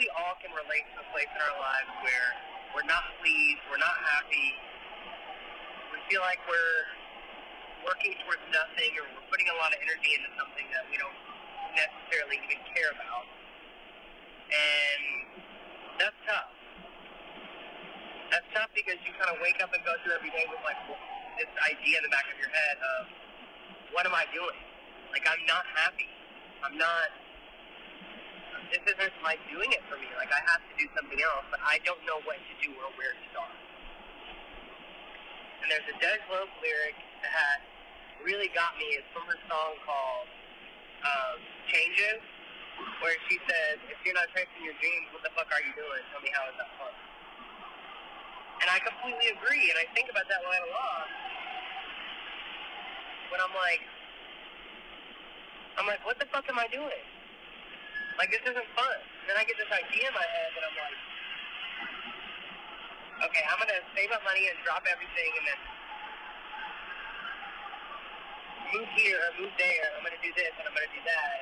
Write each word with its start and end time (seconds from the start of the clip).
we 0.00 0.08
all 0.16 0.32
can 0.40 0.48
relate 0.56 0.88
to 0.96 1.04
a 1.04 1.06
place 1.12 1.28
in 1.28 1.40
our 1.44 1.56
lives 1.60 1.92
where 2.00 2.28
we're 2.72 2.88
not 2.88 3.04
pleased, 3.20 3.60
we're 3.68 3.84
not 3.84 4.00
happy, 4.16 4.56
we 5.92 6.00
feel 6.08 6.24
like 6.24 6.40
we're 6.48 6.88
working 7.84 8.16
towards 8.24 8.40
nothing 8.48 8.96
or 8.96 9.04
we're 9.12 9.28
putting 9.28 9.44
a 9.52 9.56
lot 9.60 9.76
of 9.76 9.78
energy 9.84 10.16
into 10.16 10.32
something 10.40 10.64
that 10.72 10.88
we 10.88 10.96
don't 10.96 11.20
necessarily 11.76 12.40
even 12.48 12.64
care 12.72 12.88
about. 12.96 13.28
And 14.48 15.02
that's 16.00 16.16
tough. 16.24 16.48
That's 18.32 18.48
tough 18.56 18.72
because 18.72 18.96
you 19.04 19.12
kind 19.20 19.36
of 19.36 19.38
wake 19.44 19.60
up 19.60 19.68
and 19.76 19.84
go 19.84 20.00
through 20.00 20.16
every 20.16 20.32
day 20.32 20.48
with 20.48 20.64
like 20.64 20.80
this 21.36 21.52
idea 21.68 22.00
in 22.00 22.08
the 22.08 22.12
back 22.12 22.24
of 22.32 22.40
your 22.40 22.48
head 22.48 22.76
of 22.80 23.04
what 23.92 24.08
am 24.08 24.16
I 24.16 24.24
doing? 24.32 24.64
Like 25.12 25.28
I'm 25.28 25.44
not 25.44 25.68
happy. 25.76 26.08
I'm 26.64 26.80
not. 26.80 27.12
This 28.70 28.86
isn't 28.86 29.16
like 29.26 29.42
doing 29.50 29.66
it 29.74 29.82
for 29.90 29.98
me. 29.98 30.06
Like 30.14 30.30
I 30.30 30.38
have 30.46 30.62
to 30.62 30.74
do 30.78 30.86
something 30.94 31.18
else, 31.18 31.42
but 31.50 31.58
I 31.66 31.82
don't 31.82 31.98
know 32.06 32.22
what 32.22 32.38
to 32.38 32.54
do 32.62 32.70
or 32.78 32.86
where 32.94 33.10
to 33.18 33.24
start. 33.34 33.50
And 35.62 35.66
there's 35.66 35.86
a 35.90 35.96
DeJ 35.98 36.22
Loaf 36.30 36.46
lyric 36.62 36.94
that 37.26 37.66
really 38.22 38.46
got 38.54 38.78
me. 38.78 38.94
It's 38.94 39.10
from 39.10 39.26
her 39.26 39.38
song 39.50 39.74
called 39.82 40.30
um, 41.02 41.38
"Changes," 41.66 42.22
where 43.02 43.18
she 43.26 43.42
says, 43.50 43.82
"If 43.90 43.98
you're 44.06 44.14
not 44.14 44.30
chasing 44.38 44.62
your 44.62 44.78
dreams, 44.78 45.10
what 45.10 45.26
the 45.26 45.34
fuck 45.34 45.50
are 45.50 45.62
you 45.66 45.74
doing? 45.74 46.02
Tell 46.14 46.22
me 46.22 46.30
how 46.30 46.46
is 46.46 46.56
that 46.62 46.70
fun?" 46.78 46.94
And 48.62 48.70
I 48.70 48.78
completely 48.86 49.34
agree, 49.34 49.66
and 49.66 49.82
I 49.82 49.86
think 49.98 50.06
about 50.14 50.30
that 50.30 50.46
line 50.46 50.62
a 50.62 50.70
lot. 50.70 51.10
When 53.34 53.40
I'm 53.42 53.56
like, 53.56 53.82
I'm 55.78 55.86
like, 55.90 56.04
what 56.04 56.18
the 56.22 56.26
fuck 56.30 56.44
am 56.46 56.58
I 56.60 56.68
doing? 56.68 57.09
Like, 58.20 58.36
this 58.36 58.44
isn't 58.44 58.68
fun. 58.76 58.98
Then 59.24 59.40
I 59.40 59.48
get 59.48 59.56
this 59.56 59.72
idea 59.72 60.04
in 60.04 60.12
my 60.12 60.28
head 60.28 60.52
that 60.52 60.62
I'm 60.68 60.76
like, 60.76 61.00
okay, 63.32 63.44
I'm 63.48 63.56
gonna 63.56 63.80
save 63.96 64.12
up 64.12 64.20
money 64.28 64.44
and 64.44 64.60
drop 64.60 64.84
everything 64.84 65.30
and 65.40 65.44
then 65.48 65.60
move 68.76 68.92
here 68.92 69.16
or 69.24 69.32
move 69.40 69.56
there. 69.56 69.88
I'm 69.96 70.04
gonna 70.04 70.20
do 70.20 70.36
this 70.36 70.52
and 70.60 70.68
I'm 70.68 70.76
gonna 70.76 70.92
do 70.92 71.00
that, 71.00 71.32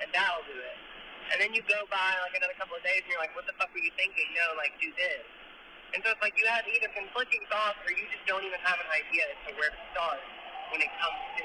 and 0.00 0.08
that'll 0.16 0.48
do 0.48 0.56
it. 0.56 0.78
And 1.32 1.36
then 1.36 1.52
you 1.52 1.60
go 1.68 1.84
by 1.92 2.16
like 2.24 2.32
another 2.32 2.56
couple 2.56 2.80
of 2.80 2.84
days 2.86 3.04
and 3.04 3.12
you're 3.12 3.20
like, 3.20 3.36
what 3.36 3.44
the 3.44 3.52
fuck 3.60 3.68
were 3.76 3.84
you 3.84 3.92
thinking? 4.00 4.24
No, 4.32 4.56
like 4.56 4.72
do 4.80 4.88
this. 4.96 5.20
And 5.92 6.00
so 6.00 6.16
it's 6.16 6.22
like 6.24 6.32
you 6.40 6.48
have 6.48 6.64
either 6.64 6.88
conflicting 6.96 7.44
thoughts 7.52 7.76
or 7.84 7.92
you 7.92 8.08
just 8.08 8.24
don't 8.24 8.40
even 8.40 8.60
have 8.64 8.80
an 8.80 8.88
idea 8.88 9.36
as 9.36 9.38
to 9.44 9.50
where 9.60 9.68
to 9.68 9.80
start 9.92 10.24
when 10.72 10.80
it 10.80 10.88
comes 10.96 11.20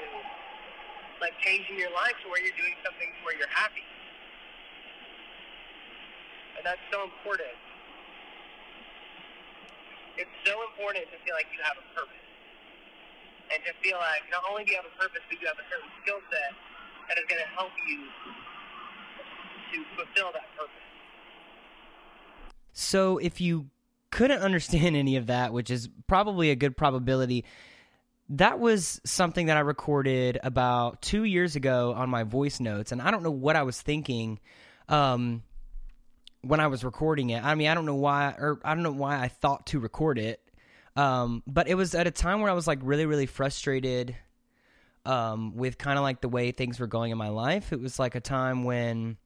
like 1.20 1.36
changing 1.44 1.76
your 1.76 1.92
life 1.92 2.16
to 2.24 2.32
where 2.32 2.40
you're 2.40 2.56
doing 2.56 2.72
something 2.80 3.12
to 3.12 3.20
where 3.20 3.36
you're 3.36 3.52
happy. 3.52 3.84
And 6.56 6.62
that's 6.64 6.82
so 6.92 7.02
important. 7.04 7.56
It's 10.16 10.36
so 10.44 10.54
important 10.72 11.08
to 11.10 11.16
feel 11.24 11.34
like 11.34 11.48
you 11.50 11.60
have 11.64 11.76
a 11.80 11.86
purpose. 11.96 12.26
And 13.52 13.60
to 13.64 13.72
feel 13.84 13.98
like 13.98 14.24
not 14.30 14.44
only 14.48 14.64
do 14.64 14.72
you 14.72 14.78
have 14.80 14.88
a 14.88 14.96
purpose, 14.96 15.20
but 15.28 15.36
you 15.40 15.46
have 15.48 15.60
a 15.60 15.66
certain 15.68 15.88
skill 16.04 16.20
set 16.32 16.52
that 17.08 17.16
is 17.18 17.26
going 17.28 17.42
to 17.42 17.50
help 17.56 17.72
you 17.88 18.00
to 19.72 19.78
fulfill 19.96 20.32
that 20.32 20.48
purpose. 20.56 20.86
So 22.72 23.18
if 23.18 23.40
you 23.40 23.68
couldn't 24.10 24.40
understand 24.48 24.96
any 24.96 25.16
of 25.16 25.26
that, 25.26 25.52
which 25.52 25.70
is 25.70 25.88
probably 26.06 26.50
a 26.50 26.56
good 26.56 26.76
probability, 26.76 27.44
that 28.28 28.58
was 28.58 29.00
something 29.04 29.46
that 29.46 29.56
I 29.56 29.60
recorded 29.60 30.38
about 30.42 31.02
two 31.02 31.24
years 31.24 31.56
ago 31.56 31.92
on 31.92 32.08
my 32.08 32.22
voice 32.22 32.60
notes, 32.60 32.92
and 32.92 33.02
I 33.02 33.10
don't 33.10 33.22
know 33.22 33.30
what 33.30 33.56
I 33.56 33.62
was 33.62 33.80
thinking 33.80 34.40
um, 34.88 35.42
when 36.42 36.60
I 36.60 36.66
was 36.66 36.84
recording 36.84 37.30
it. 37.30 37.42
I 37.42 37.54
mean, 37.54 37.68
I 37.68 37.74
don't 37.74 37.86
know 37.86 37.94
why, 37.94 38.34
or 38.38 38.60
I 38.64 38.74
don't 38.74 38.82
know 38.82 38.92
why 38.92 39.20
I 39.20 39.28
thought 39.28 39.66
to 39.68 39.78
record 39.78 40.18
it, 40.18 40.40
um, 40.96 41.42
but 41.46 41.68
it 41.68 41.74
was 41.74 41.94
at 41.94 42.06
a 42.06 42.10
time 42.10 42.40
where 42.40 42.50
I 42.50 42.54
was 42.54 42.66
like 42.66 42.80
really, 42.82 43.06
really 43.06 43.26
frustrated 43.26 44.16
um, 45.04 45.56
with 45.56 45.78
kind 45.78 45.98
of 45.98 46.02
like 46.02 46.20
the 46.20 46.28
way 46.28 46.50
things 46.50 46.78
were 46.78 46.86
going 46.86 47.12
in 47.12 47.18
my 47.18 47.28
life. 47.28 47.72
It 47.72 47.80
was 47.80 47.98
like 47.98 48.14
a 48.14 48.20
time 48.20 48.64
when 48.64 49.16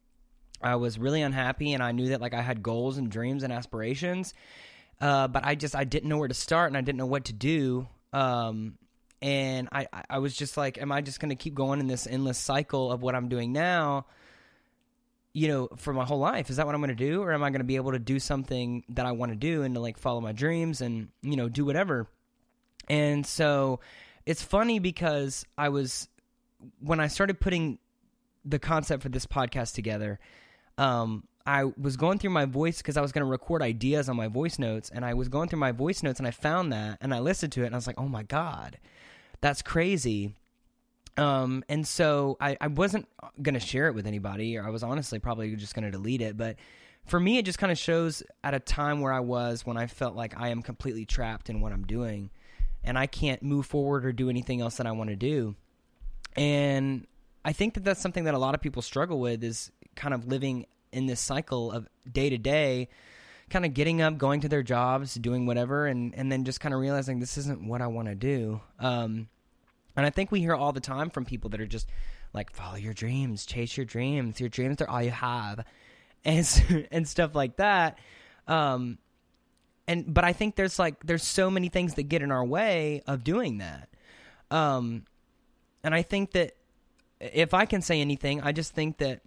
I 0.62 0.76
was 0.76 0.98
really 0.98 1.22
unhappy, 1.22 1.72
and 1.72 1.82
I 1.82 1.92
knew 1.92 2.08
that 2.08 2.20
like 2.20 2.34
I 2.34 2.42
had 2.42 2.62
goals 2.62 2.98
and 2.98 3.10
dreams 3.10 3.42
and 3.42 3.52
aspirations. 3.52 4.34
Uh, 5.00 5.28
but 5.28 5.44
I 5.44 5.54
just 5.54 5.76
I 5.76 5.84
didn't 5.84 6.08
know 6.08 6.18
where 6.18 6.28
to 6.28 6.34
start 6.34 6.68
and 6.70 6.76
I 6.76 6.80
didn't 6.80 6.98
know 6.98 7.06
what 7.06 7.26
to 7.26 7.32
do. 7.32 7.86
Um, 8.12 8.78
and 9.20 9.68
I 9.72 9.86
I 10.08 10.18
was 10.18 10.34
just 10.34 10.56
like, 10.56 10.78
am 10.78 10.92
I 10.92 11.00
just 11.00 11.20
going 11.20 11.30
to 11.30 11.36
keep 11.36 11.54
going 11.54 11.80
in 11.80 11.86
this 11.86 12.06
endless 12.06 12.38
cycle 12.38 12.90
of 12.92 13.02
what 13.02 13.14
I'm 13.14 13.28
doing 13.28 13.52
now? 13.52 14.06
You 15.36 15.48
know, 15.48 15.68
for 15.76 15.92
my 15.92 16.04
whole 16.06 16.18
life, 16.18 16.48
is 16.48 16.56
that 16.56 16.64
what 16.64 16.74
I'm 16.74 16.80
going 16.80 16.96
to 16.96 17.10
do, 17.10 17.20
or 17.20 17.30
am 17.30 17.42
I 17.44 17.50
going 17.50 17.60
to 17.60 17.64
be 17.64 17.76
able 17.76 17.92
to 17.92 17.98
do 17.98 18.18
something 18.18 18.84
that 18.88 19.04
I 19.04 19.12
want 19.12 19.32
to 19.32 19.36
do 19.36 19.64
and 19.64 19.74
to 19.74 19.80
like 19.82 19.98
follow 19.98 20.22
my 20.22 20.32
dreams 20.32 20.80
and 20.80 21.08
you 21.20 21.36
know 21.36 21.50
do 21.50 21.66
whatever? 21.66 22.06
And 22.88 23.26
so 23.26 23.80
it's 24.24 24.42
funny 24.42 24.78
because 24.78 25.44
I 25.58 25.68
was 25.68 26.08
when 26.80 27.00
I 27.00 27.08
started 27.08 27.38
putting 27.38 27.78
the 28.46 28.58
concept 28.58 29.02
for 29.02 29.10
this 29.10 29.26
podcast 29.26 29.74
together. 29.74 30.18
Um, 30.78 31.24
I 31.44 31.64
was 31.64 31.96
going 31.96 32.18
through 32.18 32.30
my 32.30 32.46
voice 32.46 32.78
because 32.78 32.96
I 32.96 33.02
was 33.02 33.12
going 33.12 33.24
to 33.24 33.30
record 33.30 33.60
ideas 33.60 34.08
on 34.08 34.16
my 34.16 34.28
voice 34.28 34.58
notes, 34.58 34.90
and 34.92 35.04
I 35.04 35.14
was 35.14 35.28
going 35.28 35.48
through 35.48 35.60
my 35.60 35.72
voice 35.72 36.02
notes, 36.02 36.18
and 36.18 36.26
I 36.26 36.32
found 36.32 36.72
that, 36.72 36.98
and 37.02 37.14
I 37.14 37.20
listened 37.20 37.52
to 37.52 37.62
it, 37.62 37.66
and 37.66 37.74
I 37.74 37.78
was 37.78 37.86
like, 37.86 38.00
"Oh 38.00 38.08
my 38.08 38.22
god, 38.22 38.78
that's 39.40 39.62
crazy." 39.62 40.34
Um, 41.16 41.64
and 41.68 41.86
so 41.86 42.36
I, 42.40 42.56
I 42.60 42.66
wasn't 42.66 43.08
going 43.40 43.54
to 43.54 43.60
share 43.60 43.88
it 43.88 43.94
with 43.94 44.06
anybody, 44.06 44.56
or 44.56 44.66
I 44.66 44.70
was 44.70 44.82
honestly 44.82 45.18
probably 45.18 45.54
just 45.56 45.74
going 45.74 45.84
to 45.84 45.90
delete 45.90 46.20
it. 46.20 46.36
But 46.36 46.56
for 47.06 47.18
me, 47.18 47.38
it 47.38 47.44
just 47.44 47.58
kind 47.58 47.72
of 47.72 47.78
shows 47.78 48.22
at 48.44 48.54
a 48.54 48.60
time 48.60 49.00
where 49.00 49.12
I 49.12 49.20
was 49.20 49.64
when 49.64 49.76
I 49.76 49.86
felt 49.86 50.14
like 50.14 50.38
I 50.38 50.48
am 50.48 50.62
completely 50.62 51.04
trapped 51.04 51.48
in 51.48 51.60
what 51.60 51.72
I'm 51.72 51.84
doing, 51.84 52.30
and 52.84 52.98
I 52.98 53.06
can't 53.06 53.42
move 53.42 53.66
forward 53.66 54.04
or 54.04 54.12
do 54.12 54.28
anything 54.28 54.60
else 54.60 54.76
that 54.76 54.86
I 54.86 54.92
want 54.92 55.10
to 55.10 55.16
do. 55.16 55.54
And 56.36 57.06
I 57.44 57.52
think 57.52 57.74
that 57.74 57.84
that's 57.84 58.00
something 58.00 58.24
that 58.24 58.34
a 58.34 58.38
lot 58.38 58.54
of 58.54 58.60
people 58.60 58.82
struggle 58.82 59.20
with 59.20 59.42
is 59.42 59.70
kind 59.94 60.12
of 60.12 60.26
living 60.26 60.66
in 60.92 61.06
this 61.06 61.20
cycle 61.20 61.72
of 61.72 61.88
day 62.10 62.30
to 62.30 62.38
day 62.38 62.88
kind 63.48 63.64
of 63.64 63.74
getting 63.74 64.02
up 64.02 64.18
going 64.18 64.40
to 64.40 64.48
their 64.48 64.62
jobs 64.62 65.14
doing 65.14 65.46
whatever 65.46 65.86
and 65.86 66.14
and 66.14 66.30
then 66.32 66.44
just 66.44 66.60
kind 66.60 66.74
of 66.74 66.80
realizing 66.80 67.20
this 67.20 67.38
isn't 67.38 67.66
what 67.66 67.80
i 67.80 67.86
want 67.86 68.08
to 68.08 68.14
do 68.14 68.60
um 68.80 69.28
and 69.96 70.06
i 70.06 70.10
think 70.10 70.30
we 70.30 70.40
hear 70.40 70.54
all 70.54 70.72
the 70.72 70.80
time 70.80 71.10
from 71.10 71.24
people 71.24 71.50
that 71.50 71.60
are 71.60 71.66
just 71.66 71.88
like 72.32 72.52
follow 72.52 72.76
your 72.76 72.94
dreams 72.94 73.46
chase 73.46 73.76
your 73.76 73.86
dreams 73.86 74.40
your 74.40 74.48
dreams 74.48 74.80
are 74.80 74.88
all 74.88 75.02
you 75.02 75.10
have 75.10 75.64
and 76.26 76.88
and 76.90 77.08
stuff 77.08 77.34
like 77.34 77.56
that. 77.56 77.98
Um 78.48 78.98
and 79.88 80.12
but 80.12 80.24
i 80.24 80.32
think 80.32 80.56
there's 80.56 80.78
like 80.78 81.06
there's 81.06 81.22
so 81.22 81.48
many 81.50 81.68
things 81.68 81.94
that 81.94 82.04
get 82.04 82.20
in 82.20 82.32
our 82.32 82.44
way 82.44 83.02
of 83.06 83.22
doing 83.24 83.58
that. 83.58 83.88
Um 84.50 85.04
and 85.84 85.94
i 85.94 86.02
think 86.02 86.32
that 86.32 86.56
if 87.20 87.54
i 87.54 87.64
can 87.64 87.80
say 87.80 88.00
anything 88.00 88.42
i 88.42 88.52
just 88.52 88.74
think 88.74 88.98
that 88.98 89.20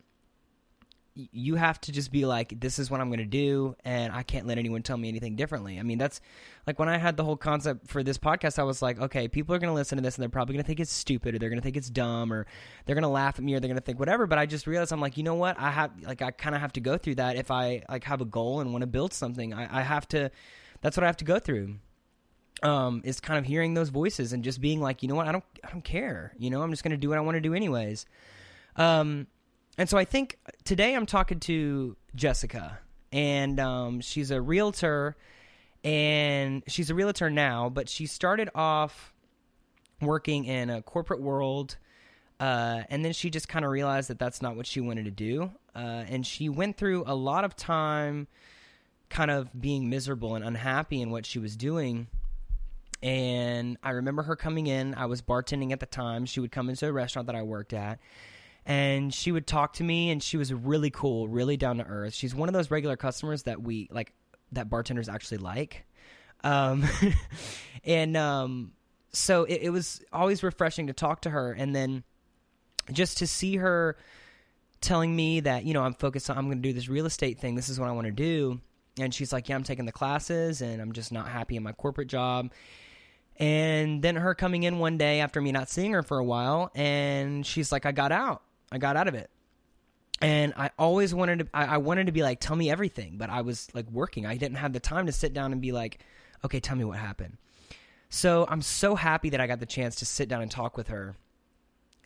you 1.31 1.55
have 1.55 1.81
to 1.81 1.91
just 1.91 2.11
be 2.11 2.25
like, 2.25 2.59
this 2.59 2.79
is 2.79 2.89
what 2.89 3.01
I'm 3.01 3.09
going 3.09 3.19
to 3.19 3.25
do, 3.25 3.75
and 3.83 4.13
I 4.13 4.23
can't 4.23 4.47
let 4.47 4.57
anyone 4.57 4.83
tell 4.83 4.97
me 4.97 5.09
anything 5.09 5.35
differently. 5.35 5.79
I 5.79 5.83
mean, 5.83 5.97
that's 5.97 6.21
like 6.67 6.79
when 6.79 6.87
I 6.87 6.97
had 6.97 7.17
the 7.17 7.23
whole 7.23 7.35
concept 7.35 7.87
for 7.87 8.03
this 8.03 8.17
podcast, 8.17 8.59
I 8.59 8.63
was 8.63 8.81
like, 8.81 8.99
okay, 8.99 9.27
people 9.27 9.53
are 9.55 9.59
going 9.59 9.69
to 9.69 9.73
listen 9.73 9.97
to 9.97 10.01
this, 10.01 10.15
and 10.15 10.21
they're 10.21 10.29
probably 10.29 10.53
going 10.53 10.63
to 10.63 10.67
think 10.67 10.79
it's 10.79 10.93
stupid, 10.93 11.35
or 11.35 11.39
they're 11.39 11.49
going 11.49 11.59
to 11.59 11.63
think 11.63 11.77
it's 11.77 11.89
dumb, 11.89 12.31
or 12.31 12.45
they're 12.85 12.95
going 12.95 13.03
to 13.03 13.09
laugh 13.09 13.37
at 13.37 13.43
me, 13.43 13.53
or 13.53 13.59
they're 13.59 13.67
going 13.67 13.79
to 13.79 13.83
think 13.83 13.99
whatever. 13.99 14.27
But 14.27 14.37
I 14.39 14.45
just 14.45 14.67
realized 14.67 14.93
I'm 14.93 15.01
like, 15.01 15.17
you 15.17 15.23
know 15.23 15.35
what? 15.35 15.59
I 15.59 15.71
have 15.71 15.91
like 16.03 16.21
I 16.21 16.31
kind 16.31 16.55
of 16.55 16.61
have 16.61 16.73
to 16.73 16.81
go 16.81 16.97
through 16.97 17.15
that 17.15 17.35
if 17.35 17.51
I 17.51 17.83
like 17.89 18.03
have 18.05 18.21
a 18.21 18.25
goal 18.25 18.61
and 18.61 18.71
want 18.71 18.83
to 18.83 18.87
build 18.87 19.13
something. 19.13 19.53
I, 19.53 19.79
I 19.79 19.81
have 19.81 20.07
to. 20.09 20.31
That's 20.81 20.95
what 20.95 21.03
I 21.03 21.07
have 21.07 21.17
to 21.17 21.25
go 21.25 21.39
through. 21.39 21.75
Um, 22.61 23.01
is 23.05 23.21
kind 23.21 23.39
of 23.39 23.45
hearing 23.45 23.73
those 23.73 23.87
voices 23.87 24.33
and 24.33 24.43
just 24.43 24.59
being 24.59 24.81
like, 24.81 25.01
you 25.01 25.07
know 25.07 25.15
what? 25.15 25.27
I 25.27 25.31
don't, 25.31 25.45
I 25.63 25.71
don't 25.71 25.83
care. 25.83 26.33
You 26.37 26.49
know, 26.49 26.61
I'm 26.61 26.71
just 26.71 26.83
going 26.83 26.91
to 26.91 26.97
do 26.97 27.07
what 27.07 27.17
I 27.17 27.21
want 27.21 27.35
to 27.35 27.41
do 27.41 27.53
anyways. 27.53 28.05
Um, 28.75 29.27
and 29.79 29.87
so 29.87 29.97
I 29.97 30.03
think 30.03 30.37
today 30.65 30.93
I'm 30.93 31.05
talking 31.05 31.39
to 31.39 31.95
Jessica, 32.13 32.79
and 33.13 33.57
um, 33.61 34.01
she's 34.01 34.29
a 34.29 34.41
realtor, 34.41 35.15
and 35.85 36.63
she's 36.67 36.89
a 36.89 36.93
realtor 36.93 37.29
now, 37.29 37.69
but 37.69 37.87
she 37.87 38.05
started 38.05 38.49
off 38.53 39.13
working 40.01 40.43
in 40.43 40.69
a 40.69 40.81
corporate 40.81 41.21
world. 41.21 41.77
Uh, 42.41 42.83
and 42.89 43.05
then 43.05 43.13
she 43.13 43.29
just 43.29 43.47
kind 43.47 43.63
of 43.63 43.71
realized 43.71 44.09
that 44.09 44.19
that's 44.19 44.41
not 44.41 44.57
what 44.57 44.67
she 44.67 44.81
wanted 44.81 45.05
to 45.05 45.11
do. 45.11 45.49
Uh, 45.73 46.03
and 46.09 46.27
she 46.27 46.49
went 46.49 46.75
through 46.75 47.05
a 47.07 47.15
lot 47.15 47.45
of 47.45 47.55
time 47.55 48.27
kind 49.07 49.31
of 49.31 49.49
being 49.61 49.89
miserable 49.89 50.35
and 50.35 50.43
unhappy 50.43 51.01
in 51.01 51.09
what 51.09 51.25
she 51.25 51.39
was 51.39 51.55
doing. 51.55 52.07
And 53.01 53.77
I 53.81 53.91
remember 53.91 54.23
her 54.23 54.35
coming 54.35 54.67
in. 54.67 54.93
I 54.93 55.05
was 55.05 55.21
bartending 55.21 55.71
at 55.71 55.79
the 55.79 55.85
time. 55.85 56.25
She 56.25 56.41
would 56.41 56.51
come 56.51 56.67
into 56.67 56.85
a 56.85 56.91
restaurant 56.91 57.27
that 57.27 57.35
I 57.35 57.43
worked 57.43 57.71
at 57.71 57.99
and 58.69 59.13
she 59.13 59.31
would 59.31 59.47
talk 59.47 59.73
to 59.73 59.83
me 59.83 60.11
and 60.11 60.21
she 60.21 60.37
was 60.37 60.53
really 60.53 60.91
cool 60.91 61.27
really 61.27 61.57
down 61.57 61.77
to 61.77 61.83
earth 61.83 62.13
she's 62.13 62.33
one 62.33 62.47
of 62.47 62.53
those 62.53 62.71
regular 62.71 62.95
customers 62.95 63.43
that 63.43 63.61
we 63.61 63.89
like 63.91 64.13
that 64.51 64.69
bartenders 64.69 65.09
actually 65.09 65.37
like 65.37 65.85
um, 66.41 66.85
and 67.83 68.15
um, 68.15 68.71
so 69.11 69.43
it, 69.43 69.63
it 69.63 69.69
was 69.71 70.01
always 70.13 70.41
refreshing 70.41 70.87
to 70.87 70.93
talk 70.93 71.21
to 71.21 71.29
her 71.29 71.51
and 71.51 71.75
then 71.75 72.03
just 72.91 73.17
to 73.17 73.27
see 73.27 73.57
her 73.57 73.97
telling 74.81 75.15
me 75.15 75.41
that 75.41 75.65
you 75.65 75.73
know 75.73 75.83
I'm 75.83 75.93
focused 75.93 76.29
on 76.29 76.37
I'm 76.37 76.45
going 76.45 76.61
to 76.61 76.67
do 76.67 76.73
this 76.73 76.87
real 76.87 77.05
estate 77.05 77.39
thing. 77.39 77.55
This 77.55 77.69
is 77.69 77.79
what 77.79 77.89
I 77.89 77.91
want 77.91 78.05
to 78.05 78.11
do. 78.11 78.61
And 78.99 79.13
she's 79.13 79.31
like, 79.31 79.47
"Yeah, 79.47 79.55
I'm 79.55 79.63
taking 79.63 79.85
the 79.85 79.91
classes, 79.91 80.61
and 80.61 80.81
I'm 80.81 80.91
just 80.91 81.11
not 81.11 81.27
happy 81.27 81.55
in 81.55 81.63
my 81.63 81.71
corporate 81.71 82.07
job." 82.07 82.51
And 83.37 84.01
then 84.01 84.17
her 84.17 84.35
coming 84.35 84.63
in 84.63 84.79
one 84.79 84.97
day 84.97 85.21
after 85.21 85.39
me 85.41 85.51
not 85.51 85.69
seeing 85.69 85.93
her 85.93 86.03
for 86.03 86.17
a 86.17 86.23
while, 86.23 86.71
and 86.75 87.45
she's 87.45 87.71
like, 87.71 87.85
"I 87.85 87.91
got 87.91 88.11
out. 88.11 88.41
I 88.71 88.77
got 88.77 88.97
out 88.97 89.07
of 89.07 89.15
it." 89.15 89.29
And 90.21 90.53
I 90.57 90.71
always 90.77 91.13
wanted 91.13 91.39
to. 91.39 91.47
I, 91.53 91.65
I 91.65 91.77
wanted 91.77 92.07
to 92.07 92.11
be 92.11 92.23
like, 92.23 92.39
"Tell 92.39 92.55
me 92.55 92.69
everything," 92.69 93.17
but 93.17 93.29
I 93.29 93.41
was 93.41 93.67
like 93.73 93.89
working. 93.89 94.25
I 94.25 94.37
didn't 94.37 94.57
have 94.57 94.73
the 94.73 94.79
time 94.79 95.05
to 95.05 95.11
sit 95.11 95.33
down 95.33 95.51
and 95.51 95.61
be 95.61 95.71
like, 95.71 95.99
"Okay, 96.43 96.59
tell 96.59 96.75
me 96.75 96.83
what 96.83 96.97
happened." 96.97 97.37
So 98.09 98.45
I'm 98.49 98.61
so 98.61 98.95
happy 98.95 99.29
that 99.29 99.39
I 99.39 99.47
got 99.47 99.59
the 99.59 99.65
chance 99.65 99.95
to 99.97 100.05
sit 100.05 100.27
down 100.27 100.41
and 100.41 100.49
talk 100.49 100.75
with 100.77 100.87
her 100.87 101.15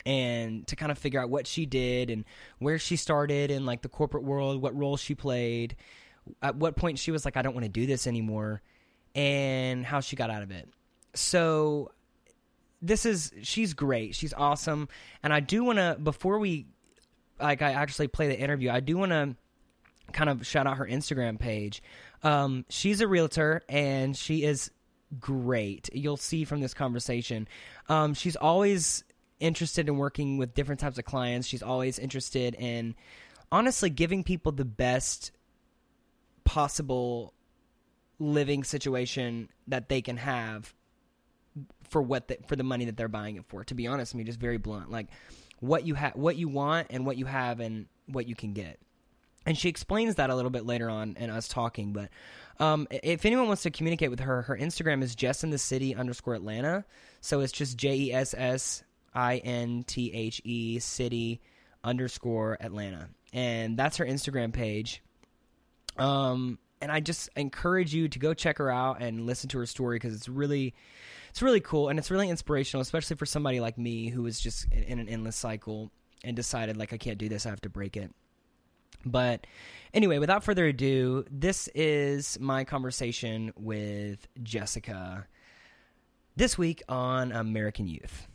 and 0.06 0.66
to 0.66 0.76
kind 0.76 0.92
of 0.92 0.98
figure 0.98 1.20
out 1.20 1.30
what 1.30 1.46
she 1.46 1.64
did 1.64 2.10
and 2.10 2.24
where 2.58 2.78
she 2.78 2.96
started 2.96 3.50
in 3.50 3.64
like 3.64 3.82
the 3.82 3.88
corporate 3.88 4.22
world, 4.22 4.60
what 4.60 4.76
role 4.76 4.98
she 4.98 5.14
played, 5.14 5.76
at 6.42 6.56
what 6.56 6.76
point 6.76 6.98
she 6.98 7.10
was 7.10 7.24
like, 7.24 7.36
I 7.36 7.42
don't 7.42 7.54
want 7.54 7.64
to 7.64 7.70
do 7.70 7.86
this 7.86 8.06
anymore, 8.06 8.62
and 9.14 9.84
how 9.84 10.00
she 10.00 10.14
got 10.16 10.30
out 10.30 10.42
of 10.42 10.50
it. 10.50 10.68
So 11.14 11.90
this 12.84 13.06
is 13.06 13.32
she's 13.42 13.74
great. 13.74 14.14
She's 14.14 14.34
awesome. 14.34 14.88
And 15.22 15.32
I 15.32 15.40
do 15.40 15.64
want 15.64 15.78
to 15.78 15.96
before 16.00 16.38
we 16.38 16.66
like 17.40 17.62
I 17.62 17.72
actually 17.72 18.08
play 18.08 18.28
the 18.28 18.38
interview, 18.38 18.70
I 18.70 18.80
do 18.80 18.96
want 18.96 19.12
to 19.12 19.36
kind 20.12 20.28
of 20.28 20.46
shout 20.46 20.66
out 20.66 20.76
her 20.76 20.86
Instagram 20.86 21.38
page. 21.38 21.82
Um, 22.22 22.64
she's 22.68 23.00
a 23.00 23.08
realtor 23.08 23.62
and 23.68 24.16
she 24.16 24.44
is 24.44 24.70
great. 25.18 25.88
You'll 25.92 26.16
see 26.16 26.44
from 26.44 26.60
this 26.60 26.74
conversation. 26.74 27.48
Um, 27.88 28.14
she's 28.14 28.36
always 28.36 29.02
interested 29.40 29.88
in 29.88 29.96
working 29.96 30.36
with 30.36 30.54
different 30.54 30.80
types 30.80 30.98
of 30.98 31.04
clients. 31.04 31.48
She's 31.48 31.62
always 31.62 31.98
interested 31.98 32.54
in 32.54 32.94
honestly 33.50 33.90
giving 33.90 34.24
people 34.24 34.52
the 34.52 34.64
best 34.64 35.32
possible 36.44 37.32
living 38.18 38.62
situation 38.62 39.48
that 39.66 39.88
they 39.88 40.02
can 40.02 40.18
have 40.18 40.74
for 41.88 42.02
what 42.02 42.28
the, 42.28 42.38
for 42.46 42.56
the 42.56 42.64
money 42.64 42.84
that 42.86 42.96
they're 42.96 43.08
buying 43.08 43.36
it 43.36 43.44
for. 43.46 43.64
To 43.64 43.74
be 43.74 43.86
honest, 43.86 44.14
I 44.14 44.18
mean, 44.18 44.26
just 44.26 44.40
very 44.40 44.58
blunt, 44.58 44.90
like 44.90 45.08
what 45.60 45.86
you 45.86 45.94
have, 45.94 46.14
what 46.16 46.36
you 46.36 46.48
want, 46.48 46.88
and 46.90 47.06
what 47.06 47.16
you 47.16 47.26
have, 47.26 47.60
and 47.60 47.86
what 48.06 48.26
you 48.26 48.34
can 48.34 48.52
get. 48.52 48.78
And 49.46 49.58
she 49.58 49.68
explains 49.68 50.14
that 50.14 50.30
a 50.30 50.34
little 50.34 50.50
bit 50.50 50.64
later 50.64 50.88
on 50.88 51.16
in 51.18 51.28
us 51.30 51.48
talking. 51.48 51.92
But 51.92 52.08
um, 52.58 52.86
if 52.90 53.26
anyone 53.26 53.46
wants 53.46 53.62
to 53.62 53.70
communicate 53.70 54.10
with 54.10 54.20
her, 54.20 54.42
her 54.42 54.56
Instagram 54.56 55.02
is 55.02 55.14
Jess 55.14 55.44
in 55.44 55.50
the 55.50 55.58
City 55.58 55.94
underscore 55.94 56.34
Atlanta. 56.34 56.84
So 57.20 57.40
it's 57.40 57.52
just 57.52 57.76
J 57.76 57.94
E 57.94 58.12
S 58.12 58.34
S 58.36 58.82
I 59.14 59.36
N 59.38 59.84
T 59.86 60.12
H 60.12 60.40
E 60.44 60.78
City 60.78 61.40
underscore 61.82 62.56
Atlanta, 62.60 63.10
and 63.32 63.76
that's 63.76 63.98
her 63.98 64.06
Instagram 64.06 64.52
page. 64.52 65.02
Um, 65.98 66.58
and 66.80 66.90
I 66.90 67.00
just 67.00 67.28
encourage 67.36 67.94
you 67.94 68.08
to 68.08 68.18
go 68.18 68.34
check 68.34 68.58
her 68.58 68.70
out 68.70 69.00
and 69.00 69.26
listen 69.26 69.48
to 69.50 69.58
her 69.58 69.66
story 69.66 69.96
because 69.96 70.14
it's 70.14 70.28
really, 70.28 70.74
it's 71.34 71.42
really 71.42 71.58
cool 71.58 71.88
and 71.88 71.98
it's 71.98 72.12
really 72.12 72.30
inspirational, 72.30 72.80
especially 72.80 73.16
for 73.16 73.26
somebody 73.26 73.58
like 73.58 73.76
me 73.76 74.08
who 74.08 74.22
was 74.22 74.38
just 74.38 74.70
in, 74.70 74.84
in 74.84 74.98
an 75.00 75.08
endless 75.08 75.34
cycle 75.34 75.90
and 76.22 76.36
decided 76.36 76.76
like 76.76 76.92
I 76.92 76.96
can't 76.96 77.18
do 77.18 77.28
this, 77.28 77.44
I 77.44 77.50
have 77.50 77.60
to 77.62 77.68
break 77.68 77.96
it. 77.96 78.14
But 79.04 79.44
anyway, 79.92 80.18
without 80.20 80.44
further 80.44 80.66
ado, 80.66 81.24
this 81.28 81.68
is 81.74 82.38
my 82.38 82.62
conversation 82.62 83.52
with 83.56 84.28
Jessica 84.44 85.26
this 86.36 86.56
week 86.56 86.84
on 86.88 87.32
American 87.32 87.88
Youth. 87.88 88.28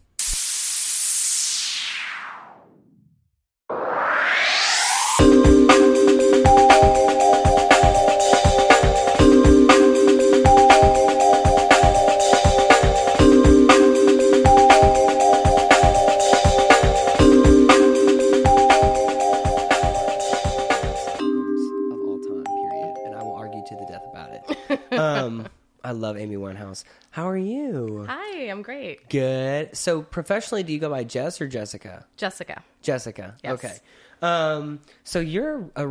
Um, 25.41 25.47
I 25.83 25.91
love 25.91 26.17
Amy 26.17 26.35
Winehouse. 26.35 26.83
How 27.11 27.29
are 27.29 27.37
you? 27.37 28.05
Hi, 28.07 28.49
I'm 28.49 28.61
great. 28.61 29.07
Good. 29.09 29.75
So, 29.77 30.01
professionally, 30.01 30.63
do 30.63 30.73
you 30.73 30.79
go 30.79 30.89
by 30.89 31.03
Jess 31.05 31.39
or 31.39 31.47
Jessica? 31.47 32.05
Jessica. 32.17 32.63
Jessica. 32.81 33.35
Yes. 33.43 33.53
Okay. 33.53 33.75
Um, 34.21 34.79
so 35.05 35.19
you're 35.19 35.69
a 35.77 35.87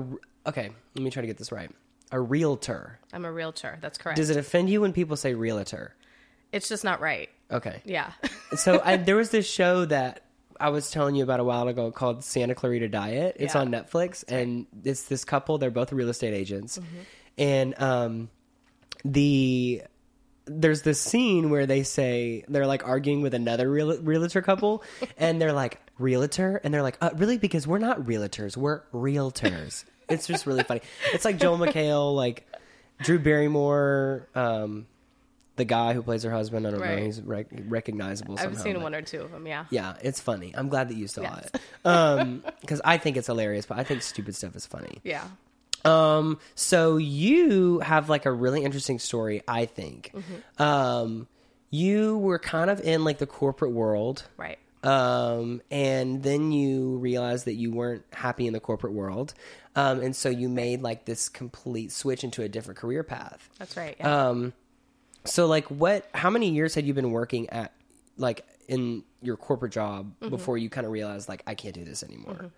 okay. 0.47 0.71
Let 0.95 1.03
me 1.03 1.11
try 1.11 1.23
to 1.23 1.27
get 1.27 1.39
this 1.39 1.51
right. 1.53 1.71
A 2.13 2.21
realtor. 2.21 2.99
I'm 3.13 3.25
a 3.25 3.33
realtor. 3.33 3.79
That's 3.81 3.97
correct. 3.99 4.17
Does 4.17 4.31
it 4.31 4.37
offend 4.37 4.69
you 4.71 4.81
when 4.83 4.93
people 4.93 5.17
say 5.17 5.35
realtor? 5.35 5.95
it's 6.51 6.67
just 6.69 6.83
not 6.83 7.01
right. 7.03 7.29
Okay. 7.51 7.83
Yeah. 7.85 8.13
so 8.57 8.81
I, 8.83 8.97
there 8.97 9.17
was 9.17 9.29
this 9.31 9.47
show 9.47 9.85
that 9.85 10.23
I 10.59 10.71
was 10.71 10.91
telling 10.91 11.15
you 11.15 11.23
about 11.23 11.41
a 11.41 11.45
while 11.45 11.69
ago 11.69 11.91
called 11.91 12.25
Santa 12.25 12.55
Clarita 12.55 12.89
Diet. 12.89 13.37
It's 13.39 13.55
Yeah. 13.55 13.61
on 13.61 13.69
Netflix, 13.71 14.25
and 14.29 14.67
it's 14.83 15.03
this 15.05 15.25
couple. 15.27 15.59
They're 15.59 15.71
both 15.71 15.93
real 15.93 16.09
estate 16.09 16.33
agents, 16.35 16.79
Mm-hmm. 16.79 16.97
and 17.37 17.83
um, 17.83 18.31
the 19.05 19.83
there's 20.47 20.81
this 20.83 20.99
scene 21.01 21.51
where 21.51 21.67
they 21.67 21.83
say 21.83 22.43
they're 22.49 22.67
like 22.67 22.87
arguing 22.87 23.21
with 23.21 23.35
another 23.35 23.71
real, 23.71 23.99
realtor 24.01 24.41
couple, 24.43 24.83
and 25.19 25.41
they're 25.41 25.53
like 25.53 25.79
realtor, 25.99 26.61
and 26.65 26.73
they're 26.73 26.83
like 26.83 26.97
uh, 27.01 27.11
really 27.17 27.39
because 27.39 27.67
we're 27.67 27.79
not 27.79 28.01
realtors, 28.01 28.57
we're 28.57 28.81
realtors. 28.93 29.85
it's 30.09 30.27
just 30.27 30.47
really 30.47 30.63
funny. 30.65 30.81
It's 31.13 31.25
like 31.25 31.39
Joel 31.39 31.59
McHale, 31.59 32.15
like 32.15 32.47
Drew 33.03 33.19
Barrymore. 33.19 34.29
Um, 34.35 34.87
the 35.57 35.65
guy 35.65 35.93
who 35.93 36.03
plays 36.05 36.23
her 36.23 36.31
husband, 36.31 36.67
I 36.69 36.71
don't 36.71 36.79
know, 36.81 36.97
he's 36.99 37.21
rec- 37.21 37.49
recognizable. 37.67 38.37
I've 38.39 38.57
seen 38.57 38.75
but- 38.75 38.83
one 38.83 38.95
or 38.95 39.03
two 39.03 39.21
of 39.23 39.33
them. 39.33 39.45
Yeah. 39.45 39.65
yeah, 39.71 39.97
it's 40.01 40.21
funny. 40.21 40.55
I'm 40.57 40.69
glad 40.69 40.89
that 40.89 40.97
you 40.97 41.09
saw 41.09 41.23
Yes. 41.23 41.51
it. 41.53 41.61
Um, 41.85 42.45
because 42.61 42.81
I 42.85 42.97
think 42.97 43.17
it's 43.17 43.27
hilarious, 43.27 43.67
but 43.67 43.77
I 43.77 43.83
think 43.83 44.03
stupid 44.03 44.37
stuff 44.37 44.55
is 44.55 44.67
funny. 44.67 45.01
Yeah. 45.03 45.25
Um, 45.85 46.39
so 46.55 46.97
you 46.97 47.81
have 47.81 48.09
like 48.09 48.27
a 48.27 48.33
really 48.33 48.65
interesting 48.65 48.99
story, 48.99 49.43
I 49.47 49.67
think. 49.67 50.13
Mm-hmm. 50.15 50.63
Um, 50.63 51.29
you 51.71 52.19
were 52.19 52.39
kind 52.39 52.71
of 52.71 52.81
in 52.81 53.05
like 53.05 53.19
the 53.19 53.27
corporate 53.27 53.73
world. 53.73 54.25
Right. 54.37 54.59
Um, 54.83 55.61
and 55.71 56.23
then 56.23 56.53
you 56.53 56.99
realized 56.99 57.47
that 57.47 57.55
you 57.55 57.73
weren't 57.73 58.05
happy 58.13 58.47
in 58.47 58.53
the 58.53 58.61
corporate 58.61 58.93
world. 58.93 59.35
Um, 59.77 60.01
and 60.01 60.15
so 60.15 60.29
you 60.29 60.49
made 60.49 60.83
like 60.83 61.05
this 61.05 61.29
complete 61.29 61.93
switch 61.93 62.25
into 62.25 62.43
a 62.43 62.49
different 62.49 62.79
career 62.79 63.03
path. 63.03 63.49
That's 63.59 63.77
right. 63.77 63.97
Yeah. 63.99 64.29
Um, 64.29 64.53
so 65.25 65.47
like 65.47 65.67
what, 65.67 66.09
how 66.15 66.31
many 66.31 66.51
years 66.51 66.75
had 66.75 66.87
you 66.87 66.95
been 66.95 67.11
working 67.11 67.51
at 67.51 67.73
like 68.17 68.47
in 68.67 69.05
your 69.21 69.37
corporate 69.37 69.73
job 69.73 70.13
Mm-hmm. 70.21 70.31
before 70.31 70.57
you 70.59 70.71
kind 70.71 70.87
of 70.87 70.93
realized 70.93 71.29
like, 71.29 71.43
I 71.47 71.55
can't 71.55 71.75
do 71.75 71.85
this 71.85 72.03
anymore? 72.03 72.51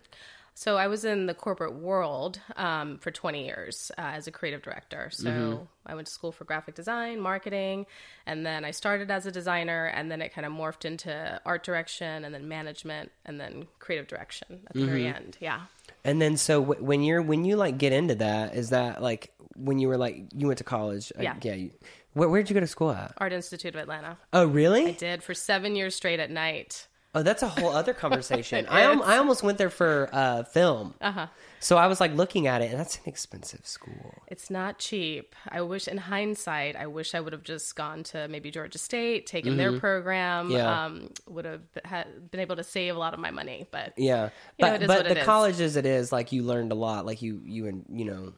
So 0.53 0.77
I 0.77 0.87
was 0.87 1.05
in 1.05 1.25
the 1.25 1.33
corporate 1.33 1.73
world 1.75 2.39
um, 2.55 2.97
for 2.99 3.09
20 3.11 3.45
years 3.45 3.91
uh, 3.97 4.01
as 4.01 4.27
a 4.27 4.31
creative 4.31 4.61
director. 4.61 5.09
So 5.11 5.29
Mm-hmm. 5.29 5.63
I 5.85 5.95
went 5.95 6.07
to 6.07 6.13
school 6.13 6.31
for 6.31 6.43
graphic 6.43 6.75
design, 6.75 7.19
marketing, 7.19 7.87
and 8.27 8.45
then 8.45 8.63
I 8.65 8.71
started 8.71 9.09
as 9.09 9.25
a 9.25 9.31
designer, 9.31 9.85
and 9.87 10.11
then 10.11 10.21
it 10.21 10.33
kind 10.33 10.45
of 10.45 10.53
morphed 10.53 10.85
into 10.85 11.41
art 11.45 11.63
direction, 11.63 12.23
and 12.23 12.33
then 12.35 12.47
management, 12.47 13.11
and 13.25 13.39
then 13.39 13.65
creative 13.79 14.07
direction 14.07 14.59
at 14.67 14.73
the 14.73 14.85
very 14.85 15.03
Mm-hmm. 15.05 15.15
end. 15.15 15.37
Yeah. 15.39 15.61
And 16.03 16.21
then 16.21 16.37
so 16.37 16.61
w- 16.61 16.83
when 16.83 17.01
you're, 17.03 17.21
when 17.21 17.45
you 17.45 17.55
like 17.55 17.77
get 17.77 17.93
into 17.93 18.15
that, 18.15 18.55
is 18.55 18.69
that 18.69 19.01
like 19.01 19.31
when 19.55 19.79
you 19.79 19.87
were 19.87 19.97
like, 19.97 20.25
you 20.35 20.47
went 20.47 20.57
to 20.59 20.63
college? 20.63 21.11
Yeah. 21.19 21.35
yeah. 21.41 21.53
You, 21.53 21.71
where, 22.13 22.27
where'd 22.29 22.49
you 22.49 22.53
go 22.53 22.59
to 22.59 22.67
school 22.67 22.91
at? 22.91 23.13
Art 23.17 23.33
Institute 23.33 23.73
of 23.73 23.81
Atlanta. 23.81 24.17
Oh, 24.33 24.45
really? 24.45 24.87
I 24.87 24.91
did 24.91 25.23
for 25.23 25.33
seven 25.33 25.75
years 25.75 25.95
straight 25.95 26.19
at 26.19 26.29
night. 26.29 26.87
Oh, 27.13 27.23
that's 27.23 27.43
a 27.43 27.47
whole 27.47 27.69
other 27.69 27.93
conversation. 27.93 28.65
I, 28.69 28.81
am. 28.81 29.01
I 29.01 29.17
almost 29.17 29.43
went 29.43 29.57
there 29.57 29.69
for 29.69 30.09
uh, 30.13 30.43
film. 30.43 30.93
Uh 31.01 31.11
huh. 31.11 31.27
So 31.59 31.77
I 31.77 31.87
was 31.87 31.99
like 31.99 32.13
looking 32.15 32.47
at 32.47 32.61
it, 32.61 32.71
and 32.71 32.79
that's 32.79 32.95
an 32.95 33.03
expensive 33.05 33.65
school. 33.67 34.13
It's 34.27 34.49
not 34.49 34.79
cheap. 34.79 35.35
I 35.49 35.61
wish, 35.61 35.87
in 35.87 35.97
hindsight, 35.97 36.75
I 36.75 36.87
wish 36.87 37.13
I 37.13 37.19
would 37.19 37.33
have 37.33 37.43
just 37.43 37.75
gone 37.75 38.03
to 38.05 38.27
maybe 38.29 38.49
Georgia 38.49 38.77
State, 38.77 39.27
taken 39.27 39.57
their 39.57 39.77
program. 39.77 40.45
Mm-hmm. 40.47 40.55
Yeah. 40.55 40.85
Um, 40.85 41.09
would 41.27 41.45
have 41.45 41.61
ha- 41.85 42.05
been 42.31 42.39
able 42.39 42.55
to 42.55 42.63
save 42.63 42.95
a 42.95 42.99
lot 42.99 43.13
of 43.13 43.19
my 43.19 43.29
money. 43.31 43.67
But 43.71 43.93
Yeah, 43.97 44.29
You 44.57 44.65
know, 44.65 44.71
but 44.71 44.73
it 44.75 44.81
is 44.83 44.87
but 44.87 44.97
what 44.99 45.05
the 45.05 45.11
it 45.11 45.17
is. 45.17 45.25
college 45.25 45.59
as 45.59 45.75
it 45.75 45.85
is, 45.85 46.11
like 46.11 46.31
you 46.31 46.43
learned 46.43 46.71
a 46.71 46.75
lot. 46.75 47.05
Like 47.05 47.21
you 47.21 47.41
you 47.45 47.67
and 47.67 47.85
you 47.89 48.05
know, 48.05 48.33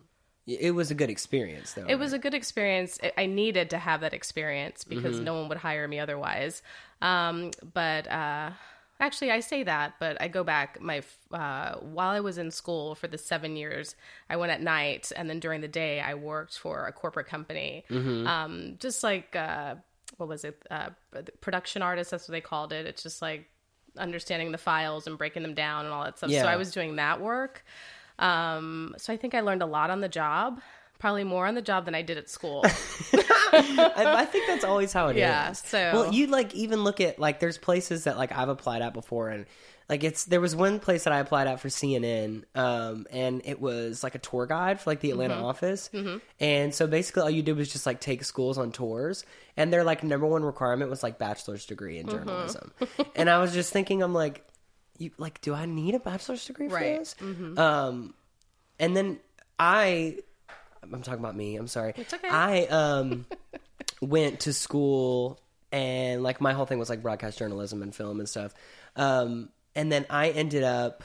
it 0.46 0.72
was 0.76 0.92
a 0.92 0.96
good 0.96 1.10
experience 1.10 1.74
though. 1.74 1.86
it 1.88 1.96
was 1.96 2.12
a 2.14 2.20
good 2.20 2.34
experience. 2.34 3.00
I- 3.18 3.26
needed 3.28 3.70
to 3.72 3.78
have 3.78 4.02
that 4.02 4.14
experience 4.14 4.84
because 4.84 5.16
Mm-hmm. 5.16 5.24
no 5.26 5.34
one 5.40 5.50
would 5.50 5.58
hire 5.58 5.88
me 5.88 6.00
otherwise. 6.00 6.62
Um, 7.02 7.52
but 7.74 8.08
uh, 8.10 8.52
actually, 9.00 9.32
I 9.32 9.40
say 9.40 9.64
that, 9.64 9.96
but 10.00 10.22
I 10.22 10.28
go 10.28 10.44
back. 10.44 10.82
My 10.82 11.02
uh, 11.32 11.76
while 11.80 12.10
I 12.10 12.20
was 12.20 12.38
in 12.38 12.52
school 12.52 12.96
for 12.96 13.08
the 13.08 13.18
seven 13.18 13.56
years, 13.56 13.96
I 14.30 14.36
went 14.36 14.52
at 14.52 14.62
night, 14.62 15.12
and 15.16 15.30
then 15.30 15.40
during 15.40 15.62
the 15.62 15.68
day, 15.68 16.00
I 16.02 16.14
worked 16.16 16.58
for 16.58 16.86
a 16.88 16.92
corporate 16.92 17.28
company, 17.28 17.86
Mm-hmm. 17.90 18.28
um, 18.28 18.76
just 18.80 19.04
like 19.04 19.36
uh, 19.36 19.76
what 20.18 20.30
was 20.30 20.44
it? 20.44 20.62
Uh, 20.70 20.90
production 21.42 21.82
artist. 21.82 22.12
That's 22.12 22.28
what 22.28 22.34
they 22.34 22.42
called 22.42 22.72
it. 22.74 22.86
It's 22.86 23.02
just 23.04 23.22
like 23.22 23.50
understanding 23.98 24.52
the 24.52 24.58
files 24.58 25.08
and 25.08 25.18
breaking 25.18 25.44
them 25.44 25.54
down 25.54 25.86
and 25.86 25.94
all 25.94 26.04
that 26.04 26.18
stuff. 26.18 26.30
Yeah. 26.30 26.42
So 26.44 26.48
I 26.48 26.56
was 26.56 26.72
doing 26.72 26.96
that 26.98 27.22
work. 27.22 27.64
Um, 28.20 28.96
so 28.98 29.12
I 29.14 29.18
think 29.18 29.34
I 29.36 29.42
learned 29.42 29.62
a 29.62 29.66
lot 29.66 29.90
on 29.90 30.02
the 30.02 30.10
job, 30.10 30.62
probably 31.00 31.24
more 31.24 31.46
on 31.48 31.56
the 31.56 31.62
job 31.62 31.86
than 31.86 31.96
I 31.96 32.02
did 32.02 32.18
at 32.18 32.30
school. 32.30 32.64
I, 33.14 34.16
I 34.20 34.26
think 34.26 34.48
that's 34.48 34.64
always 34.64 34.94
how 34.94 35.08
it 35.08 35.16
is. 35.18 35.20
Yeah, 35.22 35.52
so- 35.54 35.92
well, 35.94 36.14
you 36.14 36.28
like 36.28 36.54
even 36.56 36.84
look 36.84 37.02
at 37.02 37.20
like 37.20 37.40
there's 37.40 37.58
places 37.58 38.06
that 38.06 38.18
like 38.18 38.32
I've 38.32 38.50
applied 38.50 38.82
at 38.82 38.94
before, 38.94 39.30
and 39.30 39.46
like 39.90 40.04
it's 40.04 40.26
there 40.26 40.40
was 40.42 40.56
one 40.56 40.80
place 40.80 41.04
that 41.04 41.14
I 41.14 41.20
applied 41.20 41.48
at 41.48 41.60
for 41.60 41.68
CNN, 41.68 42.44
um, 42.56 43.06
and 43.12 43.42
it 43.46 43.60
was 43.60 44.02
like 44.04 44.16
a 44.16 44.20
tour 44.20 44.46
guide 44.46 44.80
for 44.80 44.90
like 44.90 45.02
the 45.02 45.12
Atlanta 45.12 45.36
Mm-hmm. 45.36 45.44
office, 45.46 45.90
and 46.40 46.74
so 46.74 46.88
basically 46.88 47.24
all 47.24 47.30
you 47.30 47.44
did 47.44 47.58
was 47.58 47.72
just 47.72 47.86
like 47.86 48.00
take 48.00 48.24
schools 48.24 48.58
on 48.58 48.72
tours, 48.72 49.26
and 49.58 49.74
their 49.74 49.84
like 49.84 50.04
number 50.04 50.26
one 50.26 50.44
requirement 50.44 50.90
was 50.90 51.04
like 51.04 51.18
bachelor's 51.20 51.66
degree 51.66 51.98
in 52.00 52.08
Mm-hmm. 52.08 52.16
journalism, 52.18 52.72
and 53.16 53.30
I 53.30 53.40
was 53.40 53.54
just 53.54 53.74
thinking, 53.74 54.02
I'm 54.02 54.14
like, 54.14 54.46
you 54.98 55.12
like, 55.18 55.42
do 55.42 55.54
I 55.54 55.66
need 55.66 55.96
a 55.96 56.00
bachelor's 56.00 56.46
degree 56.46 56.68
for 56.70 56.76
Right. 56.76 57.00
this? 57.00 57.16
Um, 57.58 58.14
and 58.80 58.96
then 58.96 59.20
I, 59.60 60.18
I'm 60.82 61.02
talking 61.02 61.20
about 61.20 61.36
me. 61.36 61.56
I'm 61.56 61.68
sorry. 61.68 61.94
It's 61.98 62.14
okay. 62.14 62.28
I 62.30 62.66
um 62.68 63.26
went 64.02 64.42
to 64.42 64.54
school 64.54 65.40
and 65.72 66.22
like 66.24 66.42
my 66.42 66.54
whole 66.54 66.66
thing 66.66 66.78
was 66.80 66.90
like 66.90 67.02
broadcast 67.02 67.38
journalism 67.40 67.82
and 67.82 67.94
film 67.96 68.20
and 68.20 68.28
stuff. 68.30 68.54
Um, 68.96 69.50
and 69.76 69.92
then 69.92 70.06
I 70.10 70.30
ended 70.30 70.64
up. 70.64 71.04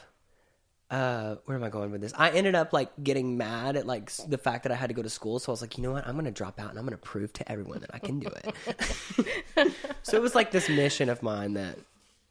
Uh, 0.91 1.37
where 1.45 1.55
am 1.55 1.63
I 1.63 1.69
going 1.69 1.91
with 1.91 2.01
this? 2.01 2.15
I 2.17 2.31
ended 2.31 2.55
up 2.55 2.73
like 2.73 2.91
getting 3.05 3.37
mad 3.37 3.77
at 3.77 3.87
like 3.87 4.05
s- 4.05 4.25
the 4.27 4.39
fact 4.39 4.63
that 4.63 4.73
I 4.73 4.75
had 4.75 4.87
to 4.89 4.95
go 4.95 5.03
to 5.03 5.11
school, 5.11 5.39
so 5.39 5.51
I 5.51 5.53
was 5.53 5.61
like, 5.61 5.77
you 5.77 5.83
know 5.83 5.93
what? 5.93 6.07
I'm 6.09 6.17
gonna 6.17 6.31
drop 6.31 6.59
out 6.59 6.71
and 6.71 6.79
I'm 6.79 6.87
gonna 6.87 6.97
prove 6.97 7.31
to 7.35 7.53
everyone 7.53 7.81
that 7.81 7.91
I 7.93 7.99
can 7.99 8.21
do 8.21 8.29
it. 8.29 9.73
so 10.03 10.17
it 10.17 10.23
was 10.23 10.35
like 10.35 10.51
this 10.51 10.71
mission 10.71 11.11
of 11.11 11.23
mine 11.23 11.53
that 11.55 11.77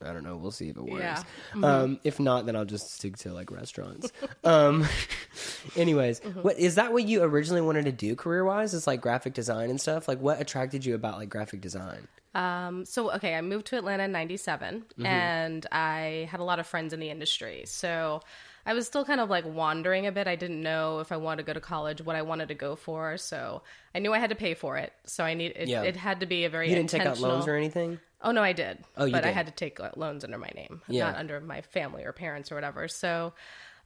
I 0.03 0.13
don't 0.13 0.23
know. 0.23 0.37
We'll 0.37 0.51
see 0.51 0.69
if 0.69 0.77
it 0.77 0.83
works. 0.83 1.01
Yeah. 1.01 1.23
Um, 1.63 1.99
if 2.03 2.19
not, 2.19 2.45
then 2.45 2.55
I'll 2.55 2.65
just 2.65 2.93
stick 2.93 3.17
to 3.17 3.33
like 3.33 3.49
restaurants. 3.49 4.11
um, 4.43 4.87
anyways, 5.75 6.19
what 6.19 6.59
is 6.59 6.75
that? 6.75 6.93
What 6.93 7.05
you 7.05 7.23
originally 7.23 7.61
wanted 7.61 7.85
to 7.85 7.91
do 7.91 8.15
career 8.15 8.45
wise? 8.45 8.73
Is 8.73 8.85
like 8.85 9.01
graphic 9.01 9.33
design 9.33 9.69
and 9.69 9.81
stuff. 9.81 10.07
Like, 10.07 10.19
what 10.19 10.39
attracted 10.39 10.85
you 10.85 10.93
about 10.93 11.17
like 11.17 11.29
graphic 11.29 11.61
design? 11.61 12.07
Um, 12.35 12.85
so 12.85 13.11
okay, 13.13 13.33
I 13.33 13.41
moved 13.41 13.65
to 13.67 13.77
Atlanta 13.77 14.03
in 14.03 14.11
'97, 14.11 14.83
and 15.03 15.65
I 15.71 16.27
had 16.29 16.39
a 16.39 16.43
lot 16.43 16.59
of 16.59 16.67
friends 16.67 16.93
in 16.93 16.99
the 16.99 17.09
industry. 17.09 17.63
So 17.65 18.21
I 18.67 18.73
was 18.73 18.85
still 18.85 19.05
kind 19.05 19.21
of 19.21 19.29
like 19.29 19.45
wandering 19.45 20.05
a 20.05 20.11
bit. 20.11 20.27
I 20.27 20.35
didn't 20.35 20.61
know 20.61 20.99
if 20.99 21.11
I 21.11 21.17
wanted 21.17 21.37
to 21.37 21.43
go 21.47 21.53
to 21.53 21.61
college, 21.61 22.01
what 22.01 22.15
I 22.17 22.21
wanted 22.21 22.49
to 22.49 22.53
go 22.53 22.75
for. 22.75 23.17
So 23.17 23.63
I 23.95 23.99
knew 23.99 24.13
I 24.13 24.19
had 24.19 24.29
to 24.29 24.35
pay 24.35 24.53
for 24.53 24.77
it. 24.77 24.91
So 25.05 25.23
I 25.23 25.33
need 25.33 25.53
it. 25.55 25.69
Yeah. 25.69 25.83
It 25.83 25.95
had 25.95 26.19
to 26.19 26.25
be 26.25 26.43
a 26.43 26.49
very 26.49 26.69
You 26.69 26.75
didn't 26.75 26.89
take 26.89 27.05
out 27.05 27.19
loans 27.19 27.47
or 27.47 27.55
anything. 27.55 27.99
Oh 28.21 28.31
no, 28.31 28.41
I 28.41 28.53
did. 28.53 28.83
Oh, 28.97 29.05
you 29.05 29.11
but 29.11 29.23
I 29.25 29.29
had 29.31 29.45
to 29.45 29.51
take 29.51 29.79
uh, 29.79 29.91
loans 29.95 30.23
under 30.23 30.37
my 30.37 30.49
name, 30.55 30.81
Yeah. 30.87 31.11
not 31.11 31.17
under 31.19 31.39
my 31.39 31.61
family 31.61 32.03
or 32.03 32.11
parents 32.13 32.51
or 32.51 32.55
whatever. 32.55 32.87
So, 32.87 33.33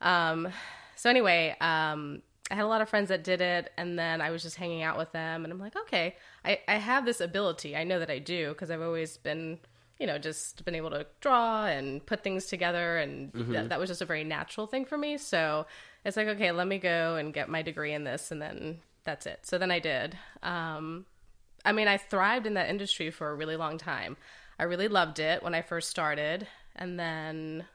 um, 0.02 0.48
so 0.96 1.10
anyway, 1.10 1.56
um, 1.60 2.22
I 2.50 2.56
had 2.56 2.64
a 2.64 2.68
lot 2.68 2.82
of 2.82 2.90
friends 2.90 3.10
that 3.10 3.24
did 3.24 3.42
it, 3.42 3.72
and 3.78 3.98
then 3.98 4.22
I 4.22 4.30
was 4.32 4.42
just 4.44 4.56
hanging 4.56 4.84
out 4.84 4.98
with 4.98 5.12
them, 5.12 5.44
and 5.44 5.54
I'm 5.54 5.60
like, 5.60 5.76
okay, 5.76 6.16
I, 6.44 6.60
I 6.68 6.76
have 6.76 7.06
this 7.06 7.22
ability. 7.22 7.76
I 7.76 7.84
know 7.84 8.00
that 8.00 8.10
I 8.10 8.20
do 8.20 8.50
because 8.50 8.70
I've 8.72 8.82
always 8.82 9.18
been, 9.18 9.60
you 10.00 10.08
know, 10.08 10.18
just 10.18 10.64
been 10.66 10.76
able 10.76 10.90
to 10.92 11.06
draw 11.22 11.66
and 11.66 12.06
put 12.06 12.24
things 12.24 12.48
together, 12.48 12.98
and 12.98 13.32
Mm-hmm. 13.34 13.54
that, 13.54 13.70
that 13.70 13.80
was 13.80 13.90
just 13.90 14.02
a 14.02 14.06
very 14.06 14.24
natural 14.24 14.68
thing 14.68 14.86
for 14.86 14.98
me. 14.98 15.18
So 15.18 15.66
it's 16.04 16.18
like, 16.18 16.28
okay, 16.28 16.52
let 16.52 16.68
me 16.68 16.78
go 16.78 17.16
and 17.16 17.34
get 17.34 17.48
my 17.50 17.62
degree 17.62 17.94
in 17.94 18.04
this, 18.06 18.32
and 18.32 18.42
then 18.42 18.80
that's 19.04 19.26
it. 19.26 19.46
So 19.46 19.58
then 19.58 19.72
I 19.72 19.80
did. 19.80 20.18
Um, 20.44 21.06
I 21.66 21.72
mean, 21.72 21.88
I 21.88 21.98
thrived 21.98 22.46
in 22.48 22.56
that 22.56 22.70
industry 22.70 23.12
for 23.12 23.30
a 23.30 23.36
really 23.36 23.56
long 23.56 23.78
time. 23.78 24.18
I 24.60 24.64
really 24.64 24.88
loved 24.88 25.20
it 25.20 25.44
when 25.44 25.54
I 25.56 25.62
first 25.62 25.90
started. 25.90 26.48
And 26.76 27.00
then, 27.00 27.66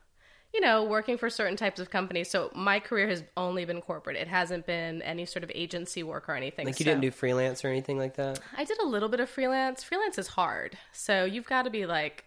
you 0.55 0.61
know, 0.61 0.85
working 0.85 1.19
for 1.19 1.28
certain 1.31 1.57
types 1.57 1.81
of 1.81 1.90
companies. 1.90 2.31
So 2.31 2.50
my 2.55 2.81
career 2.81 3.09
has 3.09 3.23
only 3.37 3.64
been 3.64 3.81
corporate. 3.81 4.16
It 4.16 4.28
hasn't 4.28 4.66
been 4.66 5.02
any 5.02 5.26
sort 5.26 5.45
of 5.45 5.52
agency 5.55 6.02
work 6.02 6.28
or 6.28 6.35
anything. 6.35 6.66
Like 6.66 6.78
you 6.81 6.85
So- 6.85 6.90
didn't 6.90 7.02
do 7.02 7.11
freelance 7.11 7.64
or 7.64 7.69
anything 7.69 7.99
like 7.99 8.14
that. 8.16 8.40
I 8.57 8.64
did 8.64 8.78
a 8.81 8.87
little 8.87 9.09
bit 9.09 9.21
of 9.21 9.28
freelance. 9.28 9.83
Freelance 9.83 10.19
is 10.19 10.28
hard. 10.28 10.78
So 10.93 11.25
you've 11.25 11.47
got 11.47 11.62
to 11.62 11.71
be 11.71 11.87
like 11.87 12.25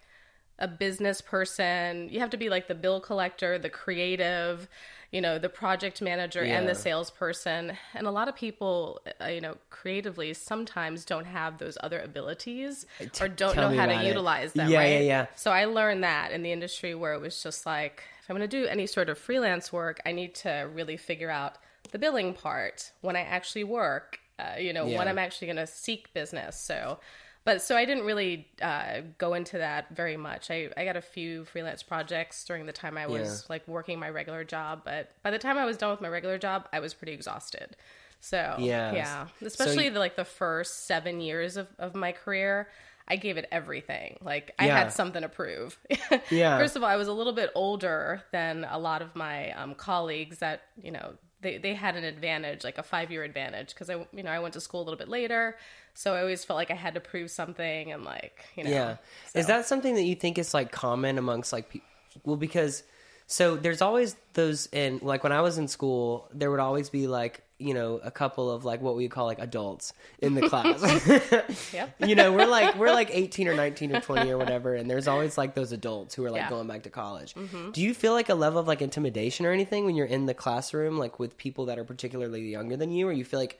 a 0.59 0.67
business 0.67 1.21
person. 1.21 2.09
You 2.09 2.19
have 2.19 2.29
to 2.31 2.37
be 2.37 2.49
like 2.49 2.67
the 2.67 2.75
bill 2.75 2.99
collector, 2.99 3.57
the 3.57 3.69
creative, 3.69 4.67
you 5.11 5.21
know, 5.21 5.39
the 5.39 5.49
project 5.49 6.01
manager 6.01 6.43
and 6.43 6.67
the 6.69 6.75
salesperson. 6.75 7.75
And 7.95 8.05
a 8.05 8.11
lot 8.11 8.27
of 8.27 8.35
people, 8.35 9.01
uh, 9.21 9.25
you 9.25 9.41
know, 9.41 9.57
creatively 9.69 10.33
sometimes 10.35 11.03
don't 11.03 11.25
have 11.25 11.57
those 11.57 11.77
other 11.81 11.99
abilities 11.99 12.85
or 13.19 13.27
don't 13.27 13.55
know 13.55 13.69
how 13.69 13.87
to 13.87 13.99
it. 14.01 14.05
utilize 14.05 14.53
them. 14.53 14.69
Yeah, 14.69 14.77
right? 14.79 14.91
yeah, 14.91 14.99
yeah. 14.99 15.25
So 15.35 15.51
I 15.51 15.65
learned 15.65 16.03
that 16.03 16.31
in 16.31 16.43
the 16.43 16.51
industry 16.51 16.93
where 16.93 17.13
it 17.13 17.21
was 17.21 17.41
just 17.41 17.65
like, 17.65 18.03
if 18.21 18.29
I'm 18.29 18.37
going 18.37 18.47
to 18.47 18.61
do 18.61 18.67
any 18.67 18.85
sort 18.85 19.09
of 19.09 19.17
freelance 19.17 19.73
work, 19.73 19.99
I 20.05 20.11
need 20.11 20.35
to 20.35 20.69
really 20.71 20.97
figure 20.97 21.31
out 21.31 21.55
the 21.91 21.97
billing 21.97 22.35
part 22.35 22.91
when 23.01 23.15
I 23.15 23.21
actually 23.21 23.63
work, 23.63 24.19
uh, 24.37 24.59
you 24.59 24.73
know, 24.73 24.85
Yeah. 24.85 24.99
when 24.99 25.07
I'm 25.07 25.17
actually 25.17 25.47
going 25.47 25.57
to 25.57 25.65
seek 25.67 26.13
business. 26.13 26.55
So, 26.55 26.99
but 27.45 27.61
so 27.61 27.75
I 27.75 27.85
didn't 27.85 28.05
really 28.05 28.47
uh, 28.61 29.01
go 29.17 29.33
into 29.33 29.57
that 29.57 29.95
very 29.95 30.17
much. 30.17 30.51
I, 30.51 30.69
I 30.77 30.85
got 30.85 30.97
a 30.97 31.01
few 31.01 31.45
freelance 31.45 31.81
projects 31.83 32.43
during 32.45 32.65
the 32.65 32.73
time 32.73 32.97
I 32.97 33.07
was 33.07 33.41
Yeah. 33.43 33.53
like 33.53 33.67
working 33.67 33.99
my 33.99 34.09
regular 34.09 34.43
job, 34.43 34.81
but 34.85 35.11
by 35.23 35.31
the 35.31 35.39
time 35.39 35.57
I 35.57 35.65
was 35.65 35.77
done 35.77 35.91
with 35.91 36.01
my 36.01 36.09
regular 36.09 36.37
job, 36.37 36.67
I 36.73 36.79
was 36.79 36.93
pretty 36.93 37.13
exhausted. 37.13 37.75
So 38.21 38.55
Yeah. 38.59 38.91
yeah, 38.93 39.27
So 39.39 39.45
especially 39.45 39.85
you- 39.85 39.91
the, 39.91 39.99
like 39.99 40.15
the 40.15 40.25
first 40.25 40.85
seven 40.85 41.21
years 41.21 41.57
of, 41.57 41.67
of 41.79 41.95
my 41.95 42.11
career. 42.11 42.67
I 43.11 43.15
gave 43.15 43.37
it 43.37 43.47
everything. 43.51 44.19
Like 44.21 44.53
I 44.59 44.67
Yeah. 44.67 44.77
had 44.77 44.93
something 44.93 45.23
to 45.23 45.29
prove. 45.29 45.79
Yeah. 46.29 46.59
First 46.59 46.75
of 46.75 46.83
all, 46.83 46.89
I 46.89 46.95
was 46.95 47.07
a 47.07 47.13
little 47.13 47.33
bit 47.33 47.49
older 47.55 48.21
than 48.31 48.67
a 48.69 48.77
lot 48.77 49.01
of 49.01 49.15
my 49.15 49.51
um, 49.53 49.73
colleagues 49.73 50.37
that, 50.39 50.61
you 50.79 50.91
know, 50.91 51.13
they, 51.41 51.57
they 51.57 51.73
had 51.73 51.95
an 51.95 52.03
advantage, 52.03 52.63
like 52.63 52.77
a 52.77 52.83
five 52.83 53.09
year 53.11 53.23
advantage, 53.23 53.69
because 53.69 53.89
I, 53.89 54.05
you 54.13 54.21
know, 54.21 54.29
I 54.29 54.37
went 54.39 54.53
to 54.55 54.61
school 54.61 54.81
a 54.81 54.83
little 54.83 54.97
bit 54.97 55.07
later. 55.09 55.55
So 55.99 56.13
I 56.13 56.21
always 56.21 56.45
felt 56.45 56.55
like 56.55 56.71
I 56.71 56.75
had 56.75 56.93
to 56.93 57.01
prove 57.01 57.29
something 57.29 57.91
and 57.91 58.05
like, 58.05 58.45
you 58.55 58.63
know. 58.63 58.69
Yeah. 58.69 58.95
so- 59.33 59.39
Is 59.39 59.47
that 59.47 59.65
something 59.65 59.95
that 59.95 60.03
you 60.03 60.15
think 60.15 60.37
is 60.37 60.53
like 60.53 60.71
common 60.71 61.17
amongst 61.17 61.51
like 61.51 61.67
people? 61.67 61.89
Well, 62.23 62.37
because 62.37 62.83
so 63.27 63.57
there's 63.57 63.81
always 63.81 64.15
those 64.33 64.69
in 64.71 65.01
like 65.03 65.23
when 65.23 65.33
I 65.33 65.41
was 65.41 65.57
in 65.57 65.67
school, 65.67 66.29
there 66.33 66.51
would 66.51 66.61
always 66.61 66.89
be 66.89 67.07
like 67.07 67.41
you 67.57 67.73
know 67.73 67.99
a 68.01 68.11
couple 68.11 68.49
of 68.49 68.63
like 68.63 68.81
what 68.81 68.95
we 68.95 69.09
call 69.09 69.25
like 69.25 69.39
adults 69.39 69.91
in 70.19 70.35
the 70.35 70.47
class. 70.47 70.79
Yep. 71.73 71.95
you 72.07 72.15
know, 72.15 72.31
we're 72.31 72.45
like 72.47 72.77
we're 72.77 72.93
like 72.93 73.09
18 73.11 73.49
or 73.49 73.53
19 73.53 73.97
or 73.97 73.99
20 73.99 74.31
or 74.31 74.37
whatever, 74.37 74.75
and 74.75 74.89
there's 74.89 75.09
always 75.09 75.37
like 75.37 75.53
those 75.53 75.73
adults 75.73 76.15
who 76.15 76.23
are 76.23 76.31
like 76.31 76.43
Yeah. 76.43 76.49
going 76.49 76.67
back 76.67 76.83
to 76.83 76.89
college. 76.89 77.33
Mm-hmm. 77.33 77.71
Do 77.71 77.81
you 77.81 77.93
feel 77.93 78.13
like 78.13 78.29
a 78.29 78.35
level 78.35 78.57
of 78.61 78.67
like 78.69 78.81
intimidation 78.81 79.45
or 79.45 79.51
anything 79.51 79.83
when 79.85 79.95
you're 79.97 80.05
in 80.07 80.27
the 80.27 80.33
classroom, 80.33 80.97
like 80.97 81.19
with 81.19 81.35
people 81.35 81.65
that 81.65 81.77
are 81.77 81.83
particularly 81.83 82.43
younger 82.49 82.77
than 82.77 82.89
you, 82.89 83.05
or 83.09 83.11
you 83.11 83.25
feel 83.25 83.41
like 83.41 83.59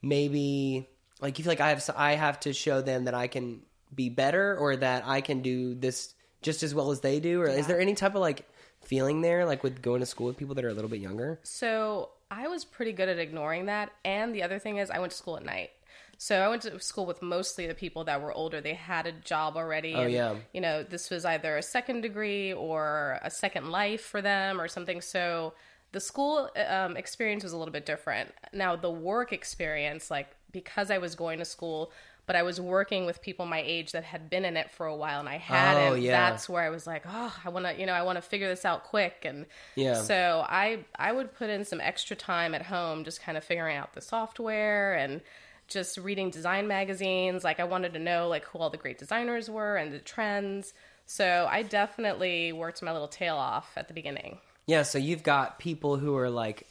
maybe 0.00 0.88
like 1.22 1.38
you 1.38 1.44
feel 1.44 1.52
like 1.52 1.60
I 1.60 1.70
have 1.70 1.88
I 1.96 2.14
have 2.14 2.40
to 2.40 2.52
show 2.52 2.82
them 2.82 3.04
that 3.04 3.14
I 3.14 3.28
can 3.28 3.62
be 3.94 4.08
better 4.08 4.56
or 4.56 4.76
that 4.76 5.04
I 5.06 5.20
can 5.20 5.40
do 5.40 5.74
this 5.74 6.14
just 6.42 6.62
as 6.62 6.74
well 6.74 6.90
as 6.90 7.00
they 7.00 7.20
do, 7.20 7.40
or 7.40 7.46
is 7.46 7.66
there 7.66 7.80
any 7.80 7.94
type 7.94 8.14
of 8.14 8.20
like 8.20 8.48
feeling 8.82 9.20
there, 9.20 9.46
like 9.46 9.62
with 9.62 9.80
going 9.80 10.00
to 10.00 10.06
school 10.06 10.26
with 10.26 10.36
people 10.36 10.54
that 10.56 10.64
are 10.64 10.68
a 10.70 10.74
little 10.74 10.90
bit 10.90 11.00
younger? 11.00 11.38
So 11.44 12.10
I 12.30 12.48
was 12.48 12.64
pretty 12.64 12.92
good 12.92 13.08
at 13.08 13.18
ignoring 13.18 13.66
that. 13.66 13.92
And 14.04 14.34
the 14.34 14.42
other 14.42 14.58
thing 14.58 14.78
is, 14.78 14.90
I 14.90 14.98
went 14.98 15.12
to 15.12 15.16
school 15.16 15.36
at 15.36 15.44
night. 15.44 15.70
So 16.18 16.40
I 16.40 16.48
went 16.48 16.62
to 16.62 16.78
school 16.80 17.04
with 17.04 17.20
mostly 17.20 17.66
the 17.66 17.74
people 17.74 18.04
that 18.04 18.22
were 18.22 18.32
older. 18.32 18.60
They 18.60 18.74
had 18.74 19.06
a 19.06 19.12
job 19.12 19.56
already. 19.56 19.94
Oh, 19.94 20.02
and, 20.02 20.12
yeah. 20.12 20.36
You 20.52 20.60
know, 20.60 20.82
this 20.82 21.10
was 21.10 21.24
either 21.24 21.56
a 21.56 21.62
second 21.62 22.02
degree 22.02 22.52
or 22.52 23.18
a 23.22 23.30
second 23.30 23.70
life 23.70 24.02
for 24.02 24.22
them 24.22 24.60
or 24.60 24.68
something. 24.68 25.00
So 25.00 25.54
the 25.90 26.00
school 26.00 26.48
um, 26.68 26.96
experience 26.96 27.42
was 27.42 27.52
a 27.52 27.56
little 27.56 27.72
bit 27.72 27.86
different. 27.86 28.32
Now, 28.52 28.76
the 28.76 28.90
work 28.90 29.32
experience, 29.32 30.10
like 30.10 30.28
because 30.52 30.90
I 30.90 30.98
was 30.98 31.14
going 31.14 31.38
to 31.38 31.44
school, 31.44 31.90
but 32.26 32.36
I 32.36 32.42
was 32.42 32.60
working 32.60 33.04
with 33.06 33.20
people 33.20 33.46
my 33.46 33.62
age 33.64 33.92
that 33.92 34.04
had 34.04 34.30
been 34.30 34.44
in 34.44 34.56
it 34.56 34.70
for 34.70 34.86
a 34.86 34.94
while 34.94 35.20
and 35.20 35.28
I 35.28 35.38
hadn't. 35.38 35.92
Oh, 35.92 35.94
yeah. 35.94 36.30
That's 36.30 36.48
where 36.48 36.62
I 36.62 36.70
was 36.70 36.86
like, 36.86 37.04
oh, 37.08 37.34
I 37.44 37.48
want 37.48 37.66
to, 37.66 37.78
you 37.78 37.86
know, 37.86 37.92
I 37.94 38.02
want 38.02 38.16
to 38.16 38.22
figure 38.22 38.48
this 38.48 38.64
out 38.64 38.84
quick. 38.84 39.24
And 39.24 39.46
Yeah. 39.74 39.94
so 40.02 40.44
I 40.48 40.84
I 40.96 41.12
would 41.12 41.34
put 41.34 41.50
in 41.50 41.64
some 41.64 41.80
extra 41.80 42.14
time 42.14 42.54
at 42.54 42.62
home 42.62 43.04
just 43.04 43.20
kind 43.22 43.36
of 43.36 43.44
figuring 43.44 43.76
out 43.76 43.94
the 43.94 44.00
software 44.00 44.94
and 44.94 45.20
just 45.68 45.96
reading 45.98 46.30
design 46.30 46.68
magazines. 46.68 47.44
Like 47.44 47.58
I 47.58 47.64
wanted 47.64 47.92
to 47.94 47.98
know 47.98 48.28
like 48.28 48.44
who 48.44 48.58
all 48.58 48.70
the 48.70 48.76
great 48.76 48.98
designers 48.98 49.50
were 49.50 49.76
and 49.76 49.92
the 49.92 49.98
trends. 49.98 50.74
So 51.06 51.48
I 51.50 51.62
definitely 51.62 52.52
worked 52.52 52.82
my 52.82 52.92
little 52.92 53.08
tail 53.08 53.36
off 53.36 53.72
at 53.76 53.88
the 53.88 53.94
beginning. 53.94 54.38
Yeah, 54.66 54.82
so 54.84 54.96
you've 54.98 55.24
got 55.24 55.58
people 55.58 55.96
who 55.96 56.16
are 56.16 56.30
like, 56.30 56.68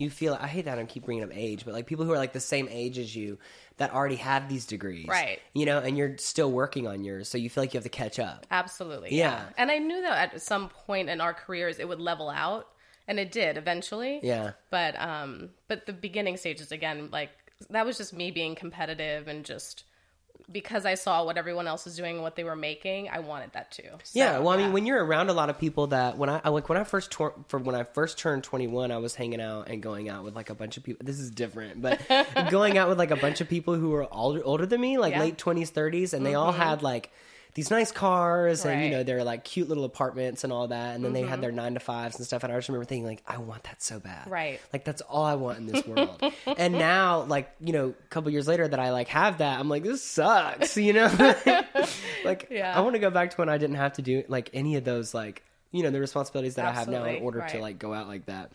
you 0.00 0.10
feel. 0.10 0.36
I 0.40 0.46
hate 0.46 0.64
that 0.64 0.78
I 0.78 0.84
keep 0.84 1.04
bringing 1.04 1.24
up 1.24 1.30
age, 1.32 1.64
but 1.64 1.74
like 1.74 1.86
people 1.86 2.04
who 2.04 2.12
are 2.12 2.18
like 2.18 2.32
the 2.32 2.40
same 2.40 2.68
age 2.70 2.98
as 2.98 3.14
you 3.14 3.38
that 3.76 3.92
already 3.92 4.16
have 4.16 4.48
these 4.48 4.66
degrees, 4.66 5.06
Right. 5.08 5.38
You 5.54 5.66
know, 5.66 5.78
and 5.78 5.96
you're 5.96 6.16
still 6.18 6.50
working 6.50 6.86
on 6.86 7.04
yours, 7.04 7.28
so 7.28 7.38
you 7.38 7.48
feel 7.50 7.62
like 7.62 7.72
you 7.74 7.78
have 7.78 7.84
to 7.84 7.90
catch 7.90 8.18
up. 8.18 8.46
Absolutely. 8.50 9.14
Yeah. 9.16 9.44
And 9.56 9.70
I 9.70 9.78
knew 9.78 10.00
that 10.02 10.34
at 10.34 10.42
some 10.42 10.68
point 10.68 11.08
in 11.08 11.20
our 11.20 11.34
careers 11.34 11.78
it 11.78 11.88
would 11.88 12.00
level 12.00 12.28
out 12.28 12.68
and 13.08 13.18
it 13.18 13.32
did 13.32 13.56
eventually. 13.56 14.20
Yeah, 14.22 14.52
But 14.70 15.00
um 15.00 15.50
but 15.68 15.86
the 15.86 15.92
beginning 15.92 16.36
stages 16.36 16.72
again 16.72 17.08
like 17.10 17.30
that 17.68 17.84
was 17.84 17.98
just 17.98 18.12
me 18.14 18.30
being 18.30 18.54
competitive 18.54 19.28
and 19.28 19.44
just 19.44 19.84
because 20.52 20.84
I 20.84 20.94
saw 20.94 21.24
what 21.24 21.36
everyone 21.36 21.66
else 21.66 21.84
was 21.84 21.96
doing 21.96 22.14
and 22.16 22.22
what 22.22 22.36
they 22.36 22.44
were 22.44 22.56
making, 22.56 23.08
I 23.08 23.20
wanted 23.20 23.52
that 23.52 23.70
too. 23.70 23.88
So, 24.02 24.18
yeah, 24.18 24.38
well, 24.38 24.50
I 24.50 24.56
mean, 24.56 24.72
when 24.72 24.86
you're 24.86 25.04
around 25.04 25.28
a 25.30 25.32
lot 25.32 25.50
of 25.50 25.58
people 25.58 25.88
that 25.88 26.16
when 26.18 26.28
I 26.28 26.40
I- 26.44 26.48
like 26.48 26.68
when 26.68 26.78
I 26.78 26.84
first 26.84 27.10
tor- 27.10 27.34
for 27.48 27.58
when 27.58 27.74
I 27.74 27.84
first 27.84 28.18
turned 28.18 28.44
21, 28.44 28.90
I 28.90 28.98
was 28.98 29.14
hanging 29.14 29.40
out 29.40 29.68
and 29.68 29.82
going 29.82 30.08
out 30.08 30.24
with 30.24 30.34
like 30.34 30.50
a 30.50 30.54
bunch 30.54 30.76
of 30.76 30.82
people. 30.82 31.04
This 31.06 31.18
is 31.18 31.30
different, 31.30 31.80
but 31.80 32.00
going 32.50 32.78
out 32.78 32.88
with 32.88 32.98
like 32.98 33.10
a 33.10 33.16
bunch 33.16 33.40
of 33.40 33.48
people 33.48 33.74
who 33.74 33.90
were 33.90 34.12
older 34.12 34.42
older 34.44 34.66
than 34.66 34.80
me, 34.80 34.98
like 34.98 35.12
Yeah. 35.12 35.20
late 35.20 35.38
20s, 35.38 35.70
30s, 35.72 36.12
and 36.12 36.24
they 36.24 36.32
mm-hmm. 36.32 36.40
all 36.40 36.52
had 36.52 36.82
like 36.82 37.10
these 37.54 37.70
nice 37.70 37.90
cars 37.92 38.64
and 38.64 38.80
you 38.80 38.86
Right. 38.86 38.90
know 38.92 39.02
they're 39.02 39.24
like 39.24 39.44
cute 39.44 39.68
little 39.68 39.84
apartments 39.84 40.44
and 40.44 40.52
all 40.52 40.68
that, 40.68 40.94
and 40.94 41.04
then 41.04 41.12
they 41.12 41.22
had 41.22 41.40
their 41.40 41.52
nine 41.52 41.74
to 41.74 41.80
fives 41.80 42.16
and 42.16 42.24
stuff. 42.26 42.44
And 42.44 42.52
I 42.52 42.56
just 42.56 42.68
remember 42.68 42.84
thinking 42.84 43.06
like, 43.06 43.22
I 43.26 43.38
want 43.38 43.64
that 43.64 43.82
so 43.82 43.98
bad, 43.98 44.30
Right. 44.30 44.60
Like 44.72 44.84
that's 44.84 45.00
all 45.02 45.24
I 45.24 45.34
want 45.34 45.58
in 45.58 45.66
this 45.66 45.84
world. 45.86 46.22
and 46.46 46.74
now, 46.74 47.22
like 47.22 47.50
you 47.60 47.72
know, 47.72 47.88
a 47.88 48.08
couple 48.08 48.30
years 48.30 48.46
later 48.48 48.66
that 48.68 48.78
I 48.80 48.90
like 48.92 49.08
have 49.08 49.38
that, 49.38 49.58
I'm 49.58 49.68
like, 49.68 49.82
this 49.82 50.02
sucks, 50.02 50.76
you 50.76 50.92
know. 50.92 51.06
like 52.24 52.48
Yeah. 52.50 52.76
I 52.76 52.80
want 52.80 52.94
to 52.94 53.00
go 53.00 53.10
back 53.10 53.30
to 53.30 53.36
when 53.36 53.48
I 53.48 53.58
didn't 53.58 53.76
have 53.76 53.94
to 53.94 54.02
do 54.02 54.24
like 54.28 54.50
any 54.52 54.76
of 54.76 54.84
those 54.84 55.14
like 55.14 55.42
you 55.72 55.82
know 55.82 55.90
the 55.90 56.00
responsibilities 56.00 56.56
that 56.56 56.64
I 56.66 56.72
have 56.72 56.88
now 56.88 56.98
in 56.98 57.02
Absolutely, 57.02 57.24
order 57.24 57.38
to 57.38 57.42
right. 57.44 57.52
Mm-hmm. 57.54 57.62
like 57.62 57.78
go 57.78 57.92
out 57.94 58.08
like 58.08 58.26
that. 58.26 58.50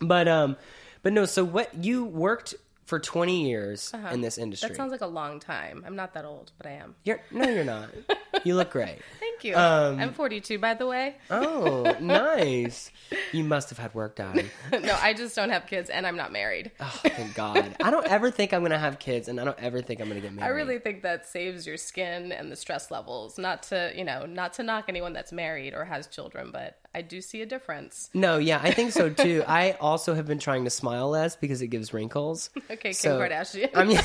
But 0.00 0.28
um, 0.28 0.56
but 1.02 1.12
no. 1.12 1.24
So 1.24 1.44
what 1.44 1.74
you 1.82 2.04
worked 2.04 2.54
for 2.88 2.98
20 2.98 3.46
years 3.46 3.92
in 4.10 4.22
this 4.22 4.38
industry? 4.38 4.66
Uh-huh. 4.66 4.72
that 4.72 4.76
sounds 4.76 4.92
like 4.92 5.02
a 5.02 5.06
long 5.06 5.40
time. 5.40 5.84
I'm 5.86 5.94
not 5.94 6.14
that 6.14 6.24
old, 6.24 6.52
but 6.56 6.66
I 6.66 6.72
am. 6.72 6.94
you're 7.04 7.20
no, 7.30 7.46
you're 7.46 7.64
not. 7.64 7.90
you 8.44 8.54
look 8.54 8.70
great. 8.70 8.98
Thank 9.20 9.44
you. 9.44 9.54
Um, 9.54 10.00
I'm 10.00 10.14
42, 10.14 10.58
by 10.58 10.72
the 10.72 10.86
way. 10.86 11.16
Oh, 11.30 11.94
nice. 12.00 12.90
You 13.32 13.44
must 13.44 13.68
have 13.68 13.78
had 13.78 13.94
work 13.94 14.16
done. 14.16 14.50
no, 14.72 14.96
I 15.00 15.12
just 15.12 15.36
don't 15.36 15.50
have 15.50 15.66
kids, 15.66 15.90
and 15.90 16.06
I'm 16.06 16.16
not 16.16 16.32
married. 16.32 16.70
Oh, 16.80 17.00
thank 17.04 17.34
God. 17.34 17.76
I 17.82 17.90
don't 17.90 18.06
ever 18.06 18.30
think 18.30 18.54
I'm 18.54 18.62
gonna 18.62 18.78
have 18.78 18.98
kids, 18.98 19.28
and 19.28 19.38
I 19.38 19.44
don't 19.44 19.60
ever 19.60 19.82
think 19.82 20.00
I'm 20.00 20.08
gonna 20.08 20.20
get 20.20 20.32
married. 20.32 20.46
I 20.46 20.54
really 20.54 20.78
think 20.78 21.02
that 21.02 21.26
saves 21.26 21.66
your 21.66 21.76
skin 21.76 22.32
and 22.32 22.50
the 22.50 22.56
stress 22.56 22.90
levels. 22.90 23.38
Not 23.38 23.64
to, 23.64 23.92
you 23.94 24.04
know, 24.04 24.24
not 24.24 24.54
to 24.54 24.62
knock 24.62 24.86
anyone 24.88 25.12
that's 25.12 25.32
married 25.32 25.74
or 25.74 25.84
has 25.84 26.06
children, 26.06 26.50
but 26.52 26.78
I 26.98 27.02
do 27.02 27.20
see 27.20 27.42
a 27.42 27.46
difference. 27.46 28.10
No, 28.12 28.38
yeah, 28.38 28.58
I 28.60 28.72
think 28.72 28.90
so 28.90 29.08
too. 29.08 29.44
I 29.46 29.76
also 29.80 30.14
have 30.14 30.26
been 30.26 30.40
trying 30.40 30.64
to 30.64 30.70
smile 30.70 31.08
less 31.08 31.36
because 31.36 31.62
it 31.62 31.68
gives 31.68 31.94
wrinkles. 31.94 32.50
Okay, 32.70 32.92
Kim 32.92 33.12
Kardashian. 33.12 33.70
I 33.74 33.84
mean, 33.84 33.98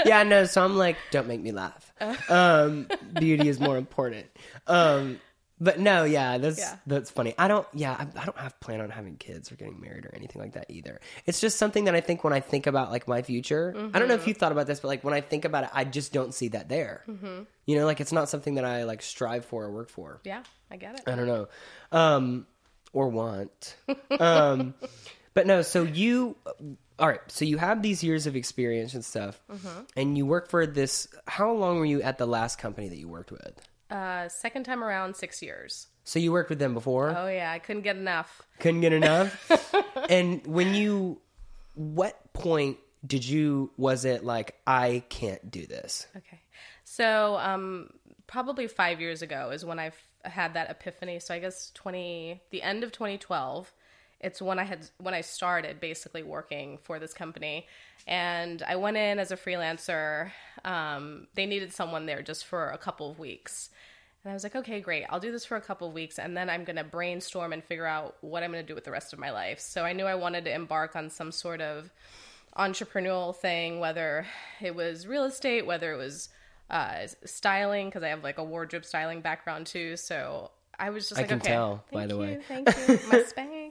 yeah, 0.06 0.22
no. 0.22 0.44
So 0.44 0.62
I'm 0.62 0.76
like, 0.76 0.96
don't 1.10 1.26
make 1.26 1.40
me 1.40 1.50
laugh. 1.50 1.92
Um, 2.30 2.86
beauty 3.18 3.48
is 3.48 3.58
more 3.58 3.76
important. 3.78 4.26
Um, 4.68 5.18
but 5.60 5.78
no, 5.80 6.04
yeah, 6.04 6.38
that's 6.38 6.58
Yeah. 6.58 6.76
that's 6.86 7.10
funny. 7.10 7.34
I 7.38 7.48
don't, 7.48 7.66
yeah, 7.72 7.92
I, 7.92 8.20
I 8.20 8.24
don't 8.24 8.36
have 8.38 8.58
plan 8.60 8.80
on 8.80 8.90
having 8.90 9.16
kids 9.16 9.50
or 9.50 9.56
getting 9.56 9.80
married 9.80 10.04
or 10.06 10.14
anything 10.14 10.40
like 10.42 10.52
that 10.52 10.66
either. 10.70 11.00
It's 11.24 11.40
just 11.40 11.56
something 11.58 11.84
that 11.86 11.94
I 11.94 12.00
think 12.00 12.24
when 12.24 12.32
I 12.32 12.40
think 12.40 12.66
about 12.66 12.90
like 12.90 13.08
my 13.08 13.22
future. 13.22 13.74
I 13.94 13.98
don't 13.98 14.08
know 14.08 14.14
if 14.14 14.26
you 14.26 14.34
thought 14.34 14.52
about 14.52 14.66
this, 14.66 14.80
but 14.80 14.88
like 14.88 15.02
when 15.04 15.14
I 15.14 15.20
think 15.20 15.44
about 15.44 15.64
it, 15.64 15.70
I 15.72 15.84
just 15.84 16.12
don't 16.12 16.34
see 16.34 16.48
that 16.48 16.68
there. 16.68 17.04
You 17.66 17.78
know, 17.78 17.86
like 17.86 18.00
it's 18.00 18.12
not 18.12 18.28
something 18.28 18.56
that 18.56 18.64
I 18.64 18.84
like 18.84 19.02
strive 19.02 19.44
for 19.44 19.64
or 19.64 19.70
work 19.72 19.88
for. 19.88 20.20
yeah, 20.24 20.42
I 20.70 20.76
get 20.76 20.94
it. 20.96 21.02
I 21.06 21.14
don't 21.16 21.26
know, 21.26 21.48
um, 21.92 22.46
or 22.92 23.08
want. 23.08 23.76
um, 24.20 24.74
but 25.34 25.46
no. 25.46 25.62
So 25.62 25.82
you, 25.82 26.36
all 26.98 27.08
right. 27.08 27.20
So 27.28 27.44
you 27.44 27.58
have 27.58 27.82
these 27.82 28.02
years 28.04 28.26
of 28.26 28.36
experience 28.36 28.94
and 28.94 29.04
stuff, 29.04 29.40
and 29.96 30.16
you 30.16 30.26
work 30.26 30.48
for 30.48 30.66
this. 30.66 31.08
How 31.26 31.52
long 31.52 31.78
were 31.78 31.84
you 31.86 32.02
at 32.02 32.18
the 32.18 32.26
last 32.26 32.58
company 32.58 32.88
that 32.88 32.96
you 32.98 33.08
worked 33.08 33.32
with? 33.32 33.60
Uh, 33.90 34.28
second 34.28 34.64
time 34.64 34.82
around, 34.82 35.14
six 35.16 35.42
years. 35.42 35.86
So 36.04 36.18
you 36.18 36.32
worked 36.32 36.50
with 36.50 36.58
them 36.58 36.74
before, 36.74 37.14
Oh 37.16 37.26
yeah, 37.28 37.50
I 37.50 37.58
couldn't 37.58 37.82
get 37.82 37.96
enough. 37.96 38.42
couldn't 38.60 38.80
get 38.80 38.92
enough, 38.92 39.50
and 40.08 40.46
when 40.46 40.74
you, 40.74 41.20
what 41.74 42.32
point 42.32 42.78
did 43.06 43.24
you? 43.24 43.70
Was 43.76 44.04
it 44.04 44.24
like 44.24 44.54
I 44.66 45.02
can't 45.08 45.50
do 45.50 45.66
this? 45.66 46.06
Okay. 46.16 46.40
So, 46.84 47.36
um, 47.38 47.90
probably 48.26 48.66
five 48.68 49.00
years 49.00 49.22
ago 49.22 49.50
is 49.50 49.64
when 49.64 49.78
I 49.78 49.90
had 50.24 50.54
that 50.54 50.70
epiphany. 50.70 51.18
So 51.20 51.34
I 51.34 51.38
guess 51.38 51.70
20, 51.74 52.40
the 52.50 52.62
end 52.62 52.82
of 52.84 52.92
2012, 52.92 53.72
it's 54.20 54.40
when 54.40 54.58
I 54.58 54.64
had, 54.64 54.88
when 54.98 55.14
I 55.14 55.20
started 55.20 55.80
basically 55.80 56.22
working 56.22 56.78
for 56.82 56.98
this 56.98 57.12
company. 57.12 57.66
And 58.06 58.62
I 58.62 58.76
went 58.76 58.96
in 58.96 59.18
as 59.18 59.30
a 59.32 59.36
freelancer. 59.36 60.30
Um, 60.64 61.26
they 61.34 61.46
needed 61.46 61.72
someone 61.72 62.06
there 62.06 62.22
just 62.22 62.46
for 62.46 62.70
a 62.70 62.78
couple 62.78 63.10
of 63.10 63.18
weeks. 63.18 63.70
And 64.26 64.32
I 64.32 64.34
was 64.34 64.42
like, 64.42 64.56
okay, 64.56 64.80
great. 64.80 65.04
I'll 65.08 65.20
do 65.20 65.30
this 65.30 65.44
for 65.44 65.56
a 65.56 65.60
couple 65.60 65.86
of 65.86 65.94
weeks 65.94 66.18
and 66.18 66.36
then 66.36 66.50
I'm 66.50 66.64
going 66.64 66.76
to 66.76 66.84
brainstorm 66.84 67.52
and 67.52 67.62
figure 67.62 67.86
out 67.86 68.16
what 68.22 68.42
I'm 68.42 68.50
going 68.50 68.64
to 68.64 68.66
do 68.66 68.74
with 68.74 68.84
the 68.84 68.90
rest 68.90 69.12
of 69.12 69.20
my 69.20 69.30
life. 69.30 69.60
So 69.60 69.84
I 69.84 69.92
knew 69.92 70.04
I 70.04 70.16
wanted 70.16 70.44
to 70.46 70.52
embark 70.52 70.96
on 70.96 71.10
some 71.10 71.30
sort 71.30 71.60
of 71.60 71.92
entrepreneurial 72.56 73.36
thing, 73.36 73.78
whether 73.78 74.26
it 74.60 74.74
was 74.74 75.06
real 75.06 75.24
estate, 75.24 75.64
whether 75.64 75.92
it 75.92 75.96
was 75.96 76.28
uh, 76.70 77.06
styling, 77.24 77.86
because 77.86 78.02
I 78.02 78.08
have 78.08 78.24
like 78.24 78.38
a 78.38 78.44
wardrobe 78.44 78.84
styling 78.84 79.20
background 79.20 79.66
too. 79.66 79.96
So 79.96 80.50
I 80.78 80.90
was 80.90 81.08
just 81.08 81.18
I 81.18 81.22
like, 81.22 81.28
can 81.28 81.38
okay, 81.38 81.52
tell, 81.52 81.84
by 81.92 82.06
the 82.06 82.14
you, 82.14 82.20
way. 82.20 82.38
thank 82.48 82.68
you, 82.68 82.98
my 83.10 83.22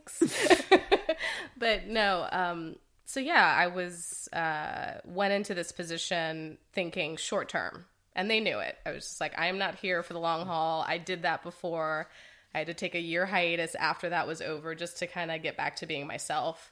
Spanx. 0.07 0.81
but 1.57 1.87
no, 1.87 2.27
um, 2.31 2.75
so 3.05 3.19
yeah, 3.19 3.55
I 3.57 3.67
was 3.67 4.27
uh, 4.33 4.99
went 5.05 5.33
into 5.33 5.53
this 5.53 5.71
position 5.71 6.57
thinking 6.73 7.17
short 7.17 7.49
term, 7.49 7.85
and 8.15 8.29
they 8.29 8.39
knew 8.39 8.59
it. 8.59 8.77
I 8.85 8.91
was 8.91 9.03
just 9.05 9.21
like, 9.21 9.37
I 9.37 9.47
am 9.47 9.57
not 9.57 9.75
here 9.75 10.03
for 10.03 10.13
the 10.13 10.19
long 10.19 10.45
haul. 10.45 10.83
I 10.87 10.97
did 10.97 11.23
that 11.23 11.43
before. 11.43 12.09
I 12.53 12.59
had 12.59 12.67
to 12.67 12.73
take 12.73 12.95
a 12.95 12.99
year 12.99 13.25
hiatus 13.25 13.75
after 13.75 14.09
that 14.09 14.27
was 14.27 14.41
over 14.41 14.75
just 14.75 14.99
to 14.99 15.07
kind 15.07 15.29
of 15.29 15.41
get 15.43 15.57
back 15.57 15.75
to 15.77 15.85
being 15.85 16.07
myself. 16.07 16.71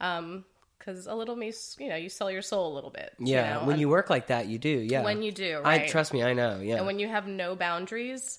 Um, 0.00 0.44
because 0.78 1.06
a 1.06 1.14
little 1.14 1.34
me, 1.34 1.52
you 1.78 1.88
know, 1.88 1.96
you 1.96 2.10
sell 2.10 2.30
your 2.30 2.42
soul 2.42 2.72
a 2.72 2.74
little 2.74 2.90
bit. 2.90 3.14
you 3.18 3.34
Yeah, 3.34 3.54
know, 3.54 3.64
when 3.64 3.78
you 3.78 3.88
work 3.88 4.10
like 4.10 4.26
that, 4.26 4.46
you 4.48 4.58
do. 4.58 4.68
Yeah, 4.68 5.02
when 5.02 5.22
you 5.22 5.32
do, 5.32 5.62
I 5.64 5.86
trust 5.86 6.12
me. 6.12 6.22
I 6.22 6.34
know. 6.34 6.60
Yeah, 6.60 6.76
And 6.76 6.86
when 6.86 6.98
you 6.98 7.08
have 7.08 7.26
no 7.26 7.56
boundaries, 7.56 8.38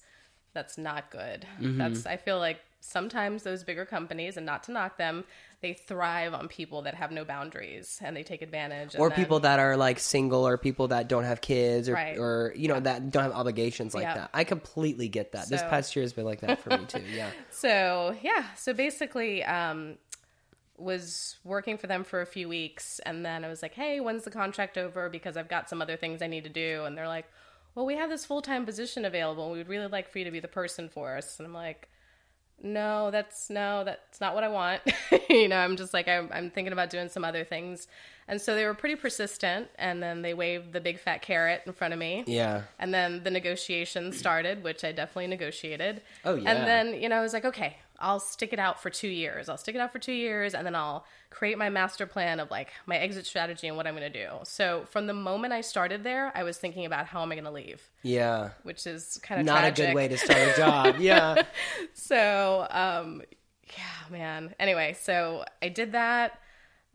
that's 0.53 0.77
not 0.77 1.09
good. 1.09 1.45
Mm-hmm. 1.59 1.77
That's 1.79 2.05
I 2.05 2.17
feel 2.17 2.37
like 2.37 2.59
sometimes 2.85 3.43
those 3.43 3.63
bigger 3.63 3.85
companies, 3.85 4.37
and 4.37 4.45
not 4.45 4.63
to 4.63 4.71
knock 4.71 4.97
them, 4.97 5.23
they 5.61 5.73
thrive 5.73 6.33
on 6.33 6.47
people 6.47 6.83
that 6.83 6.93
have 6.95 7.11
no 7.11 7.25
boundaries 7.25 7.99
and 8.03 8.15
they 8.15 8.23
take 8.23 8.41
advantage. 8.41 8.95
or 8.99 9.09
then- 9.09 9.17
people 9.17 9.39
that 9.39 9.57
are 9.59 9.75
like 9.75 9.99
single 9.99 10.47
or 10.47 10.57
people 10.57 10.89
that 10.89 11.07
don't 11.07 11.23
have 11.23 11.41
kids 11.41 11.89
or, 11.89 11.93
Right. 11.93 12.17
or 12.17 12.53
you 12.55 12.67
know 12.67 12.79
that 12.79 13.09
don't 13.11 13.23
have 13.23 13.31
obligations 13.31 13.95
like 13.95 14.03
Yeah. 14.03 14.13
that 14.15 14.29
i 14.33 14.43
completely 14.43 15.07
get 15.07 15.31
that 15.31 15.47
this 15.49 15.61
past 15.63 15.95
year 15.95 16.03
has 16.03 16.13
been 16.13 16.25
like 16.25 16.41
that 16.41 16.59
for 16.59 16.69
me 16.77 16.85
too 16.85 17.01
yeah 17.11 17.31
So 17.49 18.15
yeah, 18.21 18.45
so 18.55 18.73
basically, 18.73 19.43
um, 19.43 19.97
was 20.77 21.37
working 21.43 21.77
for 21.77 21.87
them 21.87 22.03
for 22.03 22.21
a 22.21 22.25
few 22.25 22.49
weeks, 22.49 22.99
and 23.05 23.25
then 23.25 23.45
I 23.45 23.47
was 23.47 23.61
like, 23.61 23.73
"Hey, 23.73 23.99
when's 24.01 24.23
the 24.25 24.31
contract 24.31 24.77
over?" 24.77 25.09
Because 25.09 25.37
I've 25.37 25.47
got 25.47 25.69
some 25.69 25.81
other 25.81 25.95
things 25.95 26.21
I 26.21 26.27
need 26.27 26.43
to 26.43 26.49
do, 26.49 26.83
and 26.85 26.97
they're 26.97 27.07
like, 27.07 27.25
"Well, 27.75 27.85
we 27.85 27.95
have 27.95 28.09
this 28.09 28.25
full 28.25 28.41
time 28.41 28.65
position 28.65 29.05
available, 29.05 29.43
and 29.45 29.53
we 29.53 29.57
would 29.59 29.69
really 29.69 29.87
like 29.87 30.09
for 30.09 30.19
you 30.19 30.25
to 30.25 30.31
be 30.31 30.41
the 30.41 30.47
person 30.49 30.89
for 30.89 31.15
us." 31.17 31.39
And 31.39 31.47
I'm 31.47 31.53
like, 31.53 31.89
"No, 32.65 33.11
that's 33.11 33.49
no, 33.49 33.83
that's 33.83 34.19
not 34.19 34.35
what 34.35 34.43
I 34.43 34.49
want." 34.49 34.81
you 35.29 35.47
know, 35.47 35.57
I'm 35.57 35.77
just 35.77 35.93
like 35.93 36.07
I'm, 36.07 36.29
I'm 36.33 36.49
thinking 36.49 36.73
about 36.73 36.89
doing 36.89 37.07
some 37.07 37.23
other 37.23 37.43
things, 37.43 37.87
and 38.27 38.41
so 38.41 38.55
they 38.55 38.65
were 38.65 38.73
pretty 38.73 38.95
persistent, 38.95 39.67
and 39.77 40.01
then 40.01 40.21
they 40.21 40.33
waved 40.33 40.73
the 40.73 40.81
big 40.81 40.99
fat 40.99 41.21
carrot 41.21 41.61
in 41.65 41.73
front 41.73 41.93
of 41.93 41.99
me. 41.99 42.23
yeah 42.25 42.63
And 42.79 42.93
then 42.93 43.23
the 43.23 43.31
negotiation 43.31 44.11
started, 44.11 44.63
which 44.63 44.83
I 44.83 44.91
definitely 44.91 45.27
negotiated. 45.27 46.01
Oh, 46.23 46.35
yeah. 46.35 46.51
And 46.51 46.67
then, 46.67 47.01
you 47.01 47.07
know, 47.07 47.17
I 47.17 47.21
was 47.21 47.33
like, 47.33 47.45
okay, 47.45 47.77
I'll 47.99 48.19
stick 48.19 48.53
it 48.53 48.59
out 48.59 48.81
for 48.81 48.89
two 48.89 49.07
years. 49.07 49.49
I'll 49.49 49.57
stick 49.57 49.75
it 49.75 49.79
out 49.79 49.91
for 49.91 49.99
two 49.99 50.13
years 50.13 50.53
and 50.53 50.65
then 50.65 50.75
I'll 50.75 51.05
create 51.29 51.57
my 51.57 51.69
master 51.69 52.05
plan 52.05 52.39
of 52.39 52.49
like 52.51 52.69
my 52.85 52.97
exit 52.97 53.25
strategy 53.25 53.67
and 53.67 53.75
what 53.77 53.87
I'm 53.87 53.95
going 53.95 54.11
to 54.11 54.25
do. 54.25 54.29
So 54.43 54.85
from 54.89 55.07
the 55.07 55.13
moment 55.13 55.53
I 55.53 55.61
started 55.61 56.03
there, 56.03 56.31
I 56.35 56.43
was 56.43 56.57
thinking 56.57 56.85
about 56.85 57.05
how 57.07 57.21
am 57.21 57.31
I 57.31 57.35
going 57.35 57.45
to 57.45 57.51
leave, 57.51 57.89
yeah 58.03 58.49
which 58.63 58.85
is 58.87 59.19
kind 59.23 59.39
of 59.41 59.45
not 59.45 59.59
tragic. 59.59 59.83
a 59.83 59.87
good 59.87 59.95
way 59.95 60.07
to 60.07 60.17
start 60.17 60.39
a 60.39 60.53
job 60.57 60.95
yeah 60.99 61.43
So, 61.93 62.67
um, 62.69 63.21
yeah, 63.77 64.11
man. 64.11 64.53
Anyway, 64.59 64.95
so 64.99 65.45
I 65.61 65.69
did 65.69 65.93
that. 65.93 66.39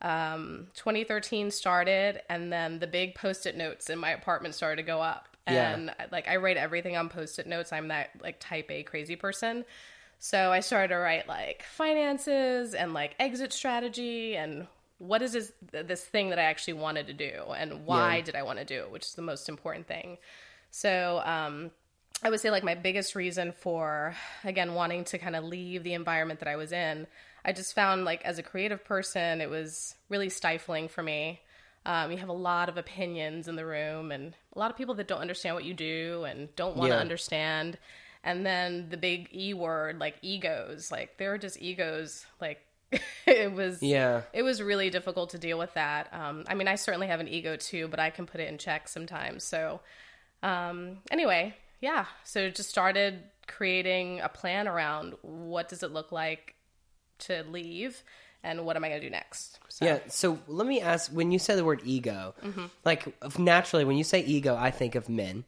Um, 0.02 0.68
2013 0.74 1.50
started, 1.50 2.20
and 2.30 2.52
then 2.52 2.78
the 2.78 2.86
big 2.86 3.14
post-it 3.14 3.56
notes 3.56 3.90
in 3.90 3.98
my 3.98 4.10
apartment 4.12 4.54
started 4.54 4.76
to 4.76 4.82
go 4.86 5.00
up. 5.00 5.28
Yeah. 5.48 5.72
And 5.72 5.94
like 6.12 6.28
I 6.28 6.36
write 6.36 6.56
everything 6.56 6.96
on 6.96 7.08
post-it 7.08 7.46
notes. 7.46 7.72
I'm 7.72 7.88
that 7.88 8.10
like 8.22 8.38
type 8.40 8.70
A 8.70 8.82
crazy 8.82 9.16
person. 9.16 9.64
So 10.20 10.52
I 10.52 10.60
started 10.60 10.88
to 10.88 10.96
write 10.98 11.28
like 11.28 11.62
finances 11.64 12.74
and 12.74 12.92
like 12.92 13.14
exit 13.18 13.52
strategy 13.52 14.36
and 14.36 14.66
what 14.98 15.22
is 15.22 15.32
this 15.32 15.52
this 15.72 16.04
thing 16.04 16.28
that 16.28 16.38
I 16.38 16.42
actually 16.42 16.74
wanted 16.74 17.06
to 17.06 17.14
do 17.14 17.42
and 17.56 17.86
why 17.86 18.18
Yeah. 18.18 18.20
did 18.20 18.36
I 18.36 18.42
want 18.42 18.58
to 18.58 18.64
do 18.66 18.80
it, 18.82 18.90
which 18.90 19.06
is 19.06 19.14
the 19.14 19.22
most 19.22 19.48
important 19.48 19.86
thing. 19.86 20.18
So 20.70 21.22
um, 21.24 21.70
I 22.22 22.28
would 22.30 22.40
say 22.40 22.50
like 22.50 22.62
my 22.64 22.74
biggest 22.74 23.14
reason 23.14 23.52
for 23.52 24.14
again 24.44 24.74
wanting 24.74 25.04
to 25.04 25.18
kind 25.18 25.36
of 25.36 25.44
leave 25.44 25.84
the 25.84 25.94
environment 25.94 26.40
that 26.40 26.48
I 26.48 26.56
was 26.56 26.70
in, 26.72 27.06
I 27.44 27.52
just 27.52 27.74
found 27.74 28.04
like 28.04 28.22
as 28.24 28.38
a 28.38 28.42
creative 28.42 28.84
person, 28.84 29.40
it 29.40 29.48
was 29.48 29.94
really 30.10 30.28
stifling 30.28 30.88
for 30.88 31.02
me. 31.02 31.40
Um, 31.86 32.12
you 32.12 32.18
have 32.18 32.28
a 32.28 32.34
lot 32.34 32.68
of 32.68 32.76
opinions 32.76 33.48
in 33.48 33.56
the 33.56 33.64
room 33.64 34.12
and 34.12 34.34
a 34.54 34.58
lot 34.58 34.70
of 34.70 34.76
people 34.76 34.94
that 34.96 35.08
don't 35.08 35.22
understand 35.22 35.54
what 35.54 35.64
you 35.64 35.72
do 35.72 36.24
and 36.28 36.54
don't 36.56 36.76
want 36.76 36.92
to 36.92 36.96
Yeah. 36.96 37.00
understand. 37.00 37.78
And 38.22 38.44
then 38.44 38.88
the 38.90 38.96
big 38.96 39.28
E 39.34 39.54
word, 39.54 39.98
like 39.98 40.16
egos, 40.22 40.90
like 40.92 41.16
they're 41.16 41.38
just 41.38 41.60
egos 41.60 42.26
like 42.40 42.60
it 43.26 43.52
was 43.52 43.82
Yeah. 43.82 44.22
it 44.32 44.42
was 44.42 44.60
really 44.60 44.90
difficult 44.90 45.30
to 45.30 45.38
deal 45.38 45.58
with 45.58 45.72
that. 45.74 46.12
Um, 46.12 46.44
I 46.48 46.54
mean, 46.54 46.68
I 46.68 46.74
certainly 46.74 47.06
have 47.06 47.20
an 47.20 47.28
ego 47.28 47.56
too, 47.56 47.88
but 47.88 48.00
I 48.00 48.10
can 48.10 48.26
put 48.26 48.40
it 48.40 48.48
in 48.48 48.58
check 48.58 48.88
sometimes. 48.88 49.44
So, 49.44 49.80
um, 50.42 50.98
anyway, 51.10 51.54
yeah. 51.80 52.06
So 52.24 52.50
just 52.50 52.68
started 52.68 53.22
creating 53.46 54.20
a 54.20 54.28
plan 54.28 54.68
around 54.68 55.14
what 55.22 55.68
does 55.68 55.82
it 55.82 55.92
look 55.92 56.12
like 56.12 56.54
to 57.20 57.42
leave 57.44 58.02
and 58.42 58.64
what 58.64 58.76
am 58.76 58.84
I 58.84 58.88
going 58.88 59.00
to 59.00 59.06
do 59.06 59.10
next. 59.10 59.58
So, 59.68 59.84
Yeah. 59.84 59.98
So 60.08 60.38
let 60.46 60.66
me 60.66 60.80
ask: 60.80 61.10
when 61.12 61.30
you 61.30 61.38
say 61.38 61.54
the 61.56 61.64
word 61.64 61.82
ego, 61.84 62.34
Mm-hmm. 62.44 62.66
like 62.84 63.38
naturally, 63.38 63.84
when 63.84 63.96
you 63.96 64.04
say 64.04 64.20
ego, 64.20 64.56
I 64.56 64.70
think 64.70 64.94
of 64.94 65.08
men. 65.08 65.44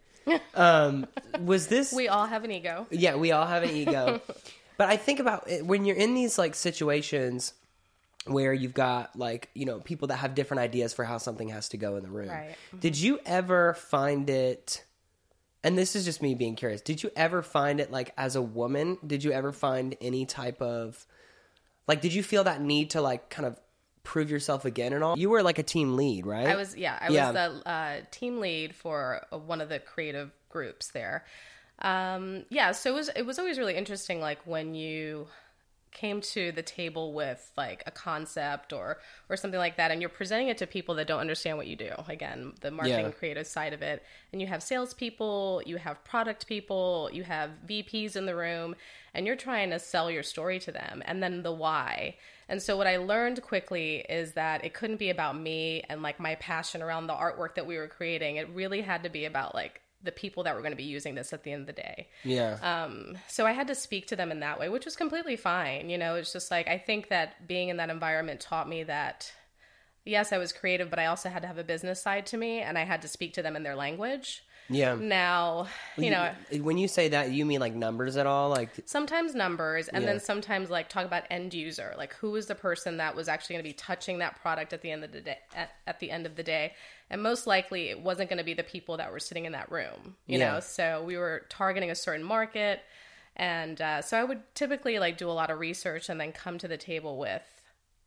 Um, 0.55 1.07
was 1.41 1.67
this? 1.69 1.93
We 1.93 2.09
all 2.09 2.27
have 2.27 2.45
an 2.45 2.51
ego. 2.53 2.87
yeah, 2.91 3.17
we 3.17 3.33
all 3.33 3.47
have 3.47 3.63
an 3.63 3.71
ego, 3.71 4.21
but 4.77 4.89
I 4.89 4.97
think 4.97 5.21
about 5.21 5.49
it, 5.49 5.67
when 5.67 5.85
you're 5.85 5.97
in 5.97 6.15
these 6.15 6.39
like 6.39 6.55
situations 6.55 7.55
where 8.27 8.53
you've 8.53 8.75
got 8.75 9.17
like 9.17 9.49
you 9.55 9.67
know 9.67 9.81
people 9.81 10.09
that 10.09 10.17
have 10.17 10.35
different 10.35 10.61
ideas 10.61 10.93
for 10.93 11.05
how 11.05 11.19
something 11.19 11.49
has 11.49 11.69
to 11.71 11.77
go 11.77 11.97
in 11.97 12.03
the 12.03 12.11
room. 12.11 12.29
Right. 12.29 12.55
Did 12.79 12.97
you 12.97 13.19
ever 13.27 13.75
find 13.75 14.29
it? 14.31 14.85
And 15.65 15.79
this 15.79 15.95
is 15.95 16.05
just 16.05 16.21
me 16.23 16.35
being 16.35 16.57
curious. 16.57 16.81
Did 16.81 17.03
you 17.05 17.11
ever 17.15 17.41
find 17.43 17.79
it 17.81 17.91
like 17.91 18.13
as 18.17 18.35
a 18.35 18.43
woman? 18.43 18.99
Did 19.07 19.23
you 19.23 19.31
ever 19.33 19.53
find 19.53 19.97
any 20.01 20.27
type 20.27 20.61
of 20.61 21.07
like? 21.87 22.01
Did 22.01 22.15
you 22.15 22.23
feel 22.23 22.45
that 22.45 22.61
need 22.61 22.91
to 22.91 23.01
like 23.01 23.31
kind 23.31 23.47
of 23.47 23.59
prove 24.05 24.31
yourself 24.31 24.65
again 24.65 24.93
and 24.93 25.03
all? 25.05 25.17
You 25.19 25.31
were 25.31 25.43
like 25.43 25.59
a 25.59 25.63
team 25.63 25.97
lead, 25.97 26.27
right? 26.27 26.49
I 26.49 26.57
was 26.57 26.77
yeah, 26.77 26.99
I 27.01 27.11
Yeah. 27.11 27.31
was 27.33 27.35
the 27.63 27.69
uh, 27.71 27.97
team 28.11 28.41
lead 28.41 28.75
for 28.75 29.25
uh, 29.33 29.39
one 29.39 29.61
of 29.61 29.69
the 29.69 29.79
creative 29.79 30.31
groups 30.49 30.89
there. 30.89 31.25
Um, 31.81 32.45
yeah, 32.49 32.73
so 32.73 32.91
it 32.91 32.95
was 32.95 33.09
it 33.17 33.23
was 33.27 33.39
always 33.39 33.59
really 33.59 33.75
interesting, 33.75 34.21
like 34.21 34.39
when 34.47 34.75
you 34.75 35.27
came 35.93 36.21
to 36.21 36.53
the 36.53 36.63
table 36.63 37.13
with 37.13 37.53
like 37.57 37.83
a 37.87 37.91
concept 37.91 38.73
or 38.73 38.99
or 39.29 39.37
something 39.37 39.59
like 39.59 39.77
that, 39.77 39.91
and 39.91 40.01
you're 40.01 40.09
presenting 40.11 40.49
it 40.49 40.59
to 40.59 40.67
people 40.67 40.95
that 40.97 41.07
don't 41.07 41.21
understand 41.21 41.57
what 41.59 41.67
you 41.67 41.77
do. 41.77 41.93
Again, 42.09 42.53
the 42.61 42.71
marketing 42.71 43.07
Yeah. 43.07 43.11
creative 43.11 43.47
side 43.47 43.73
of 43.73 43.83
it, 43.83 44.03
and 44.33 44.41
you 44.41 44.47
have 44.49 44.63
salespeople, 44.63 45.63
you 45.67 45.77
have 45.77 46.03
product 46.05 46.47
people, 46.47 47.09
you 47.13 47.23
have 47.25 47.51
VPs 47.67 48.17
in 48.17 48.27
the 48.27 48.35
room, 48.35 48.75
and 49.15 49.27
you're 49.27 49.37
trying 49.37 49.71
to 49.71 49.79
sell 49.79 50.11
your 50.11 50.23
story 50.23 50.59
to 50.61 50.73
them, 50.73 51.03
and 51.07 51.23
then 51.23 51.43
the 51.43 51.53
why. 51.53 52.17
And 52.49 52.61
so 52.61 52.77
what 52.77 52.87
I 52.87 52.97
learned 52.99 53.41
quickly 53.43 54.05
is 54.09 54.33
that 54.33 54.65
it 54.65 54.75
couldn't 54.75 54.99
be 54.99 55.11
about 55.11 55.39
me 55.39 55.83
and 55.89 56.03
like 56.03 56.19
my 56.21 56.35
passion 56.35 56.83
around 56.83 57.07
the 57.07 57.15
artwork 57.15 57.55
that 57.55 57.67
we 57.67 57.77
were 57.79 57.89
creating. 57.89 58.37
It 58.37 58.49
really 58.51 58.83
had 58.83 59.03
to 59.05 59.09
be 59.09 59.25
about 59.25 59.55
like 59.55 59.81
the 60.03 60.13
people 60.13 60.43
that 60.45 60.55
were 60.55 60.61
going 60.61 60.73
to 60.73 60.77
be 60.77 60.83
using 60.83 61.15
this 61.15 61.33
at 61.33 61.45
the 61.45 61.53
end 61.53 61.63
of 61.63 61.67
the 61.67 61.73
day. 61.73 62.09
yeah. 62.25 62.59
Um, 62.63 63.19
so 63.29 63.47
I 63.47 63.53
had 63.53 63.69
to 63.69 63.75
speak 63.75 64.07
to 64.09 64.17
them 64.17 64.31
in 64.31 64.41
that 64.41 64.59
way, 64.59 64.69
which 64.69 64.85
was 64.85 64.97
completely 64.97 65.37
fine. 65.37 65.91
You 65.91 65.99
know, 65.99 66.17
it's 66.17 66.33
just 66.33 66.51
like 66.51 66.69
I 66.69 66.79
think 66.79 67.09
that 67.09 67.47
being 67.47 67.69
in 67.69 67.77
that 67.77 67.91
environment 67.91 68.41
taught 68.41 68.69
me 68.69 68.83
that 68.85 69.33
yes, 70.05 70.33
I 70.33 70.39
was 70.39 70.53
creative, 70.53 70.91
but 70.91 70.99
I 70.99 71.07
also 71.07 71.29
had 71.29 71.43
to 71.43 71.49
have 71.49 71.59
a 71.59 71.65
business 71.65 72.03
side 72.03 72.27
to 72.27 72.37
me 72.37 72.61
and 72.61 72.77
I 72.77 72.85
had 72.85 73.03
to 73.03 73.09
speak 73.09 73.35
to 73.35 73.43
them 73.43 73.57
in 73.57 73.63
their 73.63 73.77
language. 73.77 74.43
Yeah. 74.73 74.95
Now, 74.95 75.69
you 75.97 76.11
know, 76.11 76.33
when 76.61 76.79
you 76.79 76.89
say 76.89 77.09
that, 77.09 77.31
you 77.31 77.45
mean 77.45 77.61
like 77.61 77.75
numbers 77.75 78.17
at 78.17 78.27
all? 78.27 78.51
Like, 78.51 78.71
sometimes 78.87 79.35
numbers 79.35 79.89
and 79.89 80.03
Yeah. 80.05 80.13
then 80.13 80.21
sometimes 80.21 80.71
like 80.71 80.89
talk 80.89 81.05
about 81.05 81.25
end 81.31 81.55
user 81.55 81.95
like 81.97 82.15
who 82.15 82.35
is 82.37 82.47
the 82.47 82.55
person 82.55 82.97
that 82.97 83.15
was 83.15 83.29
actually 83.29 83.55
going 83.55 83.65
to 83.65 83.69
be 83.69 83.75
touching 83.75 84.19
that 84.19 84.41
product 84.41 84.73
at 84.73 84.83
the 84.83 84.91
end 84.91 85.05
of 85.05 85.13
the 85.13 85.21
day 85.21 85.39
at, 85.55 85.71
at 85.87 86.01
the 86.01 86.11
end 86.11 86.27
of 86.27 86.37
the 86.37 86.43
day 86.43 86.73
and 87.11 87.23
most 87.23 87.47
likely 87.47 87.91
it 87.91 88.01
wasn't 88.01 88.29
going 88.29 88.39
to 88.39 88.45
be 88.45 88.55
the 88.55 88.63
people 88.63 88.97
that 88.97 89.13
were 89.13 89.21
sitting 89.21 89.45
in 89.45 89.53
that 89.53 89.71
room 89.71 90.17
you 90.27 90.39
Yeah. 90.39 90.55
know 90.55 90.61
so 90.61 91.03
we 91.05 91.17
were 91.17 91.47
targeting 91.49 91.91
a 91.91 91.95
certain 91.95 92.25
market 92.25 92.81
and 93.37 93.81
uh, 93.81 94.03
so 94.03 94.19
i 94.19 94.25
would 94.25 94.41
typically 94.55 94.99
like 94.99 95.17
do 95.19 95.29
a 95.31 95.33
lot 95.33 95.51
of 95.51 95.59
research 95.59 96.09
and 96.09 96.21
then 96.21 96.33
come 96.33 96.59
to 96.59 96.69
the 96.69 96.77
table 96.77 97.19
with 97.19 97.43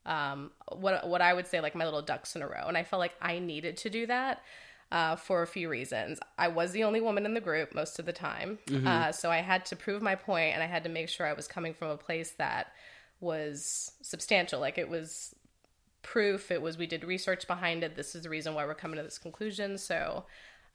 um, 0.05 0.51
what 0.71 1.07
what 1.07 1.21
I 1.21 1.33
would 1.33 1.47
say 1.47 1.61
like 1.61 1.73
my 1.73 1.85
little 1.85 2.03
ducks 2.03 2.35
in 2.35 2.43
a 2.43 2.47
row, 2.47 2.65
and 2.67 2.77
I 2.77 2.83
felt 2.83 2.99
like 2.99 3.15
I 3.21 3.39
needed 3.39 3.77
to 3.77 3.89
do 3.89 4.05
that 4.05 4.43
uh, 4.91 5.15
for 5.15 5.41
a 5.41 5.47
few 5.47 5.67
reasons. 5.69 6.19
I 6.37 6.47
was 6.47 6.71
the 6.71 6.83
only 6.83 7.01
woman 7.01 7.25
in 7.25 7.33
the 7.33 7.41
group 7.41 7.73
most 7.75 7.99
of 7.99 8.05
the 8.05 8.13
time, 8.13 8.59
uh, 8.85 9.11
so 9.11 9.29
I 9.31 9.37
had 9.37 9.65
to 9.67 9.75
prove 9.75 10.01
my 10.01 10.15
point, 10.15 10.53
and 10.53 10.63
I 10.63 10.67
had 10.67 10.83
to 10.83 10.89
make 10.89 11.09
sure 11.09 11.25
I 11.25 11.33
was 11.33 11.47
coming 11.47 11.73
from 11.73 11.89
a 11.89 11.97
place 11.97 12.31
that 12.37 12.71
was 13.19 13.91
substantial, 14.01 14.59
like 14.59 14.77
it 14.77 14.89
was 14.89 15.33
proof. 16.01 16.51
It 16.51 16.61
was 16.61 16.77
we 16.77 16.85
did 16.85 17.03
research 17.03 17.47
behind 17.47 17.83
it. 17.83 17.95
This 17.95 18.13
is 18.15 18.23
the 18.23 18.29
reason 18.29 18.53
why 18.53 18.65
we're 18.65 18.75
coming 18.75 18.97
to 18.97 19.03
this 19.03 19.17
conclusion. 19.17 19.77
So. 19.77 20.25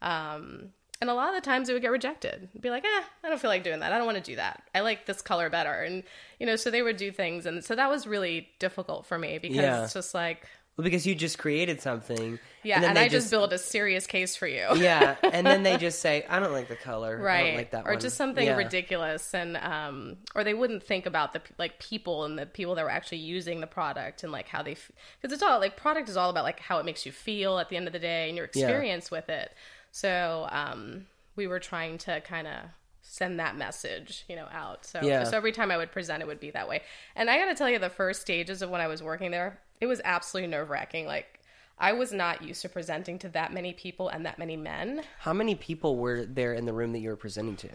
Um, 0.02 0.70
and 1.02 1.08
a 1.08 1.14
lot 1.14 1.28
of 1.28 1.34
the 1.34 1.40
times 1.40 1.68
it 1.68 1.72
would 1.72 1.80
get 1.80 1.90
rejected. 1.92 2.48
It'd 2.50 2.60
be 2.60 2.68
like, 2.68 2.84
eh, 2.84 3.02
I 3.24 3.28
don't 3.28 3.40
feel 3.40 3.48
like 3.48 3.64
doing 3.64 3.80
that. 3.80 3.90
I 3.90 3.96
don't 3.96 4.04
want 4.06 4.18
to 4.18 4.22
do 4.30 4.36
that. 4.36 4.62
I 4.74 4.80
like 4.80 5.06
this 5.06 5.22
color 5.22 5.48
better. 5.48 5.72
And, 5.72 6.02
you 6.38 6.44
know, 6.46 6.56
so 6.56 6.70
they 6.70 6.82
would 6.82 6.98
do 6.98 7.10
things. 7.10 7.46
And 7.46 7.64
so 7.64 7.74
that 7.74 7.88
was 7.88 8.06
really 8.06 8.48
difficult 8.58 9.06
for 9.06 9.16
me 9.18 9.38
because 9.38 9.56
Yeah. 9.56 9.84
it's 9.84 9.94
just 9.94 10.12
like, 10.12 10.46
well, 10.80 10.84
because 10.84 11.06
you 11.06 11.14
just 11.14 11.38
created 11.38 11.80
something. 11.80 12.38
yeah, 12.62 12.76
and, 12.76 12.84
and, 12.86 12.96
they 12.96 13.02
I 13.02 13.08
just, 13.08 13.30
build 13.30 13.52
a 13.52 13.58
serious 13.58 14.06
case 14.06 14.34
for 14.36 14.46
you. 14.46 14.66
yeah, 14.76 15.16
and 15.22 15.46
then 15.46 15.62
they 15.62 15.76
just 15.76 16.00
say, 16.00 16.24
"I 16.28 16.38
don't 16.40 16.52
like 16.52 16.68
the 16.68 16.76
color. 16.76 17.18
I 17.20 17.22
Right. 17.22 17.44
don't 17.48 17.56
like 17.56 17.70
that 17.72 17.86
or 17.86 17.92
one." 17.92 18.00
just 18.00 18.16
something 18.16 18.46
Yeah. 18.46 18.56
ridiculous. 18.56 19.34
And, 19.34 19.56
um, 19.58 20.16
or 20.34 20.42
they 20.44 20.54
wouldn't 20.54 20.82
think 20.82 21.06
about 21.06 21.32
the, 21.32 21.42
like, 21.58 21.78
people 21.78 22.24
and 22.24 22.38
the 22.38 22.46
people 22.46 22.74
that 22.76 22.84
were 22.84 22.90
actually 22.90 23.18
using 23.18 23.60
the 23.60 23.66
product 23.66 24.22
and, 24.22 24.32
like, 24.32 24.48
how 24.48 24.62
they, 24.62 24.74
because 25.20 25.32
it's 25.34 25.42
all, 25.42 25.58
like, 25.60 25.76
product 25.76 26.08
is 26.08 26.16
all 26.16 26.30
about, 26.30 26.44
like, 26.44 26.60
how 26.60 26.78
it 26.78 26.84
makes 26.84 27.04
you 27.06 27.12
feel 27.12 27.58
at 27.58 27.68
the 27.68 27.76
end 27.76 27.86
of 27.86 27.92
the 27.92 27.98
day 27.98 28.28
and 28.28 28.36
your 28.36 28.48
Yeah. 28.54 28.64
experience 28.64 29.10
with 29.10 29.28
it. 29.28 29.52
So, 29.92 30.48
um, 30.50 31.06
we 31.36 31.46
were 31.46 31.60
trying 31.60 31.98
to 31.98 32.20
kind 32.22 32.46
of 32.46 32.56
send 33.02 33.40
that 33.40 33.56
message, 33.56 34.24
you 34.28 34.36
know, 34.36 34.46
out. 34.52 34.84
So, 34.84 35.00
Yeah. 35.02 35.24
so 35.24 35.36
every 35.36 35.52
time 35.52 35.70
I 35.70 35.76
would 35.76 35.90
present, 35.90 36.22
it 36.22 36.26
would 36.26 36.38
be 36.40 36.50
that 36.52 36.68
way. 36.68 36.82
And 37.16 37.28
I 37.28 37.38
got 37.38 37.46
to 37.46 37.54
tell 37.54 37.68
you, 37.68 37.78
the 37.78 37.90
first 37.90 38.20
stages 38.20 38.62
of 38.62 38.70
when 38.70 38.80
I 38.80 38.86
was 38.86 39.02
working 39.02 39.30
there, 39.32 39.58
it 39.80 39.86
was 39.86 40.00
absolutely 40.04 40.50
nerve 40.50 40.70
wracking. 40.70 41.06
Like, 41.06 41.40
I 41.78 41.92
was 41.92 42.12
not 42.12 42.42
used 42.42 42.62
to 42.62 42.68
presenting 42.68 43.18
to 43.20 43.28
that 43.30 43.52
many 43.54 43.72
people 43.72 44.08
and 44.08 44.26
that 44.26 44.38
many 44.38 44.56
men 44.56 45.02
How 45.20 45.32
many 45.32 45.54
people 45.54 45.96
were 45.96 46.26
there 46.26 46.52
in 46.52 46.66
the 46.66 46.72
room 46.74 46.92
that 46.92 46.98
you 46.98 47.08
were 47.08 47.16
presenting 47.16 47.56
to? 47.56 47.70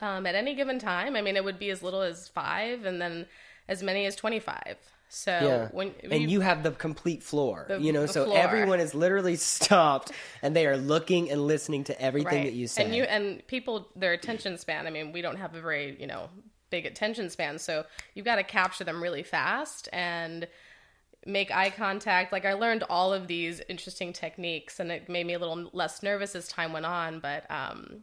um, 0.00 0.26
at 0.26 0.34
any 0.34 0.54
given 0.54 0.78
time. 0.78 1.14
I 1.14 1.20
mean, 1.22 1.36
it 1.36 1.44
would 1.44 1.58
be 1.58 1.70
as 1.70 1.82
little 1.82 2.00
as 2.02 2.26
five, 2.28 2.84
and 2.86 3.00
then 3.00 3.26
as 3.68 3.82
many 3.82 4.06
as 4.06 4.16
twenty-five. 4.16 4.76
So 5.12 5.32
Yeah, 5.32 5.68
when 5.72 5.92
and 6.10 6.30
you 6.30 6.40
have 6.40 6.62
the 6.62 6.70
complete 6.70 7.22
floor. 7.22 7.66
The- 7.68 7.80
you 7.80 7.92
know, 7.92 8.06
so 8.06 8.24
floor. 8.24 8.38
everyone 8.38 8.80
is 8.80 8.94
literally 8.94 9.36
stopped, 9.54 10.12
and 10.40 10.54
they 10.56 10.66
are 10.66 10.76
looking 10.76 11.30
and 11.30 11.46
listening 11.46 11.84
to 11.84 12.00
everything 12.00 12.44
that 12.44 12.52
you 12.54 12.66
say. 12.66 12.84
And 12.84 12.94
you 12.94 13.02
and 13.02 13.46
people 13.46 13.88
their 13.94 14.12
attention 14.12 14.56
span. 14.56 14.86
I 14.86 14.90
mean, 14.90 15.12
we 15.12 15.20
don't 15.20 15.36
have 15.36 15.54
a 15.54 15.60
very 15.60 15.96
you 16.00 16.06
know 16.06 16.30
big 16.70 16.86
attention 16.86 17.28
span, 17.28 17.58
so 17.58 17.84
you've 18.14 18.24
got 18.24 18.36
to 18.36 18.42
capture 18.44 18.84
them 18.84 19.02
really 19.02 19.22
fast 19.24 19.88
and 19.92 20.46
make 21.26 21.50
eye 21.50 21.70
contact. 21.70 22.32
Like 22.32 22.44
I 22.44 22.54
learned 22.54 22.84
all 22.88 23.12
of 23.12 23.26
these 23.26 23.60
interesting 23.68 24.12
techniques, 24.12 24.80
and 24.80 24.90
it 24.90 25.08
made 25.08 25.26
me 25.26 25.34
a 25.34 25.38
little 25.38 25.70
less 25.72 26.02
nervous 26.02 26.34
as 26.34 26.48
time 26.48 26.72
went 26.72 26.86
on. 26.86 27.20
But 27.20 27.50
um, 27.50 28.02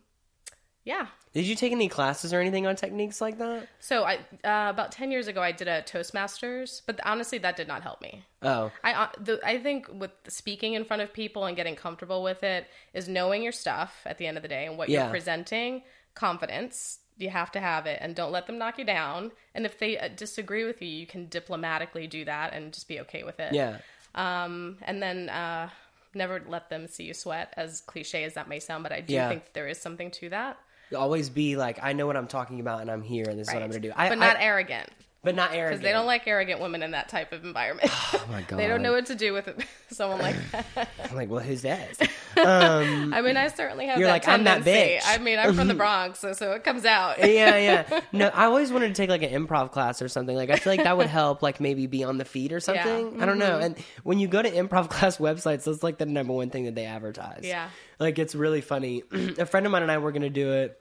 yeah. 0.84 1.08
Did 1.34 1.46
you 1.46 1.56
take 1.56 1.72
any 1.72 1.88
classes 1.90 2.34
or 2.34 2.40
anything 2.40 2.66
on 2.66 2.76
techniques 2.76 3.22
like 3.22 3.38
that? 3.38 3.68
So 3.80 4.04
I 4.04 4.16
uh, 4.44 4.70
about 4.72 4.92
ten 4.92 5.12
years 5.12 5.28
ago, 5.28 5.42
I 5.42 5.52
did 5.52 5.68
a 5.68 5.82
Toastmasters, 5.84 6.82
but 6.88 7.00
honestly, 7.06 7.38
that 7.40 7.56
did 7.58 7.68
not 7.68 7.84
help 7.84 8.02
me. 8.02 8.24
Oh, 8.42 8.72
I 8.84 8.94
uh, 8.94 9.08
the, 9.20 9.40
I 9.46 9.60
think 9.60 9.88
with 9.94 10.12
speaking 10.28 10.74
in 10.74 10.86
front 10.86 11.02
of 11.02 11.14
people 11.14 11.46
and 11.46 11.56
getting 11.56 11.76
comfortable 11.76 12.24
with 12.24 12.42
it 12.44 12.68
is 12.94 13.08
knowing 13.08 13.44
your 13.44 13.52
stuff 13.52 14.02
at 14.06 14.18
the 14.18 14.26
end 14.26 14.38
of 14.38 14.44
the 14.44 14.50
day 14.50 14.66
and 14.66 14.78
what 14.78 14.90
Yeah. 14.90 15.04
you're 15.04 15.12
presenting. 15.12 15.84
Confidence, 16.16 17.00
you 17.18 17.30
have 17.30 17.52
to 17.54 17.60
have 17.60 17.86
it, 17.86 17.98
and 18.02 18.16
don't 18.16 18.32
let 18.32 18.48
them 18.48 18.58
knock 18.58 18.78
you 18.78 18.86
down. 18.86 19.32
And 19.56 19.66
if 19.66 19.78
they 19.80 19.98
uh, 19.98 20.10
disagree 20.16 20.66
with 20.66 20.82
you, 20.82 20.88
you 20.88 21.08
can 21.08 21.28
diplomatically 21.28 22.08
do 22.08 22.26
that 22.26 22.54
and 22.54 22.72
just 22.74 22.88
be 22.88 23.00
okay 23.02 23.24
with 23.24 23.40
it. 23.40 23.54
yeah. 23.54 23.78
Um, 24.16 24.78
and 24.82 25.02
then 25.02 25.30
uh, 25.30 25.70
never 26.16 26.42
let 26.48 26.70
them 26.70 26.88
see 26.88 27.04
you 27.04 27.14
sweat. 27.14 27.54
As 27.56 27.82
cliche 27.82 28.24
as 28.24 28.34
that 28.34 28.48
may 28.50 28.60
sound, 28.60 28.84
but 28.84 28.92
I 28.92 29.02
do 29.02 29.14
Yeah. 29.14 29.30
think 29.30 29.54
there 29.54 29.68
is 29.68 29.78
something 29.80 30.10
to 30.12 30.30
that. 30.30 30.58
Always 30.96 31.30
be 31.30 31.56
like, 31.58 31.80
I 31.84 31.94
know 31.94 32.08
what 32.08 32.16
I'm 32.18 32.28
talking 32.28 32.60
about, 32.60 32.82
and 32.82 32.90
I'm 32.90 33.02
here, 33.04 33.26
and 33.30 33.38
this 33.38 33.48
is 33.50 33.54
what 33.54 33.62
I'm 33.62 33.70
going 33.70 33.82
to 33.82 33.88
do. 33.90 33.94
I, 33.96 34.10
but 34.10 34.18
not 34.18 34.38
I- 34.38 34.42
arrogant. 34.44 34.90
But 35.28 35.36
not 35.36 35.52
arrogant. 35.52 35.82
Because 35.82 35.84
they 35.84 35.92
don't 35.92 36.06
like 36.06 36.26
arrogant 36.28 36.62
women 36.62 36.82
in 36.84 36.92
that 36.92 37.10
type 37.10 37.34
of 37.34 37.44
environment. 37.44 37.92
Oh 38.14 38.26
my 38.32 38.42
god. 38.42 38.58
they 38.60 38.68
don't 38.68 38.82
know 38.82 38.92
what 38.94 39.06
to 39.08 39.16
do 39.16 39.34
with 39.34 39.48
someone 39.90 40.20
like 40.20 40.36
that. 40.52 40.90
I'm 41.10 41.16
like, 41.16 41.30
well, 41.30 41.42
who's 41.42 41.62
that? 41.62 41.98
I 42.38 43.22
mean, 43.22 43.38
I 43.38 43.48
certainly 43.50 43.88
have 43.88 44.00
You're 44.00 44.08
that 44.08 44.14
like, 44.14 44.28
"I'm 44.28 44.44
that 44.46 44.64
tendency. 44.64 44.98
bitch." 44.98 45.02
I 45.06 45.18
mean, 45.18 45.40
I'm 45.40 45.54
from 45.56 45.68
the 45.68 45.74
Bronx, 45.84 46.20
so, 46.20 46.34
so 46.34 46.52
it 46.54 46.64
comes 46.64 46.86
out. 46.86 47.20
yeah, 47.20 47.58
yeah. 47.58 48.02
No, 48.12 48.28
I 48.28 48.46
always 48.46 48.72
wanted 48.72 48.90
to 48.90 48.94
take 48.94 49.10
like 49.10 49.24
an 49.24 49.32
improv 49.48 49.72
class 49.72 50.02
or 50.02 50.08
something. 50.08 50.36
Like, 50.36 50.50
I 50.50 50.56
feel 50.58 50.74
like 50.74 50.84
that 50.84 50.98
would 50.98 51.08
help, 51.08 51.42
like 51.42 51.60
maybe 51.60 51.88
be 51.88 52.04
on 52.04 52.18
the 52.18 52.26
feet 52.26 52.52
or 52.54 52.60
something. 52.60 53.22
I 53.22 53.26
don't 53.26 53.38
Mm-hmm. 53.38 53.40
know. 53.40 53.60
And 53.60 53.78
when 54.04 54.20
you 54.20 54.28
go 54.28 54.42
to 54.42 54.50
improv 54.50 54.90
class 54.90 55.18
websites, 55.18 55.64
that's 55.66 55.84
like 55.84 55.98
the 55.98 56.06
number 56.06 56.34
one 56.34 56.50
thing 56.50 56.66
that 56.66 56.76
they 56.76 56.86
advertise. 56.86 57.42
Yeah. 57.44 57.70
Like, 58.00 58.18
it's 58.20 58.36
really 58.36 58.62
funny. 58.62 59.04
a 59.38 59.46
friend 59.46 59.66
of 59.66 59.72
mine 59.72 59.84
and 59.84 59.92
I 59.92 59.98
were 60.00 60.12
going 60.12 60.22
to 60.24 60.30
do 60.30 60.52
it, 60.54 60.78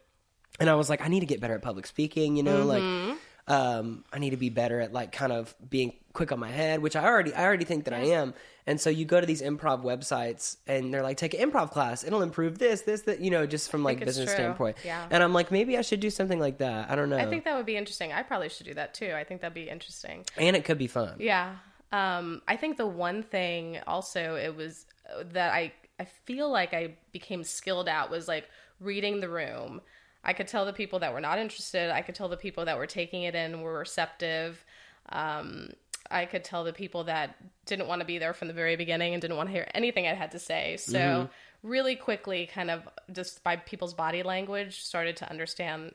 and 0.61 0.69
I 0.71 0.75
was 0.75 0.89
like, 0.89 1.03
I 1.05 1.09
need 1.09 1.21
to 1.21 1.27
get 1.27 1.41
better 1.41 1.55
at 1.55 1.63
public 1.63 1.87
speaking, 1.87 2.37
you 2.37 2.43
know? 2.43 2.67
Mm-hmm. 2.67 3.09
Like, 3.09 3.19
um, 3.49 4.05
I 4.13 4.19
need 4.19 4.31
to 4.31 4.37
be 4.37 4.51
better 4.51 4.81
at 4.81 4.93
like 4.93 5.13
kind 5.13 5.33
of 5.33 5.55
being 5.69 5.95
quick 6.13 6.33
on 6.33 6.41
my 6.41 6.51
head, 6.51 6.81
which 6.81 6.97
I 6.97 7.05
already 7.05 7.33
I 7.35 7.45
already 7.45 7.65
think 7.65 7.85
that 7.85 7.95
I 7.95 8.01
am. 8.01 8.35
And 8.67 8.81
so 8.81 8.91
you 8.91 9.05
go 9.05 9.21
to 9.21 9.27
these 9.27 9.43
improv 9.43 9.85
websites 9.85 10.57
and 10.67 10.93
they're 10.93 11.03
like, 11.03 11.17
take 11.17 11.35
an 11.35 11.51
improv 11.51 11.71
class. 11.71 12.03
It'll 12.03 12.23
improve 12.23 12.59
this, 12.59 12.81
this, 12.83 13.03
that, 13.03 13.21
you 13.21 13.31
know, 13.31 13.47
just 13.47 13.71
from 13.71 13.85
like 13.85 14.01
business 14.01 14.27
true. 14.27 14.35
standpoint. 14.35 14.77
Yeah. 14.85 15.07
And 15.09 15.23
I'm 15.23 15.33
like, 15.33 15.53
maybe 15.53 15.79
I 15.79 15.83
should 15.83 16.01
do 16.01 16.11
something 16.11 16.41
like 16.41 16.59
that. 16.59 16.91
I 16.91 16.97
don't 16.97 17.09
know. 17.09 17.17
I 17.17 17.27
think 17.27 17.45
that 17.45 17.57
would 17.57 17.67
be 17.67 17.77
interesting. 17.77 18.13
I 18.13 18.25
probably 18.25 18.49
should 18.49 18.67
do 18.67 18.75
that 18.75 18.93
too. 18.93 19.13
I 19.15 19.23
think 19.23 19.41
that'd 19.43 19.55
be 19.55 19.69
interesting. 19.69 20.25
and 20.37 20.57
it 20.57 20.65
could 20.65 20.79
be 20.79 20.89
fun. 20.89 21.15
Yeah. 21.21 21.55
Um, 21.93 22.43
I 22.49 22.57
think 22.57 22.77
the 22.77 22.87
one 22.87 23.23
thing 23.23 23.79
also 23.87 24.35
it 24.35 24.57
was 24.57 24.87
uh, 25.09 25.23
that 25.33 25.53
I 25.53 25.73
I 26.01 26.05
feel 26.25 26.51
like 26.51 26.75
I 26.75 26.97
became 27.13 27.45
skilled 27.45 27.89
at 27.89 28.11
was 28.11 28.27
like 28.27 28.49
reading 28.81 29.21
the 29.21 29.29
room. 29.29 29.81
I 30.27 30.33
could 30.33 30.49
tell 30.49 30.67
the 30.67 30.73
people 30.73 30.99
that 30.99 31.15
were 31.15 31.21
not 31.21 31.39
interested. 31.39 31.91
I 31.91 32.03
could 32.03 32.17
tell 32.17 32.29
the 32.29 32.37
people 32.37 32.65
that 32.65 32.77
were 32.77 32.87
taking 32.87 33.23
it 33.23 33.35
in 33.37 33.63
were 33.63 33.79
receptive. 33.79 34.63
Um, 35.11 35.71
I 36.11 36.27
could 36.27 36.43
tell 36.43 36.65
the 36.65 36.73
people 36.73 37.05
that 37.05 37.37
didn't 37.65 37.87
want 37.87 38.01
to 38.01 38.05
be 38.05 38.19
there 38.19 38.35
from 38.35 38.49
the 38.49 38.55
very 38.55 38.75
beginning 38.75 39.15
and 39.15 39.23
didn't 39.23 39.37
want 39.37 39.49
to 39.49 39.53
hear 39.53 39.69
anything 39.73 40.07
I 40.07 40.15
had 40.15 40.33
to 40.33 40.39
say. 40.41 40.77
So 40.79 41.31
really 41.63 41.95
quickly, 41.95 42.47
kind 42.53 42.71
of 42.71 42.89
just 43.13 43.43
by 43.45 43.57
people's 43.57 43.95
body 43.95 44.25
language, 44.25 44.83
started 44.83 45.17
to 45.19 45.31
understand 45.31 45.93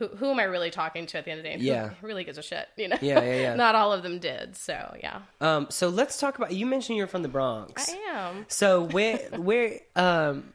who, 0.00 0.08
who 0.08 0.30
am 0.30 0.40
I 0.40 0.44
really 0.44 0.70
talking 0.70 1.04
to 1.06 1.18
at 1.18 1.24
the 1.24 1.30
end 1.30 1.40
of 1.40 1.44
the 1.44 1.50
day? 1.50 1.56
Yeah. 1.58 1.90
Who 2.00 2.06
really 2.06 2.24
gives 2.24 2.38
a 2.38 2.42
shit, 2.42 2.68
you 2.76 2.88
know? 2.88 2.96
Yeah, 3.02 3.22
yeah, 3.22 3.40
yeah. 3.42 3.54
Not 3.56 3.74
all 3.74 3.92
of 3.92 4.02
them 4.02 4.18
did. 4.18 4.56
So, 4.56 4.96
yeah. 5.00 5.20
Um, 5.40 5.66
so 5.68 5.88
let's 5.88 6.18
talk 6.18 6.38
about. 6.38 6.52
You 6.52 6.64
mentioned 6.64 6.96
you're 6.96 7.06
from 7.06 7.22
the 7.22 7.28
Bronx. 7.28 7.90
I 7.90 7.96
am. 8.10 8.46
So 8.48 8.82
where 8.82 9.18
where 9.36 9.80
um 9.96 10.54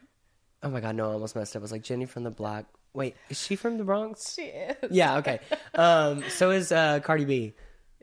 oh 0.62 0.70
my 0.70 0.80
god 0.80 0.96
no 0.96 1.10
I 1.10 1.12
almost 1.14 1.36
messed 1.36 1.54
up. 1.56 1.60
I 1.60 1.64
was 1.64 1.72
like 1.72 1.82
Jenny 1.82 2.06
from 2.06 2.24
the 2.24 2.30
Block. 2.30 2.66
Wait, 2.94 3.14
is 3.28 3.40
she 3.40 3.56
from 3.56 3.76
the 3.78 3.84
Bronx? 3.84 4.34
She 4.34 4.42
is. 4.42 4.76
Yeah, 4.90 5.18
okay. 5.18 5.40
Um 5.74 6.24
so 6.28 6.50
is 6.50 6.72
uh 6.72 7.00
Cardi 7.00 7.24
B. 7.24 7.52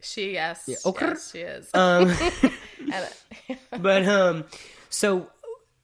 She, 0.02 0.34
yes. 0.34 0.86
Okay. 0.86 1.08
Yes, 1.08 1.32
she 1.32 1.40
is. 1.40 1.70
Um 1.74 2.14
but 3.82 4.06
um 4.06 4.46
so 4.90 5.30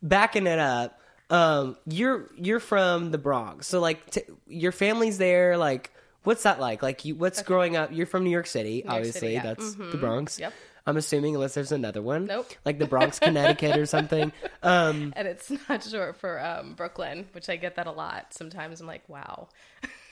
backing 0.03 0.45
it 0.45 0.59
up, 0.59 0.99
um 1.29 1.77
you're 1.87 2.29
you're 2.37 2.59
from 2.59 3.11
the 3.11 3.17
Bronx. 3.17 3.67
So 3.67 3.79
like 3.79 4.09
t- 4.11 4.21
your 4.47 4.71
family's 4.71 5.17
there 5.17 5.57
like 5.57 5.91
what's 6.23 6.43
that 6.43 6.59
like? 6.59 6.83
Like 6.83 7.05
you 7.05 7.15
what's 7.15 7.41
growing 7.41 7.75
up? 7.75 7.91
You're 7.91 8.05
from 8.05 8.23
New 8.23 8.29
York 8.29 8.47
City, 8.47 8.85
obviously. 8.85 9.19
City, 9.19 9.33
yeah. 9.33 9.43
That's 9.43 9.75
the 9.75 9.97
Bronx. 9.97 10.39
Yep. 10.39 10.53
I'm 10.89 10.97
assuming 10.97 11.35
unless 11.35 11.53
there's 11.53 11.71
another 11.71 12.01
one. 12.01 12.25
Nope. 12.25 12.51
Like 12.65 12.79
the 12.79 12.87
Bronx, 12.87 13.19
Connecticut 13.19 13.77
or 13.77 13.85
something. 13.85 14.31
Um 14.61 15.13
and 15.15 15.25
it's 15.27 15.49
not 15.69 15.81
short 15.83 16.17
for 16.17 16.43
um, 16.43 16.73
Brooklyn, 16.73 17.27
which 17.31 17.47
I 17.47 17.55
get 17.55 17.75
that 17.75 17.87
a 17.87 17.91
lot. 17.91 18.33
Sometimes 18.33 18.81
I'm 18.81 18.87
like, 18.87 19.07
wow. 19.07 19.47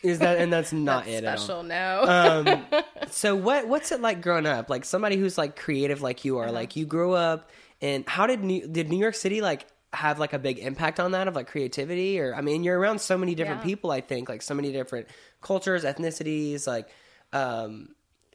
is 0.04 0.20
that 0.20 0.38
and 0.38 0.54
that's 0.54 0.72
not 0.90 1.04
That's 1.06 1.18
it 1.18 1.24
at 1.26 1.38
all. 1.40 1.44
special. 1.44 1.64
No. 1.64 2.04
um 2.08 2.66
so 3.10 3.36
what 3.36 3.68
what's 3.68 3.92
it 3.92 4.00
like 4.00 4.22
growing 4.22 4.46
up 4.46 4.70
like 4.70 4.86
somebody 4.86 5.18
who's 5.18 5.38
like 5.38 5.58
creative 5.58 6.02
like 6.02 6.24
you 6.24 6.38
are 6.38 6.50
like 6.52 6.76
you 6.78 6.86
grew 6.86 7.12
up 7.14 7.50
and 7.82 8.08
how 8.08 8.26
did 8.28 8.42
new 8.44 8.66
did 8.68 8.88
new 8.90 8.98
york 9.00 9.16
city 9.16 9.42
like 9.42 9.66
have 9.94 10.20
like 10.20 10.34
a 10.34 10.40
big 10.40 10.60
impact 10.60 11.00
on 11.00 11.12
that 11.12 11.28
of 11.28 11.36
like 11.36 11.48
creativity 11.48 12.20
or 12.20 12.34
i 12.36 12.42
mean 12.42 12.64
you're 12.64 12.78
around 12.80 13.00
so 13.00 13.18
many 13.18 13.36
different 13.36 13.62
Yeah. 13.62 13.66
people 13.66 13.92
i 13.92 14.02
think 14.02 14.30
like 14.30 14.42
so 14.42 14.54
many 14.54 14.72
different 14.72 15.08
cultures 15.42 15.84
ethnicities 15.84 16.68
like 16.68 16.88
um 17.34 17.90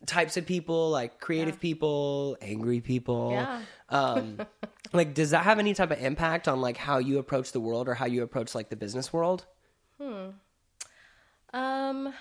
types 0.07 0.37
of 0.37 0.47
people 0.47 0.91
like 0.91 1.21
creative 1.21 1.61
people 1.61 2.37
angry 2.41 2.81
people 2.81 3.31
Yeah. 3.33 3.61
um 3.89 4.39
like 4.93 5.15
does 5.15 5.31
that 5.31 5.45
have 5.45 5.59
any 5.59 5.75
type 5.75 5.91
of 5.91 5.99
impact 6.03 6.49
on 6.49 6.61
like 6.61 6.77
how 6.77 6.99
you 6.99 7.19
approach 7.19 7.53
the 7.53 7.61
world 7.61 7.89
or 7.89 7.95
how 7.95 8.07
you 8.07 8.23
approach 8.23 8.55
like 8.55 8.69
the 8.69 8.77
business 8.77 9.13
world 9.13 9.47
Hmm. 9.99 10.31
Um, 11.55 12.13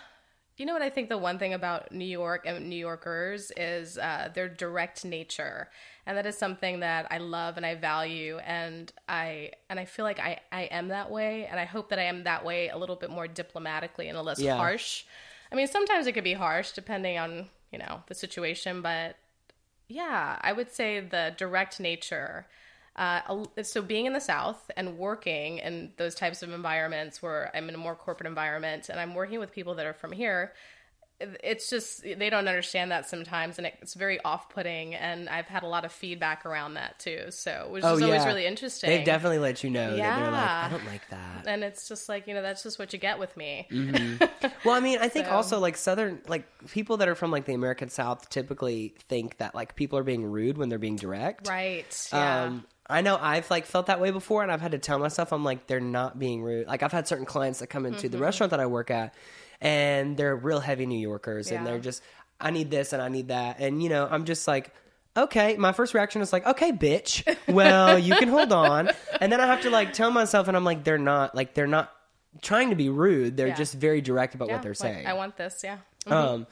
you 0.58 0.65
know 0.65 0.74
what 0.74 0.82
I 0.82 0.89
think 0.89 1.10
the 1.10 1.17
one 1.17 1.39
thing 1.39 1.54
about 1.54 1.91
New 1.91 2.06
York 2.06 2.44
and 2.46 2.70
New 2.70 2.76
Yorkers 2.76 3.52
is 3.58 3.98
uh, 3.98 4.30
their 4.34 4.50
direct 4.50 5.06
nature, 5.06 5.70
and 6.06 6.17
that 6.17 6.26
is 6.26 6.38
something 6.38 6.82
that 6.82 7.08
I 7.10 7.17
love 7.17 7.58
and 7.58 7.65
I 7.65 7.76
value, 7.76 8.38
and 8.39 8.91
I 9.08 9.52
and 9.70 9.80
I 9.80 9.86
feel 9.86 10.04
like 10.06 10.20
I 10.20 10.39
I 10.52 10.63
am 10.63 10.89
that 10.89 11.10
way, 11.10 11.46
and 11.48 11.60
I 11.60 11.65
hope 11.65 11.89
that 11.89 11.98
I 12.00 12.04
am 12.04 12.26
that 12.26 12.44
way 12.46 12.67
a 12.70 12.78
little 12.78 12.98
bit 12.98 13.10
more 13.10 13.28
diplomatically 13.28 14.08
and 14.10 14.17
a 14.17 14.22
less 14.22 14.39
Yeah. 14.39 14.58
harsh. 14.58 15.06
I 15.52 15.56
mean, 15.56 15.67
sometimes 15.67 16.06
it 16.08 16.12
could 16.12 16.24
be 16.26 16.34
harsh 16.34 16.72
depending 16.74 17.17
on 17.17 17.50
you 17.72 17.80
know 17.80 18.04
the 18.08 18.16
situation, 18.16 18.82
but 18.82 19.16
yeah, 19.88 20.38
I 20.42 20.54
would 20.54 20.72
say 20.72 21.00
the 21.00 21.34
direct 21.38 21.80
nature. 21.80 22.48
Uh, 22.96 23.46
so 23.64 23.82
being 23.82 24.06
in 24.06 24.14
the 24.14 24.20
South 24.20 24.70
and 24.76 24.98
working 24.98 25.60
in 25.60 25.92
those 25.98 26.14
types 26.14 26.44
of 26.44 26.52
environments 26.52 27.22
where 27.22 27.50
I'm 27.54 27.70
in 27.70 27.76
a 27.76 27.78
more 27.78 27.96
corporate 27.96 28.28
environment 28.28 28.90
and 28.90 29.00
I'm 29.00 29.16
working 29.16 29.40
with 29.40 29.52
people 29.52 29.76
that 29.76 29.86
are 29.86 29.94
from 29.94 30.12
here, 30.12 30.54
it's 31.44 31.70
just 31.70 32.04
they 32.04 32.30
don't 32.30 32.48
understand 32.48 32.92
that 32.92 33.08
sometimes, 33.08 33.58
and 33.58 33.68
it's 33.82 33.94
very 33.94 34.20
off-putting. 34.24 34.96
And 34.96 35.30
I've 35.30 35.46
had 35.48 35.64
a 35.64 35.68
lot 35.68 35.86
of 35.86 35.92
feedback 35.92 36.46
around 36.46 36.76
that 36.76 37.00
too, 37.00 37.26
so 37.30 37.68
which 37.70 37.80
is 37.84 37.86
always 37.86 38.26
really 38.26 38.46
interesting. 38.46 38.90
Oh, 38.90 38.96
they've 38.96 39.06
definitely 39.06 39.40
let 39.40 39.64
you 39.64 39.70
know 39.70 39.92
that 39.92 39.98
they're 39.98 40.32
like 40.32 40.42
Yeah. 40.42 40.64
i 40.66 40.70
don't 40.70 40.86
like 40.86 41.10
that 41.10 41.48
and 41.48 41.64
it's 41.64 41.88
just 41.88 42.08
like 42.10 42.28
you 42.28 42.34
know 42.34 42.42
that's 42.42 42.64
just 42.64 42.78
what 42.80 42.94
you 42.94 43.00
get 43.00 43.20
with 43.20 43.36
me. 43.38 43.68
Well, 44.66 44.76
I 44.76 44.80
mean, 44.80 45.00
I 45.00 45.08
think 45.08 45.26
So- 45.32 45.32
also 45.32 45.60
like 45.60 45.78
southern 45.78 46.22
like 46.28 46.46
people 46.70 46.98
that 46.98 47.08
are 47.08 47.16
from 47.16 47.32
like 47.32 47.46
the 47.46 47.54
American 47.54 47.90
South 47.90 48.30
typically 48.30 48.94
think 49.10 49.38
that 49.38 49.56
like 49.56 49.76
people 49.76 49.98
are 50.00 50.04
being 50.04 50.24
rude 50.26 50.58
when 50.58 50.70
they're 50.70 50.80
being 50.80 50.96
direct. 50.96 51.48
Right? 51.48 52.10
Yeah. 52.12 52.44
Um 52.46 52.66
I 52.90 53.02
know 53.02 53.18
I've 53.22 53.50
like 53.50 53.66
felt 53.68 53.86
that 53.86 54.02
way 54.02 54.12
before 54.12 54.44
and 54.44 54.52
I've 54.52 54.60
had 54.60 54.72
to 54.72 54.78
tell 54.78 55.00
myself 55.00 55.32
I'm 55.32 55.44
like 55.46 55.68
they're 55.68 55.80
not 55.80 56.20
being 56.20 56.42
rude. 56.44 56.68
Like 56.68 56.84
I've 56.84 56.92
had 56.92 57.08
certain 57.08 57.26
clients 57.26 57.60
that 57.60 57.68
come 57.68 57.86
into 57.86 58.10
the 58.10 58.18
Mm-hmm. 58.18 58.24
restaurant 58.24 58.52
that 58.52 58.60
I 58.60 58.66
work 58.66 58.92
at 58.92 59.14
and 59.62 60.17
they're 60.17 60.36
real 60.36 60.60
heavy 60.60 60.86
New 60.86 61.00
Yorkers 61.00 61.52
and 61.52 61.65
they're 61.65 61.80
just 61.80 62.02
I 62.39 62.50
need 62.52 62.71
this 62.71 62.91
and 62.93 63.02
I 63.02 63.08
need 63.10 63.28
that 63.30 63.60
and 63.60 63.82
you 63.82 63.89
know, 63.89 64.08
I'm 64.10 64.26
just 64.26 64.47
like 64.47 64.74
Okay, 65.17 65.58
my 65.58 65.74
first 65.74 65.93
reaction 65.93 66.21
is 66.21 66.32
like, 66.32 66.47
okay, 66.47 66.71
bitch. 66.71 67.28
Well, 67.54 68.00
you 68.00 68.15
can 68.15 68.30
hold 68.30 68.54
on, 68.54 68.89
and 69.19 69.30
then 69.30 69.41
I 69.41 69.45
have 69.45 69.63
to 69.63 69.69
like 69.69 69.91
tell 69.91 70.10
myself, 70.10 70.47
and 70.47 70.56
I'm 70.56 70.63
like, 70.63 70.86
they're 70.86 70.97
not 70.97 71.36
like 71.36 71.54
they're 71.54 71.67
not 71.67 71.91
trying 72.41 72.69
to 72.69 72.78
be 72.78 72.88
rude. 72.88 73.36
They're 73.36 73.50
Yeah. 73.50 73.56
just 73.56 73.74
very 73.76 74.00
direct 74.00 74.36
about 74.36 74.47
Yeah, 74.47 74.54
what 74.54 74.62
they're 74.62 74.69
like, 74.71 74.78
saying. 74.78 75.06
I 75.08 75.12
want 75.12 75.36
this. 75.36 75.65
Yeah. 75.65 75.80
Um, 76.08 76.47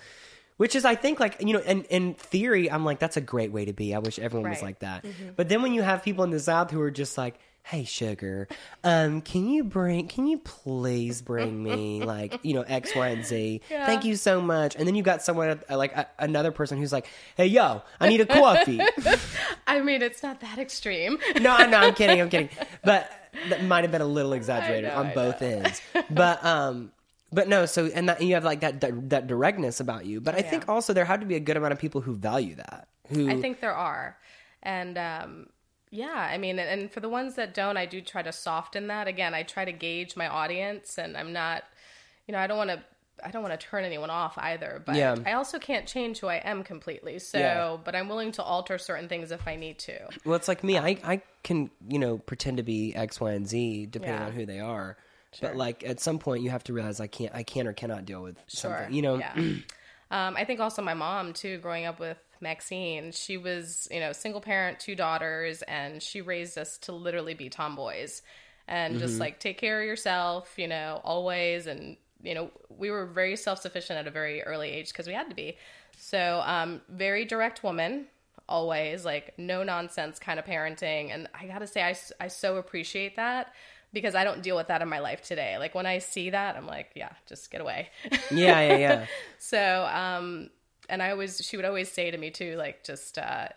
which 0.58 0.76
is, 0.76 0.84
I 0.84 0.96
think, 0.96 1.22
like 1.22 1.38
you 1.40 1.54
know, 1.54 1.62
in 1.62 1.84
in 1.86 2.16
theory, 2.16 2.70
I'm 2.70 2.84
like, 2.84 3.00
that's 3.00 3.16
a 3.16 3.22
great 3.22 3.54
way 3.54 3.64
to 3.64 3.72
be. 3.72 3.96
I 3.96 4.00
wish 4.00 4.20
everyone 4.20 4.50
was 4.50 4.62
like 4.62 4.80
that. 4.80 5.06
But 5.38 5.48
then 5.48 5.62
when 5.62 5.72
you 5.74 5.82
have 5.82 6.04
people 6.04 6.26
in 6.26 6.30
the 6.30 6.40
South 6.42 6.70
who 6.70 6.82
are 6.82 6.92
just 6.92 7.18
like, 7.18 7.40
"Hey, 7.64 7.84
sugar, 7.84 8.48
um, 8.84 9.22
can 9.22 9.50
you 9.50 9.64
bring? 9.64 10.08
Can 10.08 10.28
you 10.28 10.40
please 10.40 11.22
bring 11.22 11.62
me 11.62 12.04
like 12.04 12.40
you 12.44 12.54
know 12.54 12.62
X, 12.62 12.96
Y, 12.96 13.08
and 13.08 13.26
Z? 13.26 13.62
Yeah. 13.70 13.86
Thank 13.86 14.06
you 14.06 14.16
so 14.16 14.42
much." 14.42 14.76
And 14.76 14.88
then 14.88 14.96
you 14.96 15.04
got 15.04 15.22
someone 15.22 15.60
uh, 15.70 15.78
like 15.78 15.94
a, 15.94 16.08
another 16.20 16.52
person 16.52 16.78
who's 16.78 16.92
like, 16.92 17.08
"Hey, 17.36 17.48
yo, 17.48 17.82
I 18.00 18.10
need 18.10 18.22
a 18.22 18.26
coffee." 18.26 18.80
I 19.68 19.82
mean, 19.82 20.02
it's 20.02 20.24
not 20.24 20.42
that 20.42 20.58
extreme. 20.58 21.20
no, 21.40 21.58
no, 21.66 21.78
I'm 21.78 21.94
kidding, 21.94 22.20
I'm 22.20 22.30
kidding. 22.30 22.50
But 22.84 23.12
that 23.50 23.64
might 23.64 23.84
have 23.84 23.92
been 23.92 24.02
a 24.02 24.06
little 24.06 24.34
exaggerated 24.34 24.90
know, 24.90 24.98
on 24.98 25.08
I 25.08 25.14
both 25.14 25.42
ends. 25.42 25.82
But 26.10 26.44
um, 26.44 26.92
but 27.32 27.48
no. 27.48 27.66
So 27.66 27.86
and 27.88 28.10
that, 28.10 28.22
you 28.22 28.34
have 28.34 28.44
like 28.44 28.62
that 28.62 28.82
that, 28.82 29.10
that 29.10 29.28
directness 29.28 29.80
about 29.80 30.06
you. 30.06 30.22
But 30.22 30.36
I 30.36 30.42
think 30.42 30.68
also 30.68 30.94
there 30.94 31.06
had 31.06 31.22
to 31.22 31.28
be 31.28 31.36
a 31.36 31.40
good 31.40 31.58
amount 31.58 31.74
of 31.74 31.80
people 31.80 32.02
who 32.02 32.16
value 32.16 32.56
that. 32.56 32.88
Who 33.10 33.30
I 33.30 33.42
think 33.42 33.60
there 33.60 33.74
are, 33.74 34.18
and 34.64 34.98
um, 34.98 35.48
yeah, 35.92 36.30
I 36.32 36.38
mean, 36.38 36.60
and 36.60 36.92
for 36.92 37.00
the 37.00 37.10
ones 37.10 37.36
that 37.36 37.54
don't, 37.54 37.78
I 37.78 37.86
do 37.86 38.02
try 38.02 38.22
to 38.22 38.32
soften 38.32 38.88
that. 38.88 39.08
Again, 39.08 39.34
I 39.34 39.44
try 39.44 39.66
to 39.66 39.72
gauge 39.72 40.16
my 40.16 40.28
audience, 40.28 40.98
and 40.98 41.18
I'm 41.18 41.34
not, 41.34 41.64
you 42.28 42.32
know, 42.34 42.40
I 42.40 42.48
don't 42.48 42.58
want 42.58 42.70
to. 42.72 42.82
I 43.22 43.32
don't 43.32 43.44
want 43.44 43.60
to 43.60 43.68
turn 43.68 43.84
anyone 43.84 44.10
off 44.10 44.38
either, 44.38 44.82
but 44.86 44.96
Yeah. 44.96 45.18
I 45.26 45.34
also 45.34 45.60
can't 45.60 45.86
change 45.86 46.20
who 46.20 46.28
I 46.28 46.36
am 46.38 46.64
completely. 46.64 47.20
So, 47.20 47.38
Yeah. 47.38 47.78
but 47.84 47.94
I'm 47.94 48.08
willing 48.08 48.32
to 48.32 48.44
alter 48.44 48.78
certain 48.78 49.10
things 49.10 49.32
if 49.32 49.46
I 49.46 49.58
need 49.58 49.78
to. 49.80 50.08
well, 50.24 50.36
it's 50.38 50.48
like 50.48 50.64
me. 50.64 50.78
Um, 50.78 50.86
I 50.86 50.98
I 51.04 51.22
can 51.44 51.70
you 51.90 52.00
know 52.00 52.18
pretend 52.20 52.56
to 52.58 52.64
be 52.64 52.96
X, 52.96 53.20
Y, 53.20 53.32
and 53.34 53.46
Z 53.46 53.88
depending 53.88 54.22
Yeah. 54.22 54.26
on 54.28 54.32
who 54.32 54.46
they 54.46 54.62
are. 54.62 54.96
Sure. 55.34 55.50
But 55.50 55.58
like 55.58 55.84
at 55.84 56.00
some 56.00 56.18
point 56.18 56.44
you 56.44 56.50
have 56.52 56.64
to 56.66 56.74
realize 56.74 57.02
I 57.02 57.08
can't 57.08 57.36
I 57.36 57.44
can 57.44 57.68
or 57.68 57.74
cannot 57.74 58.06
deal 58.06 58.22
with 58.24 58.38
something. 58.48 58.94
You 58.94 59.02
know. 59.02 59.22
Um, 60.12 60.36
I 60.36 60.46
think 60.46 60.60
also 60.60 60.82
my 60.82 60.94
mom 60.96 61.34
too, 61.34 61.60
growing 61.60 61.86
up 61.86 62.00
with 62.00 62.18
Maxine, 62.42 63.12
she 63.12 63.38
was 63.38 63.88
you 63.92 64.00
know 64.00 64.12
single 64.14 64.42
parent, 64.42 64.80
two 64.80 64.96
daughters, 64.96 65.62
and 65.64 66.02
she 66.02 66.22
raised 66.22 66.58
us 66.58 66.78
to 66.80 66.92
literally 66.92 67.34
be 67.34 67.50
tomboys 67.50 68.22
and 68.68 68.98
Mm-hmm. 68.98 69.00
just 69.00 69.20
like 69.20 69.40
take 69.40 69.58
care 69.58 69.82
of 69.82 69.88
yourself, 69.88 70.54
you 70.58 70.68
know, 70.68 71.02
always. 71.04 71.68
And 71.68 71.98
you 72.24 72.34
know, 72.36 72.52
we 72.70 72.92
were 72.92 73.06
very 73.06 73.36
self 73.36 73.60
sufficient 73.62 74.00
at 74.00 74.08
a 74.08 74.12
very 74.12 74.42
early 74.44 74.70
age 74.70 74.90
because 74.90 75.08
we 75.08 75.14
had 75.14 75.30
to 75.30 75.36
be. 75.36 75.58
So, 75.98 76.42
um, 76.46 76.82
very 76.90 77.26
direct 77.26 77.64
woman. 77.64 78.08
Always 78.48 79.06
like 79.06 79.34
no 79.38 79.62
nonsense 79.64 80.18
kind 80.18 80.40
of 80.40 80.46
parenting, 80.46 81.14
and 81.14 81.28
I 81.40 81.46
gotta 81.46 81.68
say, 81.68 81.84
i, 81.84 81.96
I 82.20 82.28
so 82.30 82.58
appreciate 82.58 83.16
that 83.18 83.54
because 83.94 84.16
I 84.16 84.24
don't 84.24 84.42
deal 84.42 84.56
with 84.56 84.68
that 84.68 84.82
in 84.82 84.88
my 84.90 85.00
life 85.00 85.22
today. 85.22 85.58
Like 85.58 85.74
when 85.76 85.86
I 85.86 86.00
see 86.00 86.30
that, 86.32 86.56
I'm 86.56 86.68
like, 86.68 86.92
yeah, 86.96 87.10
just 87.28 87.50
get 87.52 87.62
away. 87.62 87.90
Yeah, 88.32 88.62
yeah, 88.62 88.78
yeah. 88.78 89.06
So, 89.40 89.90
um, 89.92 90.50
and 90.90 91.02
I 91.02 91.12
always, 91.12 91.40
she 91.44 91.56
would 91.56 91.66
always 91.66 91.92
say 91.92 92.12
to 92.12 92.18
me 92.18 92.32
too, 92.32 92.56
like, 92.56 92.84
just, 92.84 93.18
uh, 93.18 93.48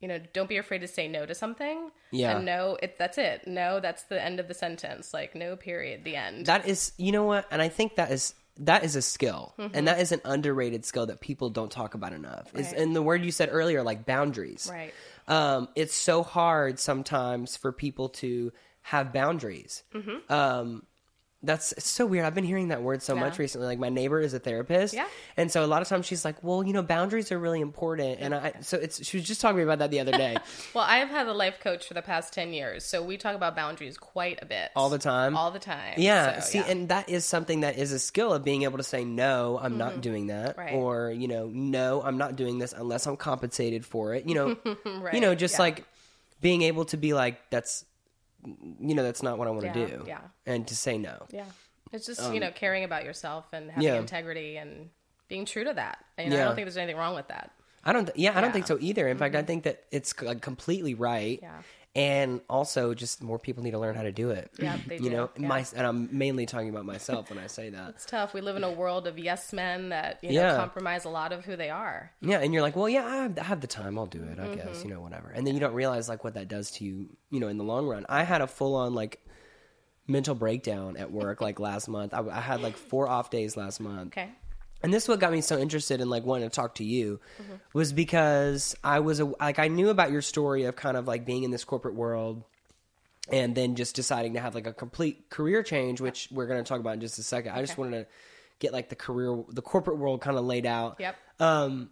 you 0.00 0.08
know, 0.08 0.18
don't 0.32 0.48
be 0.48 0.56
afraid 0.56 0.78
to 0.80 0.88
say 0.88 1.08
no 1.08 1.26
to 1.26 1.34
something. 1.34 1.90
Yeah. 2.10 2.36
And 2.36 2.46
no, 2.46 2.76
it, 2.82 2.98
that's 2.98 3.18
it. 3.18 3.46
No, 3.46 3.80
that's 3.80 4.04
the 4.04 4.22
end 4.22 4.40
of 4.40 4.48
the 4.48 4.54
sentence. 4.54 5.12
Like, 5.12 5.34
no, 5.34 5.56
period, 5.56 6.04
the 6.04 6.16
end. 6.16 6.46
That 6.46 6.66
is, 6.66 6.92
you 6.96 7.12
know 7.12 7.24
what? 7.24 7.46
And 7.50 7.60
I 7.62 7.68
think 7.68 7.96
that 7.96 8.10
is 8.10 8.34
that 8.58 8.84
is 8.84 8.94
a 8.96 9.00
skill, 9.02 9.54
Mm-hmm. 9.58 9.74
and 9.74 9.88
that 9.88 10.00
is 10.00 10.12
an 10.12 10.20
underrated 10.24 10.84
skill 10.84 11.06
that 11.06 11.20
people 11.20 11.48
don't 11.48 11.70
talk 11.70 11.94
about 11.94 12.12
enough. 12.12 12.54
Is 12.54 12.72
and 12.72 12.94
the 12.94 13.00
word 13.00 13.24
you 13.24 13.30
said 13.30 13.48
earlier, 13.52 13.82
like 13.82 14.04
boundaries. 14.04 14.68
Right. 14.70 14.92
Um, 15.28 15.68
it's 15.76 15.94
so 15.94 16.22
hard 16.22 16.78
sometimes 16.78 17.56
for 17.56 17.72
people 17.72 18.08
to 18.20 18.52
have 18.82 19.12
boundaries. 19.12 19.82
Mm-hmm. 19.94 20.32
Um, 20.32 20.82
that's 21.42 21.72
so 21.82 22.04
weird. 22.04 22.26
I've 22.26 22.34
been 22.34 22.44
hearing 22.44 22.68
that 22.68 22.82
word 22.82 23.00
so 23.02 23.16
much 23.16 23.38
recently. 23.38 23.66
Like 23.66 23.78
my 23.78 23.88
neighbor 23.88 24.20
is 24.20 24.34
a 24.34 24.38
therapist, 24.38 24.92
Yeah. 24.92 25.06
and 25.38 25.50
so 25.50 25.64
a 25.64 25.66
lot 25.66 25.80
of 25.80 25.88
times 25.88 26.04
she's 26.04 26.22
like, 26.22 26.44
"Well, 26.44 26.62
you 26.62 26.74
know, 26.74 26.82
boundaries 26.82 27.32
are 27.32 27.38
really 27.38 27.62
important." 27.62 28.18
And 28.20 28.34
I, 28.34 28.52
so 28.60 28.76
it's 28.76 29.02
she 29.02 29.16
was 29.16 29.26
just 29.26 29.40
talking 29.40 29.62
about 29.62 29.78
that 29.78 29.90
the 29.90 30.00
other 30.00 30.12
day, 30.12 30.36
Well, 30.74 30.84
I've 30.86 31.08
had 31.08 31.28
a 31.28 31.32
life 31.32 31.58
coach 31.58 31.88
for 31.88 31.94
the 31.94 32.02
past 32.02 32.34
10 32.34 32.52
years, 32.52 32.84
so 32.84 33.02
we 33.02 33.16
talk 33.16 33.34
about 33.34 33.56
boundaries 33.56 33.96
quite 33.96 34.38
a 34.42 34.44
bit. 34.44 34.68
all 34.76 34.90
the 34.90 34.98
time. 34.98 35.34
All 35.34 35.50
the 35.50 35.58
time. 35.58 35.94
Yeah, 35.96 36.40
So, 36.40 36.50
see, 36.50 36.58
yeah. 36.58 36.64
and 36.68 36.90
that 36.90 37.08
is 37.08 37.24
something 37.24 37.60
that 37.60 37.78
is 37.78 37.92
a 37.92 37.98
skill 37.98 38.34
of 38.34 38.44
being 38.44 38.64
able 38.64 38.76
to 38.76 38.84
say 38.84 39.02
no, 39.06 39.58
I'm 39.62 39.78
not 39.78 40.02
doing 40.02 40.26
that, 40.26 40.58
Mm-hmm. 40.58 40.60
Right. 40.60 40.74
or 40.74 41.10
you 41.10 41.26
know, 41.28 41.46
no, 41.50 42.02
I'm 42.02 42.18
not 42.18 42.36
doing 42.36 42.58
this 42.58 42.74
unless 42.74 43.06
I'm 43.06 43.16
compensated 43.16 43.86
for 43.86 44.12
it. 44.12 44.26
You 44.26 44.34
know, 44.34 44.56
Right, 45.00 45.14
you 45.14 45.22
know, 45.22 45.34
just 45.34 45.54
yeah. 45.54 45.62
like 45.62 45.84
being 46.42 46.60
able 46.60 46.84
to 46.86 46.98
be 46.98 47.14
like, 47.14 47.48
that's, 47.48 47.86
you 48.44 48.94
know, 48.94 49.02
that's 49.02 49.22
not 49.22 49.38
what 49.38 49.48
I 49.48 49.50
want 49.50 49.72
to 49.72 49.78
Yeah, 49.80 49.86
do, 49.86 50.04
yeah. 50.06 50.20
and 50.46 50.66
to 50.68 50.76
say 50.76 50.98
no. 50.98 51.26
Yeah. 51.30 51.44
It's 51.92 52.06
just, 52.06 52.32
you 52.32 52.40
know, 52.40 52.50
caring 52.52 52.84
about 52.84 53.04
yourself 53.04 53.46
and 53.52 53.70
having 53.70 53.88
Um, 53.88 53.94
yeah. 53.94 54.00
integrity 54.00 54.56
and 54.56 54.90
being 55.28 55.44
true 55.44 55.64
to 55.64 55.74
that. 55.74 56.04
And 56.18 56.32
I 56.32 56.36
Yeah. 56.36 56.44
don't 56.44 56.54
think 56.54 56.66
there's 56.66 56.76
anything 56.76 56.96
wrong 56.96 57.14
with 57.14 57.28
that. 57.28 57.50
I 57.82 57.92
don't, 57.92 58.04
th- 58.06 58.16
yeah, 58.18 58.36
I 58.36 58.40
don't 58.40 58.52
think 58.52 58.66
so 58.66 58.76
either. 58.80 59.08
In 59.08 59.16
fact, 59.18 59.34
I 59.34 59.42
think 59.42 59.64
that 59.64 59.84
it's 59.90 60.20
like 60.22 60.40
completely 60.42 60.94
right. 60.94 61.38
Yeah. 61.42 61.62
And 61.96 62.40
also, 62.48 62.94
just 62.94 63.20
more 63.20 63.36
people 63.36 63.64
need 63.64 63.72
to 63.72 63.78
learn 63.80 63.96
how 63.96 64.04
to 64.04 64.12
do 64.12 64.30
it. 64.30 64.52
Yeah, 64.60 64.76
they 64.86 64.98
you 64.98 65.04
do. 65.04 65.10
know, 65.10 65.30
Yeah. 65.36 65.48
my 65.48 65.66
and 65.74 65.84
I'm 65.84 66.08
mainly 66.16 66.46
talking 66.46 66.68
about 66.68 66.84
myself 66.86 67.30
when 67.30 67.38
I 67.40 67.48
say 67.48 67.70
that. 67.70 67.88
It's 67.90 68.04
tough. 68.06 68.32
We 68.32 68.40
live 68.40 68.54
in 68.54 68.62
a 68.62 68.70
world 68.70 69.08
of 69.08 69.18
yes 69.18 69.52
men 69.52 69.88
that, 69.88 70.18
you 70.22 70.28
know, 70.28 70.34
Yeah. 70.40 70.56
compromise 70.56 71.04
a 71.04 71.08
lot 71.08 71.32
of 71.32 71.44
who 71.44 71.56
they 71.56 71.68
are. 71.68 72.12
Yeah, 72.20 72.38
and 72.38 72.54
you're 72.54 72.62
like, 72.62 72.76
well, 72.76 72.88
yeah, 72.88 73.04
I 73.04 73.16
have, 73.16 73.38
I 73.40 73.42
have 73.42 73.60
the 73.60 73.66
time. 73.66 73.98
I'll 73.98 74.06
do 74.06 74.22
it. 74.22 74.38
I 74.38 74.44
Mm-hmm. 74.44 74.68
guess 74.68 74.84
you 74.84 74.90
know, 74.90 75.00
whatever. 75.00 75.30
And 75.30 75.44
then 75.44 75.54
you 75.54 75.60
don't 75.60 75.74
realize 75.74 76.08
like 76.08 76.22
what 76.22 76.34
that 76.34 76.46
does 76.46 76.70
to 76.72 76.84
you, 76.84 77.08
you 77.30 77.40
know, 77.40 77.48
in 77.48 77.58
the 77.58 77.64
long 77.64 77.88
run. 77.88 78.06
I 78.08 78.22
had 78.22 78.40
a 78.40 78.46
full 78.46 78.76
on 78.76 78.94
like 78.94 79.26
mental 80.06 80.36
breakdown 80.36 80.96
at 80.96 81.10
work 81.10 81.40
like 81.40 81.58
last 81.58 81.88
month. 81.88 82.14
I, 82.14 82.20
I 82.28 82.40
had 82.40 82.62
like 82.62 82.76
four 82.76 83.08
off 83.08 83.30
days 83.30 83.56
last 83.56 83.80
month. 83.80 84.12
Okay. 84.16 84.30
And 84.82 84.92
this 84.94 85.04
is 85.04 85.08
what 85.08 85.20
got 85.20 85.32
me 85.32 85.40
so 85.40 85.58
interested 85.58 86.00
in 86.00 86.08
like 86.08 86.24
wanting 86.24 86.48
to 86.48 86.54
talk 86.54 86.76
to 86.76 86.84
you 86.84 87.20
was 87.72 87.92
because 87.92 88.74
I 88.82 89.00
was 89.00 89.20
a, 89.20 89.26
like 89.26 89.58
I 89.58 89.68
knew 89.68 89.90
about 89.90 90.10
your 90.10 90.22
story 90.22 90.64
of 90.64 90.76
kind 90.76 90.96
of 90.96 91.06
like 91.06 91.26
being 91.26 91.42
in 91.42 91.50
this 91.50 91.64
corporate 91.64 91.94
world 91.94 92.44
and 93.30 93.54
then 93.54 93.76
just 93.76 93.94
deciding 93.94 94.34
to 94.34 94.40
have 94.40 94.54
like 94.54 94.66
a 94.66 94.72
complete 94.72 95.30
career 95.30 95.62
change, 95.62 96.00
which 96.00 96.28
we're 96.30 96.46
going 96.46 96.62
to 96.62 96.68
talk 96.68 96.80
about 96.80 96.94
in 96.94 97.00
just 97.00 97.18
a 97.18 97.22
second. 97.22 97.52
I 97.52 97.60
just 97.60 97.76
wanted 97.78 98.00
to 98.00 98.06
get 98.58 98.72
like 98.72 98.88
the 98.88 98.96
career, 98.96 99.44
the 99.48 99.62
corporate 99.62 99.98
world 99.98 100.20
kind 100.20 100.36
of 100.36 100.44
laid 100.44 100.66
out. 100.66 100.96
Yep. 100.98 101.16
Um, 101.38 101.90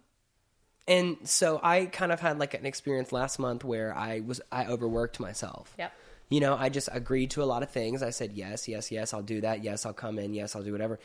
and 0.87 1.17
so 1.23 1.59
I 1.61 1.85
kind 1.85 2.11
of 2.11 2.19
had 2.19 2.39
like 2.39 2.55
an 2.55 2.65
experience 2.65 3.11
last 3.11 3.37
month 3.37 3.63
where 3.63 3.95
I 3.95 4.21
was 4.21 4.41
I 4.51 4.65
overworked 4.65 5.19
myself. 5.19 5.73
Yep. 5.77 5.93
You 6.29 6.39
know, 6.39 6.55
I 6.55 6.69
just 6.69 6.89
agreed 6.91 7.31
to 7.31 7.43
a 7.43 7.45
lot 7.45 7.63
of 7.63 7.71
things. 7.71 8.03
I 8.03 8.11
said 8.11 8.33
yes, 8.33 8.67
yes, 8.67 8.91
yes, 8.91 9.13
I'll 9.13 9.23
do 9.23 9.41
that. 9.41 9.63
Yes, 9.63 9.85
I'll 9.85 9.93
come 9.93 10.19
in. 10.19 10.33
Yes, 10.33 10.55
I'll 10.55 10.63
do 10.63 10.71
whatever. 10.71 10.99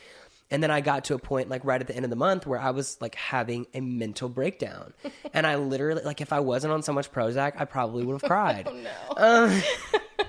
And 0.51 0.63
then 0.63 0.71
I 0.71 0.81
got 0.81 1.05
to 1.07 1.15
a 1.15 1.19
point 1.19 1.49
like 1.49 1.65
right 1.65 1.81
at 1.81 1.87
the 1.87 1.97
end 1.97 2.05
of 2.05 2.11
the 2.11 2.17
month 2.17 2.47
where 2.47 2.61
I 2.61 2.71
was 2.71 2.97
like 3.01 3.15
having 3.15 3.67
a 3.75 3.81
mental 3.81 4.29
breakdown. 4.29 4.93
and 5.35 5.47
I 5.47 5.57
literally 5.57 6.03
like 6.03 6.21
if 6.21 6.33
I 6.33 6.41
wasn't 6.41 6.73
on 6.73 6.83
so 6.83 6.93
much 6.93 7.11
Prozac, 7.11 7.55
I 7.59 7.65
probably 7.65 8.05
would 8.05 8.21
have 8.21 8.23
cried. 8.31 8.69
Oh, 8.69 9.47
no. 9.47 9.61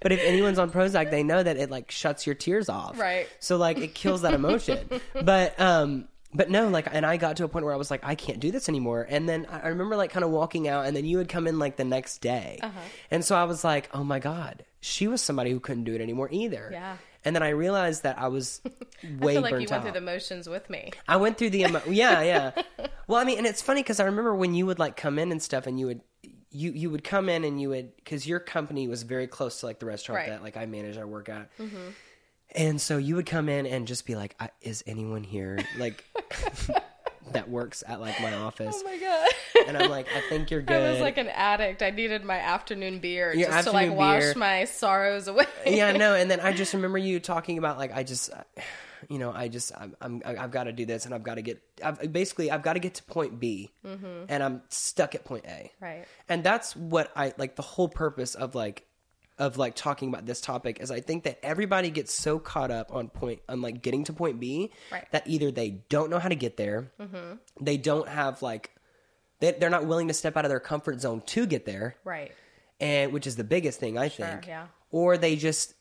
But 0.00 0.12
if 0.12 0.20
anyone's 0.20 0.58
on 0.58 0.70
Prozac, 0.70 1.10
they 1.10 1.22
know 1.22 1.42
that 1.42 1.56
it 1.56 1.70
like 1.70 1.90
shuts 1.90 2.26
your 2.26 2.34
tears 2.34 2.68
off. 2.68 2.98
Right. 2.98 3.26
So 3.40 3.56
like 3.56 3.78
it 3.78 3.94
kills 3.94 4.20
that 4.20 4.34
emotion. 4.34 4.86
but 5.22 5.58
um 5.58 6.08
but 6.34 6.50
no, 6.50 6.68
like 6.68 6.88
and 6.92 7.06
I 7.06 7.16
got 7.16 7.38
to 7.38 7.44
a 7.44 7.48
point 7.48 7.64
where 7.64 7.72
I 7.72 7.78
was 7.78 7.90
like, 7.90 8.04
I 8.04 8.14
can't 8.14 8.38
do 8.38 8.50
this 8.50 8.68
anymore. 8.68 9.06
And 9.08 9.26
then 9.26 9.46
I 9.50 9.60
I 9.60 9.68
remember 9.68 9.96
like 9.96 10.10
kind 10.10 10.24
of 10.24 10.30
walking 10.30 10.68
out 10.68 10.84
and 10.84 10.94
then 10.94 11.06
you 11.06 11.16
would 11.16 11.30
come 11.30 11.46
in 11.46 11.58
like 11.58 11.76
the 11.76 11.84
next 11.84 12.18
day. 12.18 12.58
Uh-huh. 12.62 12.78
And 13.10 13.24
so 13.24 13.34
I 13.34 13.44
was 13.44 13.64
like, 13.64 13.88
Oh 13.94 14.04
my 14.04 14.18
God, 14.18 14.64
she 14.80 15.06
was 15.08 15.22
somebody 15.22 15.50
who 15.52 15.60
couldn't 15.60 15.84
do 15.84 15.94
it 15.94 16.02
anymore 16.02 16.28
either. 16.30 16.68
Yeah. 16.70 16.96
And 17.24 17.34
then 17.34 17.42
I 17.42 17.50
realized 17.50 18.02
that 18.02 18.18
I 18.18 18.28
was 18.28 18.60
way 19.18 19.32
I 19.32 19.34
feel 19.34 19.42
like 19.42 19.52
you 19.52 19.58
went 19.58 19.72
out. 19.72 19.82
through 19.82 19.92
the 19.92 20.00
motions 20.00 20.48
with 20.48 20.68
me. 20.68 20.92
I 21.08 21.16
went 21.16 21.38
through 21.38 21.50
the 21.50 21.62
emo- 21.62 21.82
yeah, 21.88 22.22
yeah. 22.22 22.62
Well, 23.06 23.20
I 23.20 23.24
mean, 23.24 23.36
and 23.38 23.46
it's 23.46 23.60
funny 23.60 23.82
because 23.82 24.00
I 24.00 24.04
remember 24.04 24.34
when 24.34 24.54
you 24.54 24.64
would 24.66 24.78
like 24.78 24.96
come 24.96 25.18
in 25.18 25.30
and 25.30 25.42
stuff, 25.42 25.66
and 25.66 25.78
you 25.78 25.86
would 25.86 26.00
you 26.50 26.70
you 26.72 26.88
would 26.90 27.04
come 27.04 27.28
in 27.28 27.44
and 27.44 27.60
you 27.60 27.68
would 27.70 27.94
because 27.96 28.26
your 28.26 28.40
company 28.40 28.88
was 28.88 29.02
very 29.02 29.26
close 29.26 29.60
to 29.60 29.66
like 29.66 29.78
the 29.78 29.84
restaurant 29.86 30.18
Right. 30.20 30.24
Mm-hmm. 30.28 30.36
that 30.36 30.42
like 30.42 30.56
I 30.56 30.64
manage, 30.64 30.96
I 30.96 31.04
work 31.04 31.28
at, 31.28 31.50
and 32.54 32.80
so 32.80 32.96
you 32.96 33.16
would 33.16 33.26
come 33.26 33.48
in 33.50 33.66
and 33.66 33.86
just 33.86 34.06
be 34.06 34.14
like, 34.14 34.36
I, 34.40 34.48
"Is 34.62 34.82
anyone 34.86 35.22
here 35.24 35.58
like 35.78 36.02
that 37.34 37.48
works 37.50 37.84
at 37.86 38.00
like 38.00 38.20
my 38.20 38.34
office?" 38.34 38.74
Oh 38.78 38.84
my 38.84 38.98
god. 38.98 39.30
And 39.68 39.76
I'm 39.76 39.90
like, 39.90 40.06
"I 40.14 40.20
think 40.28 40.50
you're 40.50 40.62
good." 40.62 40.76
I 40.82 40.90
was 40.92 41.00
like 41.00 41.18
an 41.18 41.28
addict. 41.28 41.82
I 41.82 41.90
needed 41.90 42.24
my 42.24 42.38
afternoon 42.38 42.98
beer 42.98 43.34
Your 43.34 43.48
just 43.50 43.68
to 43.68 43.72
like 43.72 43.84
afternoon 43.88 43.96
wash 43.96 44.22
beer. 44.22 44.34
my 44.36 44.64
sorrows 44.64 45.28
away. 45.28 45.46
yeah, 45.66 45.92
no. 45.92 46.14
And 46.14 46.30
then 46.30 46.40
I 46.40 46.52
just 46.52 46.72
remember 46.74 46.98
you 46.98 47.20
talking 47.20 47.58
about 47.58 47.78
like 47.78 47.92
I 47.94 48.02
just, 48.02 48.30
you 49.08 49.18
know, 49.18 49.32
I 49.32 49.48
just 49.48 49.72
I'm, 49.76 49.94
I'm 50.00 50.22
I've 50.24 50.50
got 50.50 50.64
to 50.64 50.72
do 50.72 50.86
this 50.86 51.04
and 51.04 51.14
I've 51.14 51.22
got 51.22 51.34
to 51.36 51.42
get 51.42 51.62
I've, 51.84 52.12
basically 52.12 52.50
I've 52.50 52.62
got 52.62 52.74
to 52.74 52.80
get 52.80 52.94
to 52.94 53.02
point 53.04 53.38
B 53.38 53.70
and 53.84 54.42
I'm 54.42 54.62
stuck 54.70 55.14
at 55.14 55.24
point 55.24 55.44
A. 55.46 55.48
Mm-hmm. 55.48 55.84
Right. 55.84 56.04
And 56.28 56.42
that's 56.42 56.74
what 56.74 57.12
I 57.14 57.32
like. 57.38 57.56
The 57.56 57.62
whole 57.62 57.88
purpose 57.88 58.34
of 58.34 58.54
like 58.54 58.86
of 59.38 59.56
like 59.58 59.74
talking 59.74 60.08
about 60.08 60.26
this 60.26 60.40
topic 60.40 60.78
is 60.80 60.90
I 60.92 61.00
think 61.00 61.24
that 61.24 61.38
everybody 61.42 61.90
gets 61.90 62.12
so 62.14 62.38
caught 62.38 62.70
up 62.70 62.94
on 62.94 63.08
point 63.08 63.40
on 63.48 63.60
like 63.62 63.82
getting 63.82 64.04
to 64.04 64.12
point 64.12 64.38
B 64.38 64.70
Right. 64.92 65.02
Mm-hmm. 65.02 65.08
that 65.12 65.22
either 65.26 65.50
they 65.50 65.70
don't 65.88 66.08
know 66.10 66.18
how 66.20 66.28
to 66.28 66.36
get 66.36 66.56
there, 66.56 66.92
they 67.60 67.76
don't 67.76 68.08
have 68.08 68.42
like 68.42 68.70
they, 69.40 69.50
they're 69.52 69.70
not 69.70 69.86
willing 69.86 70.08
to 70.08 70.14
step 70.14 70.36
out 70.36 70.44
of 70.44 70.48
their 70.50 70.60
comfort 70.60 71.00
zone 71.00 71.20
to 71.26 71.46
get 71.46 71.66
there 71.66 71.96
Right. 72.04 72.30
and 72.80 73.12
which 73.12 73.26
is 73.26 73.34
the 73.36 73.42
biggest 73.44 73.80
thing 73.80 73.98
I 73.98 74.08
think. 74.08 74.46
yeah. 74.46 74.66
Or 74.92 75.18
they 75.18 75.34
just 75.34 75.74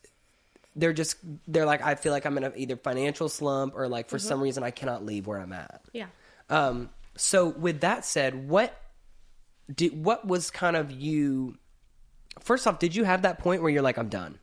they're 0.76 0.94
just 0.94 1.18
they're 1.48 1.68
like 1.68 1.84
I 1.84 1.94
feel 1.94 2.12
like 2.12 2.26
I'm 2.26 2.36
in 2.38 2.44
a 2.46 2.52
either 2.56 2.76
financial 2.76 3.30
slump 3.30 3.74
or 3.76 3.88
like 3.88 4.10
for 4.10 4.18
Mm-hmm. 4.18 4.28
some 4.28 4.42
reason 4.42 4.64
I 4.64 4.72
cannot 4.72 5.06
leave 5.06 5.28
where 5.28 5.40
I'm 5.40 5.54
at. 5.54 5.82
Yeah. 5.94 6.08
Um 6.50 6.90
so 7.16 7.50
with 7.50 7.82
that 7.82 8.04
said, 8.06 8.50
what 8.50 8.76
did 9.74 10.04
what 10.04 10.26
was 10.28 10.50
kind 10.50 10.76
of 10.76 10.92
you 10.92 11.58
First 12.44 12.68
off, 12.68 12.80
did 12.80 12.96
you 12.96 13.04
have 13.06 13.22
that 13.24 13.40
point 13.40 13.62
where 13.62 13.72
you're 13.72 13.82
like 13.82 13.98
I'm 13.98 14.10
done? 14.10 14.40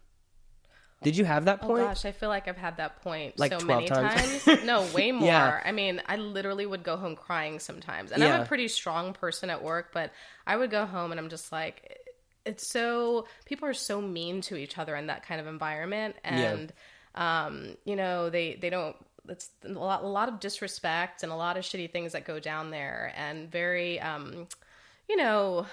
Did 1.03 1.17
you 1.17 1.25
have 1.25 1.47
that 1.47 1.63
Oh 1.63 1.67
point? 1.67 1.87
gosh, 1.87 2.05
I 2.05 2.13
feel 2.13 2.29
like 2.29 2.49
I've 2.49 2.57
had 2.57 2.77
that 2.79 3.03
point 3.03 3.39
Like 3.39 3.53
so 3.53 3.61
many 3.61 3.89
times? 3.89 4.13
times. 4.15 4.47
No, 4.67 4.83
way 4.87 5.13
more. 5.13 5.27
Yeah. 5.27 5.61
I 5.65 5.73
mean, 5.73 6.01
I 6.07 6.17
literally 6.17 6.67
would 6.67 6.83
go 6.83 6.97
home 6.97 7.17
crying 7.17 7.59
sometimes. 7.59 8.13
And 8.13 8.23
I'm 8.23 8.33
a 8.33 8.45
pretty 8.47 8.69
strong 8.69 9.13
person 9.13 9.51
at 9.51 9.63
work, 9.63 9.91
but 9.93 10.11
I 10.47 10.57
would 10.57 10.71
go 10.71 10.87
home 10.87 11.11
and 11.11 11.21
I'm 11.21 11.29
just 11.29 11.53
like 11.53 11.99
it's 12.47 12.67
so 12.67 13.27
people 13.45 13.69
are 13.69 13.75
so 13.75 14.01
mean 14.01 14.41
to 14.41 14.57
each 14.57 14.79
other 14.79 14.97
in 14.97 15.09
that 15.09 15.23
kind 15.27 15.41
of 15.41 15.47
environment 15.47 16.17
and 16.25 16.73
um, 17.15 17.77
you 17.85 17.97
know, 17.97 18.31
they 18.31 18.55
they 18.57 18.71
don't 18.71 18.97
it's 19.29 19.51
a 19.65 19.69
lot, 19.69 20.03
a 20.03 20.07
lot 20.07 20.29
of 20.29 20.41
disrespect 20.41 21.23
and 21.23 21.31
a 21.31 21.37
lot 21.37 21.57
of 21.59 21.65
shitty 21.65 21.91
things 21.93 22.13
that 22.13 22.25
go 22.25 22.41
down 22.41 22.71
there 22.71 23.13
and 23.17 23.51
very 23.51 24.01
um, 24.01 24.49
you 25.09 25.17
know, 25.17 25.67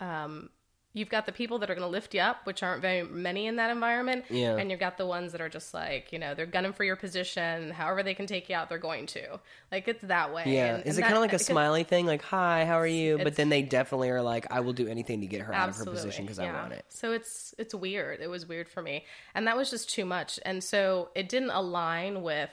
um, 0.00 0.50
you've 0.96 1.08
got 1.10 1.26
the 1.26 1.32
people 1.32 1.58
that 1.58 1.68
are 1.68 1.74
going 1.74 1.84
to 1.84 1.90
lift 1.90 2.14
you 2.14 2.20
up, 2.20 2.46
which 2.46 2.62
aren't 2.62 2.80
very 2.80 3.02
many 3.02 3.46
in 3.48 3.56
that 3.56 3.68
environment. 3.70 4.24
Yeah. 4.30 4.56
And 4.56 4.70
you've 4.70 4.78
got 4.78 4.96
the 4.96 5.04
ones 5.06 5.32
that 5.32 5.40
are 5.40 5.48
just 5.48 5.74
like, 5.74 6.12
you 6.12 6.20
know, 6.20 6.34
they're 6.34 6.46
gunning 6.46 6.72
for 6.72 6.84
your 6.84 6.94
position. 6.94 7.72
However 7.72 8.04
they 8.04 8.14
can 8.14 8.26
take 8.26 8.48
you 8.48 8.54
out, 8.54 8.68
they're 8.68 8.78
going 8.78 9.06
to. 9.06 9.40
Like, 9.72 9.88
it's 9.88 10.02
that 10.02 10.32
way. 10.32 10.44
yeah. 10.46 10.76
And- 10.76 10.86
Is 10.86 10.96
and 10.96 11.04
it 11.04 11.08
kind 11.08 11.16
of 11.16 11.20
like 11.20 11.32
a 11.32 11.38
smiley 11.40 11.82
thing 11.82 12.06
like 12.06 12.22
hi, 12.22 12.64
how 12.64 12.78
are 12.78 12.86
you? 12.86 13.18
But 13.18 13.34
then 13.34 13.48
they 13.48 13.60
definitely 13.62 14.10
are 14.10 14.22
like 14.22 14.46
I 14.52 14.60
will 14.60 14.72
do 14.72 14.86
anything 14.86 15.20
to 15.22 15.26
get 15.26 15.40
her 15.42 15.52
out 15.52 15.68
of 15.68 15.76
her 15.76 15.84
position 15.84 16.24
because 16.24 16.38
I 16.38 16.50
want 16.52 16.72
it. 16.72 16.84
So 16.88 17.10
it's 17.12 17.54
it's 17.58 17.74
weird. 17.74 18.20
It 18.20 18.30
was 18.30 18.46
weird 18.46 18.68
for 18.68 18.80
me, 18.80 19.04
and 19.34 19.46
that 19.48 19.56
was 19.56 19.70
just 19.70 19.90
too 19.90 20.04
much. 20.04 20.38
And 20.44 20.62
so 20.62 21.10
it 21.16 21.28
didn't 21.28 21.50
align 21.50 22.22
with 22.22 22.50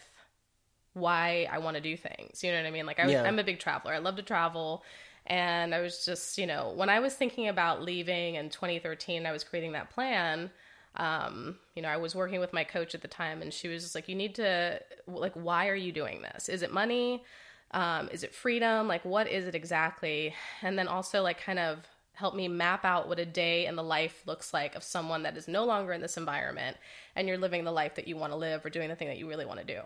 why 0.94 1.48
I 1.52 1.60
want 1.60 1.76
to 1.78 1.82
do 1.82 1.96
things. 1.96 2.44
You 2.44 2.52
know 2.52 2.58
what 2.58 2.66
I 2.66 2.72
mean? 2.72 2.86
Like 2.86 3.00
I 3.00 3.04
was, 3.06 3.14
Yeah. 3.14 3.24
I'm 3.24 3.40
a 3.40 3.44
big 3.44 3.60
traveler. 3.60 3.94
I 3.94 4.00
love 4.00 4.18
to 4.18 4.24
travel. 4.24 4.84
And 5.32 5.74
I 5.74 5.80
was 5.80 6.04
just, 6.04 6.38
you 6.38 6.46
know, 6.46 6.74
when 6.76 6.90
I 6.90 7.00
was 7.00 7.14
thinking 7.14 7.48
about 7.48 7.82
leaving 7.82 8.36
in 8.36 8.50
2013, 8.50 9.26
I 9.26 9.32
was 9.32 9.46
creating 9.46 9.72
that 9.72 9.90
plan. 9.90 10.52
Um, 10.98 11.58
you 11.74 11.82
know, 11.82 11.88
I 11.88 11.96
was 11.96 12.14
working 12.14 12.42
with 12.42 12.52
my 12.52 12.66
coach 12.66 12.94
at 12.94 13.02
the 13.02 13.08
time, 13.08 13.42
and 13.42 13.54
she 13.54 13.70
was 13.70 13.82
just 13.82 13.96
like, 13.96 14.10
"You 14.10 14.16
need 14.16 14.36
to, 14.36 14.82
like, 15.08 15.32
why 15.34 15.70
are 15.70 15.76
you 15.76 15.94
doing 15.94 16.22
this? 16.22 16.50
Is 16.50 16.64
it 16.64 16.74
money? 16.74 17.24
Um, 17.72 18.10
is 18.12 18.24
it 18.24 18.36
freedom? 18.36 18.90
Like, 18.90 19.06
what 19.06 19.30
is 19.30 19.46
it 19.48 19.56
exactly?" 19.56 20.36
And 20.62 20.78
then 20.78 20.90
also, 20.90 21.22
like, 21.24 21.40
kind 21.40 21.60
of 21.60 21.88
help 22.14 22.36
me 22.36 22.50
map 22.50 22.84
out 22.84 23.08
what 23.08 23.18
a 23.18 23.26
day 23.26 23.68
in 23.68 23.78
the 23.78 23.84
life 23.84 24.24
looks 24.28 24.54
like 24.54 24.76
of 24.76 24.84
someone 24.84 25.24
that 25.24 25.38
is 25.38 25.48
no 25.48 25.64
longer 25.64 25.94
in 25.94 26.02
this 26.02 26.18
environment, 26.18 26.76
and 27.16 27.26
you're 27.30 27.38
living 27.38 27.64
the 27.64 27.72
life 27.72 27.96
that 27.96 28.06
you 28.06 28.18
want 28.18 28.34
to 28.34 28.38
live 28.38 28.66
or 28.66 28.70
doing 28.70 28.90
the 28.90 28.98
thing 28.98 29.08
that 29.08 29.18
you 29.18 29.30
really 29.30 29.46
want 29.46 29.62
to 29.62 29.66
do. 29.66 29.82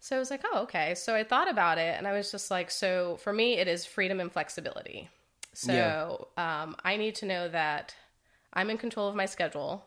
So 0.00 0.16
I 0.16 0.18
was 0.18 0.30
like, 0.30 0.42
oh, 0.52 0.62
okay. 0.62 0.94
So 0.94 1.14
I 1.14 1.24
thought 1.24 1.48
about 1.50 1.78
it 1.78 1.96
and 1.98 2.08
I 2.08 2.12
was 2.12 2.30
just 2.32 2.50
like, 2.50 2.70
so 2.70 3.18
for 3.18 3.32
me, 3.32 3.58
it 3.58 3.68
is 3.68 3.86
freedom 3.86 4.18
and 4.20 4.32
flexibility. 4.32 5.08
So 5.52 6.28
um, 6.36 6.76
I 6.84 6.96
need 6.96 7.14
to 7.16 7.26
know 7.26 7.48
that 7.48 7.94
I'm 8.52 8.70
in 8.70 8.78
control 8.78 9.08
of 9.08 9.14
my 9.14 9.26
schedule. 9.26 9.84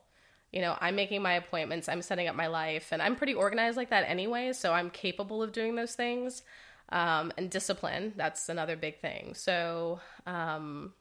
you 0.54 0.62
know, 0.62 0.78
I'm 0.80 0.96
making 0.96 1.22
my 1.24 1.34
appointments, 1.34 1.90
I'm 1.90 2.04
setting 2.04 2.28
up 2.28 2.36
my 2.36 2.48
life, 2.48 2.92
and 2.92 3.02
I'm 3.02 3.16
pretty 3.16 3.34
organized 3.34 3.76
like 3.76 3.90
that 3.90 4.06
anyway, 4.08 4.54
so 4.54 4.72
I'm 4.72 4.92
capable 4.92 5.42
of 5.42 5.52
doing 5.52 5.76
those 5.76 5.96
things. 5.96 6.44
Um, 6.90 7.34
and 7.38 7.50
discipline, 7.50 8.14
that's 8.16 8.50
another 8.50 8.76
big 8.76 9.00
thing. 9.00 9.34
So, 9.34 10.00
um, 10.28 10.94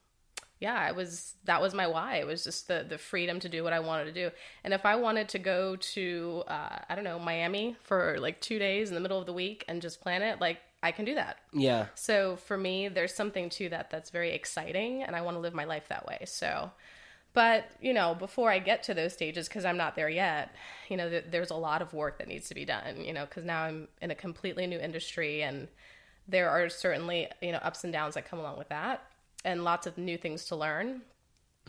yeah, 0.63 0.79
I 0.79 0.93
was 0.93 1.35
that 1.45 1.61
was 1.61 1.75
my 1.75 1.89
why. 1.89 2.19
It 2.19 2.27
was 2.27 2.45
just 2.45 2.69
the 2.69 2.87
the 2.89 2.97
freedom 2.97 3.41
to 3.41 3.49
do 3.49 3.65
what 3.65 3.73
I 3.73 3.81
wanted 3.81 4.05
to 4.05 4.13
do. 4.13 4.31
And 4.63 4.73
if 4.73 4.87
I 4.87 4.95
wanted 4.95 5.29
to 5.31 5.41
go 5.41 5.75
to 5.75 6.45
uh, 6.47 6.79
I 6.89 6.95
don't 6.95 7.03
know 7.03 7.19
Miami 7.19 7.77
for 7.83 8.17
like 8.21 8.41
two 8.41 8.61
days 8.61 8.89
in 8.89 8.95
the 8.95 9.01
middle 9.01 9.19
of 9.19 9.27
the 9.27 9.33
week 9.33 9.65
and 9.67 9.83
just 9.83 10.01
plan 10.01 10.23
it, 10.23 10.41
like 10.41 10.59
I 10.81 10.93
can 10.93 11.05
do 11.05 11.17
that. 11.17 11.39
Yeah. 11.53 11.87
So 11.97 12.37
for 12.37 12.57
me, 12.57 12.87
there's 12.87 13.13
something 13.13 13.51
to 13.51 13.71
that 13.71 13.91
that's 13.91 14.11
very 14.11 14.31
exciting, 14.31 15.03
and 15.03 15.17
I 15.17 15.23
want 15.23 15.37
to 15.37 15.41
live 15.41 15.53
my 15.53 15.65
life 15.65 15.89
that 15.89 16.07
way. 16.07 16.21
So, 16.27 16.71
but 17.35 17.65
you 17.81 17.93
know, 17.93 18.15
before 18.15 18.49
I 18.49 18.61
get 18.61 18.85
to 18.85 18.95
those 18.95 19.13
stages, 19.13 19.49
because 19.49 19.65
I'm 19.65 19.77
not 19.77 19.97
there 19.97 20.09
yet, 20.09 20.55
you 20.89 20.97
know, 20.97 21.11
th- 21.11 21.25
there's 21.29 21.51
a 21.51 21.57
lot 21.57 21.83
of 21.83 21.93
work 21.93 22.19
that 22.19 22.29
needs 22.29 22.47
to 22.49 22.55
be 22.55 22.65
done. 22.65 23.05
You 23.05 23.13
know, 23.13 23.25
because 23.25 23.45
now 23.45 23.65
I'm 23.65 23.89
in 24.01 24.13
a 24.13 24.15
completely 24.15 24.69
new 24.69 24.79
industry, 24.79 25.43
and 25.43 25.67
there 26.29 26.51
are 26.51 26.69
certainly 26.69 27.29
you 27.41 27.51
know 27.51 27.59
ups 27.59 27.83
and 27.83 27.93
downs 27.93 28.15
that 28.15 28.29
come 28.29 28.39
along 28.39 28.59
with 28.59 28.69
that 28.69 29.03
and 29.45 29.65
lots 29.65 29.87
of 29.87 29.99
new 29.99 30.17
things 30.19 30.45
to 30.47 30.57
learn. 30.57 31.03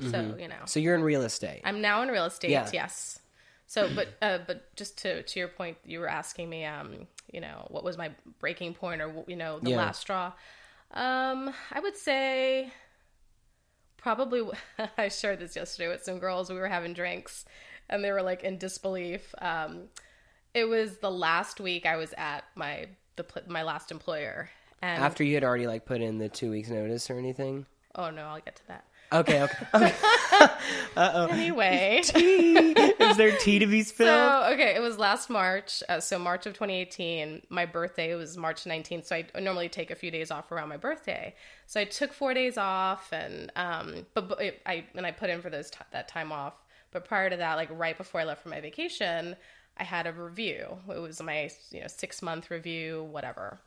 So 0.09 0.35
you 0.39 0.47
know, 0.47 0.63
So 0.65 0.79
you're 0.79 0.95
in 0.95 1.03
real 1.03 1.21
estate. 1.21 1.61
I'm 1.63 1.79
now 1.81 2.01
in 2.01 2.09
real 2.09 2.25
estate. 2.25 2.49
Yeah. 2.51 2.69
Yes. 2.73 3.19
So, 3.67 3.89
but 3.95 4.07
uh, 4.21 4.39
but 4.45 4.75
just 4.75 4.97
to 4.99 5.21
to 5.23 5.39
your 5.39 5.47
point, 5.47 5.77
you 5.85 5.99
were 5.99 6.09
asking 6.09 6.49
me, 6.49 6.65
um, 6.65 7.07
you 7.31 7.39
know, 7.41 7.67
what 7.69 7.83
was 7.83 7.97
my 7.97 8.09
breaking 8.39 8.73
point, 8.73 9.01
or 9.01 9.23
you 9.27 9.35
know, 9.35 9.59
the 9.59 9.69
Yeah. 9.69 9.77
last 9.77 10.01
straw. 10.01 10.33
Um, 10.91 11.53
I 11.71 11.79
would 11.79 11.95
say 11.95 12.71
probably. 13.97 14.41
I 14.97 15.07
shared 15.09 15.39
this 15.39 15.55
yesterday 15.55 15.89
with 15.89 16.03
some 16.03 16.19
girls. 16.19 16.49
We 16.49 16.57
were 16.57 16.67
having 16.67 16.93
drinks, 16.93 17.45
and 17.89 18.03
they 18.03 18.11
were 18.11 18.21
like 18.23 18.43
in 18.43 18.57
disbelief. 18.57 19.33
Um, 19.39 19.89
it 20.53 20.65
was 20.65 20.97
the 20.97 21.11
last 21.11 21.59
week 21.59 21.85
I 21.85 21.97
was 21.97 22.13
at 22.17 22.43
my 22.55 22.87
the 23.15 23.25
my 23.47 23.63
last 23.63 23.91
employer, 23.91 24.49
and 24.83 25.03
After 25.03 25.23
you 25.23 25.33
had 25.35 25.43
already 25.43 25.67
like 25.67 25.85
put 25.85 26.01
in 26.01 26.17
the 26.17 26.29
two 26.29 26.51
weeks 26.51 26.69
notice 26.69 27.09
or 27.09 27.17
anything. 27.17 27.65
oh 27.95 28.09
no, 28.09 28.23
I'll 28.23 28.41
get 28.41 28.55
to 28.57 28.67
that. 28.67 28.85
Okay. 29.11 29.43
Okay. 29.43 29.93
oh 30.97 31.27
Anyway. 31.29 32.01
Is 32.15 33.17
there 33.17 33.37
tea 33.37 33.59
to 33.59 33.67
be 33.67 33.83
spilled? 33.83 34.09
So 34.09 34.49
okay, 34.53 34.73
it 34.75 34.81
was 34.81 34.97
last 34.97 35.29
March. 35.29 35.83
Uh, 35.87 35.99
so 35.99 36.17
March 36.17 36.47
of 36.47 36.53
2018. 36.53 37.43
My 37.49 37.65
birthday 37.67 38.15
was 38.15 38.37
March 38.37 38.63
19th. 38.63 39.05
So 39.05 39.15
I 39.15 39.39
normally 39.39 39.69
take 39.69 39.91
a 39.91 39.95
few 39.95 40.09
days 40.09 40.31
off 40.31 40.51
around 40.51 40.69
my 40.69 40.77
birthday. 40.77 41.35
So 41.67 41.79
I 41.79 41.85
took 41.85 42.11
four 42.11 42.33
days 42.33 42.57
off, 42.57 43.11
and 43.13 43.51
um, 43.55 44.07
but, 44.15 44.29
but 44.29 44.41
it, 44.41 44.61
I 44.65 44.85
and 44.95 45.05
I 45.05 45.11
put 45.11 45.29
in 45.29 45.41
for 45.41 45.51
those 45.51 45.69
t- 45.69 45.77
that 45.91 46.07
time 46.07 46.31
off. 46.31 46.55
But 46.91 47.05
prior 47.05 47.29
to 47.29 47.37
that, 47.37 47.55
like 47.55 47.69
right 47.71 47.97
before 47.97 48.21
I 48.21 48.23
left 48.23 48.41
for 48.41 48.49
my 48.49 48.61
vacation, 48.61 49.35
I 49.77 49.83
had 49.83 50.07
a 50.07 50.11
review. 50.13 50.77
It 50.89 50.99
was 50.99 51.21
my 51.21 51.51
you 51.69 51.81
know 51.81 51.87
six 51.87 52.23
month 52.23 52.49
review, 52.49 53.03
whatever. 53.11 53.59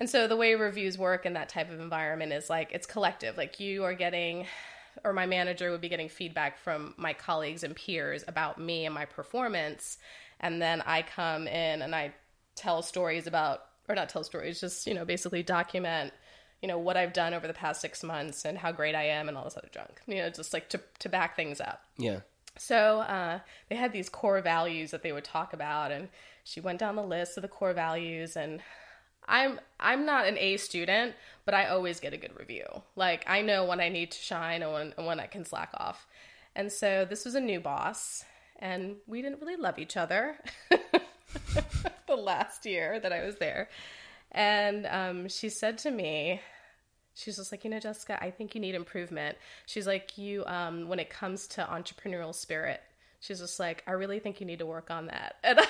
And 0.00 0.08
so 0.08 0.26
the 0.26 0.36
way 0.36 0.54
reviews 0.54 0.96
work 0.96 1.26
in 1.26 1.34
that 1.34 1.50
type 1.50 1.70
of 1.70 1.78
environment 1.78 2.32
is 2.32 2.48
like 2.48 2.72
it's 2.72 2.86
collective. 2.86 3.36
Like 3.36 3.60
you 3.60 3.84
are 3.84 3.94
getting, 3.94 4.46
or 5.04 5.12
my 5.12 5.26
manager 5.26 5.70
would 5.70 5.82
be 5.82 5.90
getting 5.90 6.08
feedback 6.08 6.58
from 6.58 6.94
my 6.96 7.12
colleagues 7.12 7.62
and 7.62 7.76
peers 7.76 8.24
about 8.26 8.58
me 8.58 8.86
and 8.86 8.94
my 8.94 9.04
performance. 9.04 9.98
And 10.40 10.60
then 10.60 10.82
I 10.86 11.02
come 11.02 11.46
in 11.46 11.82
and 11.82 11.94
I 11.94 12.14
tell 12.56 12.82
stories 12.82 13.26
about, 13.26 13.66
or 13.88 13.94
not 13.94 14.08
tell 14.08 14.24
stories, 14.24 14.58
just, 14.58 14.86
you 14.86 14.94
know, 14.94 15.04
basically 15.04 15.42
document, 15.42 16.14
you 16.62 16.68
know, 16.68 16.78
what 16.78 16.96
I've 16.96 17.12
done 17.12 17.34
over 17.34 17.46
the 17.46 17.54
past 17.54 17.82
six 17.82 18.02
months 18.02 18.46
and 18.46 18.56
how 18.56 18.72
great 18.72 18.94
I 18.94 19.04
am 19.08 19.28
and 19.28 19.36
all 19.36 19.44
this 19.44 19.56
other 19.56 19.68
junk, 19.70 20.00
you 20.06 20.16
know, 20.16 20.30
just 20.30 20.54
like 20.54 20.70
to, 20.70 20.80
to 21.00 21.08
back 21.10 21.36
things 21.36 21.60
up. 21.60 21.84
yeah. 21.98 22.20
So 22.56 23.00
uh, 23.00 23.38
they 23.68 23.76
had 23.76 23.92
these 23.92 24.08
core 24.08 24.40
values 24.42 24.90
that 24.90 25.02
they 25.02 25.12
would 25.12 25.24
talk 25.24 25.52
about, 25.52 25.92
and 25.92 26.08
she 26.44 26.60
went 26.60 26.80
down 26.80 26.96
the 26.96 27.02
list 27.02 27.38
of 27.38 27.42
the 27.42 27.48
core 27.48 27.72
values. 27.72 28.36
And 28.36 28.60
I'm 29.30 29.60
I'm 29.78 30.04
not 30.04 30.26
an 30.26 30.36
A 30.36 30.58
student, 30.58 31.14
but 31.46 31.54
I 31.54 31.68
always 31.68 32.00
get 32.00 32.12
a 32.12 32.18
good 32.18 32.38
review. 32.38 32.66
Like 32.96 33.24
I 33.26 33.40
know 33.40 33.64
when 33.64 33.80
I 33.80 33.88
need 33.88 34.10
to 34.10 34.18
shine 34.18 34.62
and 34.62 34.72
when 34.72 34.94
and 34.98 35.06
when 35.06 35.20
I 35.20 35.26
can 35.26 35.44
slack 35.44 35.70
off. 35.74 36.06
And 36.54 36.70
so 36.70 37.06
this 37.08 37.24
was 37.24 37.36
a 37.36 37.40
new 37.40 37.60
boss, 37.60 38.24
and 38.58 38.96
we 39.06 39.22
didn't 39.22 39.40
really 39.40 39.56
love 39.56 39.78
each 39.78 39.96
other 39.96 40.36
the 42.06 42.16
last 42.16 42.66
year 42.66 42.98
that 43.00 43.12
I 43.12 43.24
was 43.24 43.36
there. 43.36 43.68
And 44.32 44.86
um, 44.86 45.28
she 45.28 45.48
said 45.48 45.78
to 45.78 45.90
me, 45.90 46.40
she's 47.14 47.36
just 47.36 47.52
like, 47.52 47.64
you 47.64 47.70
know, 47.70 47.80
Jessica, 47.80 48.22
I 48.22 48.30
think 48.30 48.54
you 48.54 48.60
need 48.60 48.74
improvement. 48.74 49.36
She's 49.66 49.86
like, 49.86 50.18
you, 50.18 50.44
um, 50.46 50.88
when 50.88 50.98
it 50.98 51.10
comes 51.10 51.46
to 51.48 51.62
entrepreneurial 51.62 52.34
spirit, 52.34 52.80
she's 53.20 53.40
just 53.40 53.58
like, 53.60 53.82
I 53.86 53.92
really 53.92 54.18
think 54.18 54.40
you 54.40 54.46
need 54.46 54.58
to 54.60 54.66
work 54.66 54.90
on 54.90 55.06
that. 55.06 55.36
And 55.44 55.60
I, 55.60 55.66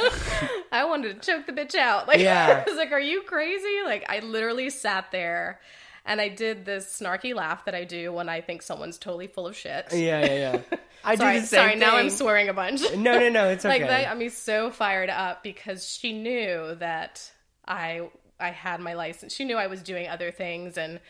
I 0.72 0.84
wanted 0.84 1.20
to 1.22 1.26
choke 1.32 1.46
the 1.46 1.52
bitch 1.52 1.74
out. 1.74 2.08
Like, 2.08 2.20
Yeah. 2.20 2.64
I 2.66 2.70
was 2.70 2.78
like, 2.78 2.92
are 2.92 3.00
you 3.00 3.22
crazy? 3.22 3.80
Like, 3.84 4.04
I 4.08 4.20
literally 4.20 4.70
sat 4.70 5.10
there 5.12 5.60
and 6.04 6.20
I 6.20 6.28
did 6.28 6.64
this 6.64 6.86
snarky 7.00 7.34
laugh 7.34 7.64
that 7.66 7.74
I 7.74 7.84
do 7.84 8.12
when 8.12 8.28
I 8.28 8.40
think 8.40 8.62
someone's 8.62 8.98
totally 8.98 9.26
full 9.26 9.46
of 9.46 9.56
shit. 9.56 9.86
Yeah. 9.92 10.24
Yeah. 10.24 10.34
Yeah. 10.34 10.76
I 11.04 11.16
sorry, 11.16 11.34
do 11.36 11.40
the 11.40 11.46
same 11.46 11.58
sorry. 11.58 11.76
Now 11.76 11.96
I'm 11.96 12.10
swearing 12.10 12.48
a 12.48 12.52
bunch. 12.54 12.82
No, 12.94 13.18
no, 13.18 13.28
no. 13.28 13.48
It's 13.48 13.64
okay. 13.64 13.80
like 13.80 13.88
that 13.88 14.04
got 14.04 14.18
me 14.18 14.28
so 14.28 14.70
fired 14.70 15.08
up 15.08 15.42
because 15.42 15.88
she 15.88 16.12
knew 16.12 16.74
that 16.76 17.30
I 17.66 18.08
I 18.38 18.50
had 18.50 18.80
my 18.80 18.94
license. 18.94 19.34
She 19.34 19.44
knew 19.44 19.56
I 19.56 19.66
was 19.66 19.82
doing 19.82 20.08
other 20.08 20.30
things 20.30 20.76
and 20.76 21.00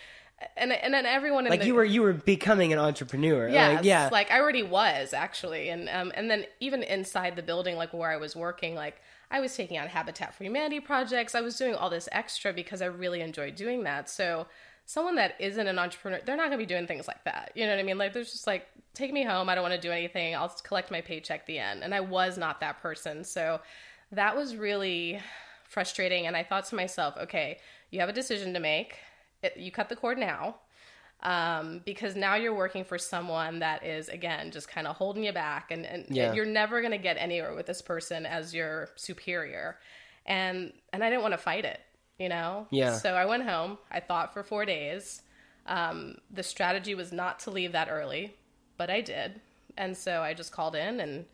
and 0.57 0.73
and 0.73 0.93
then 0.93 1.07
everyone 1.07 1.47
in 1.47 1.51
like 1.51 1.61
the, 1.61 1.67
you 1.67 1.75
were 1.75 1.85
you 1.85 2.03
were 2.03 2.13
becoming 2.13 2.73
an 2.73 2.79
entrepreneur. 2.79 3.49
Yes, 3.49 3.77
Like, 3.77 3.85
yeah. 3.85 4.09
like 4.11 4.31
I 4.31 4.41
already 4.41 4.63
was 4.63 5.13
actually, 5.13 5.69
and 5.69 5.89
um, 5.89 6.13
and 6.15 6.31
then 6.31 6.45
even 6.61 6.83
inside 6.83 7.37
the 7.37 7.43
building, 7.43 7.77
like 7.77 7.93
where 7.93 8.11
I 8.11 8.17
was 8.17 8.35
working, 8.35 8.75
like 8.75 9.01
I 9.31 9.41
was 9.41 9.55
taking 9.55 9.79
on 9.79 9.89
Habitat 9.89 10.35
for 10.35 10.45
Humanity 10.45 10.81
projects. 10.81 11.35
I 11.35 11.41
was 11.41 11.57
doing 11.57 11.75
all 11.75 11.91
this 11.91 12.09
extra 12.13 12.53
because 12.53 12.83
I 12.83 12.87
really 12.87 13.21
enjoyed 13.21 13.55
doing 13.55 13.85
that. 13.85 14.09
So 14.09 14.47
someone 14.87 15.15
that 15.17 15.37
isn't 15.39 15.69
an 15.69 15.79
entrepreneur, 15.79 16.21
they're 16.25 16.37
not 16.37 16.49
going 16.49 16.59
to 16.59 16.59
be 16.59 16.67
doing 16.67 16.87
things 16.87 17.07
like 17.07 17.23
that. 17.25 17.53
You 17.55 17.65
know 17.67 17.73
what 17.73 17.79
I 17.79 17.85
mean? 17.85 17.99
Like 17.99 18.13
there's 18.13 18.33
just 18.33 18.47
like 18.47 18.67
take 18.95 19.13
me 19.13 19.23
home. 19.23 19.49
I 19.49 19.55
don't 19.55 19.63
want 19.63 19.75
to 19.75 19.81
do 19.81 19.93
anything. 19.93 20.35
I'll 20.35 20.49
just 20.49 20.65
collect 20.65 20.91
my 20.91 21.01
paycheck 21.01 21.41
at 21.41 21.47
the 21.47 21.59
end. 21.59 21.85
And 21.85 21.95
I 21.95 22.01
was 22.01 22.37
not 22.37 22.61
that 22.61 22.83
person. 22.83 23.23
So 23.23 23.61
that 24.11 24.37
was 24.37 24.57
really 24.57 25.21
frustrating. 25.69 26.27
And 26.27 26.37
I 26.37 26.43
thought 26.43 26.65
to 26.67 26.75
myself, 26.75 27.15
okay, 27.19 27.59
you 27.91 28.01
have 28.01 28.09
a 28.09 28.13
decision 28.13 28.53
to 28.55 28.61
make. 28.61 28.97
It, 29.43 29.57
you 29.57 29.71
cut 29.73 29.89
the 29.89 29.97
cord 29.97 30.19
now 30.19 30.57
um, 31.23 31.83
because 31.85 32.17
now 32.17 32.35
you're 32.35 32.55
working 32.55 32.85
for 32.85 32.99
someone 32.99 33.59
that 33.61 33.85
is 33.85 34.09
again 34.09 34.51
just 34.51 34.69
kind 34.69 34.87
of 34.87 34.97
holding 34.97 35.25
you 35.25 35.33
back 35.33 35.71
and, 35.71 35.85
and, 35.85 36.07
Yeah. 36.09 36.27
and 36.29 36.37
you're 36.37 36.47
never 36.47 36.81
going 36.81 36.93
to 36.93 36.99
get 36.99 37.17
anywhere 37.19 37.55
with 37.55 37.67
this 37.67 37.83
person 37.83 38.25
as 38.27 38.55
your 38.55 38.89
superior 38.97 39.79
and 40.27 40.73
and 40.93 41.03
i 41.03 41.09
didn't 41.11 41.23
want 41.23 41.33
to 41.33 41.39
fight 41.39 41.65
it 41.65 41.81
you 42.19 42.29
know 42.29 42.67
Yeah. 42.71 42.97
so 42.97 43.15
i 43.15 43.25
went 43.25 43.43
home 43.45 43.79
i 43.91 44.01
thought 44.01 44.33
for 44.35 44.43
four 44.43 44.65
days 44.65 45.23
um, 45.67 46.17
the 46.31 46.43
strategy 46.43 46.95
was 46.95 47.13
not 47.13 47.39
to 47.41 47.51
leave 47.51 47.73
that 47.73 47.89
early 47.91 48.35
but 48.77 48.91
i 48.91 49.01
did 49.01 49.41
and 49.77 49.97
so 49.97 50.21
i 50.23 50.35
just 50.35 50.53
called 50.53 50.75
in 50.75 51.01
and 51.01 51.25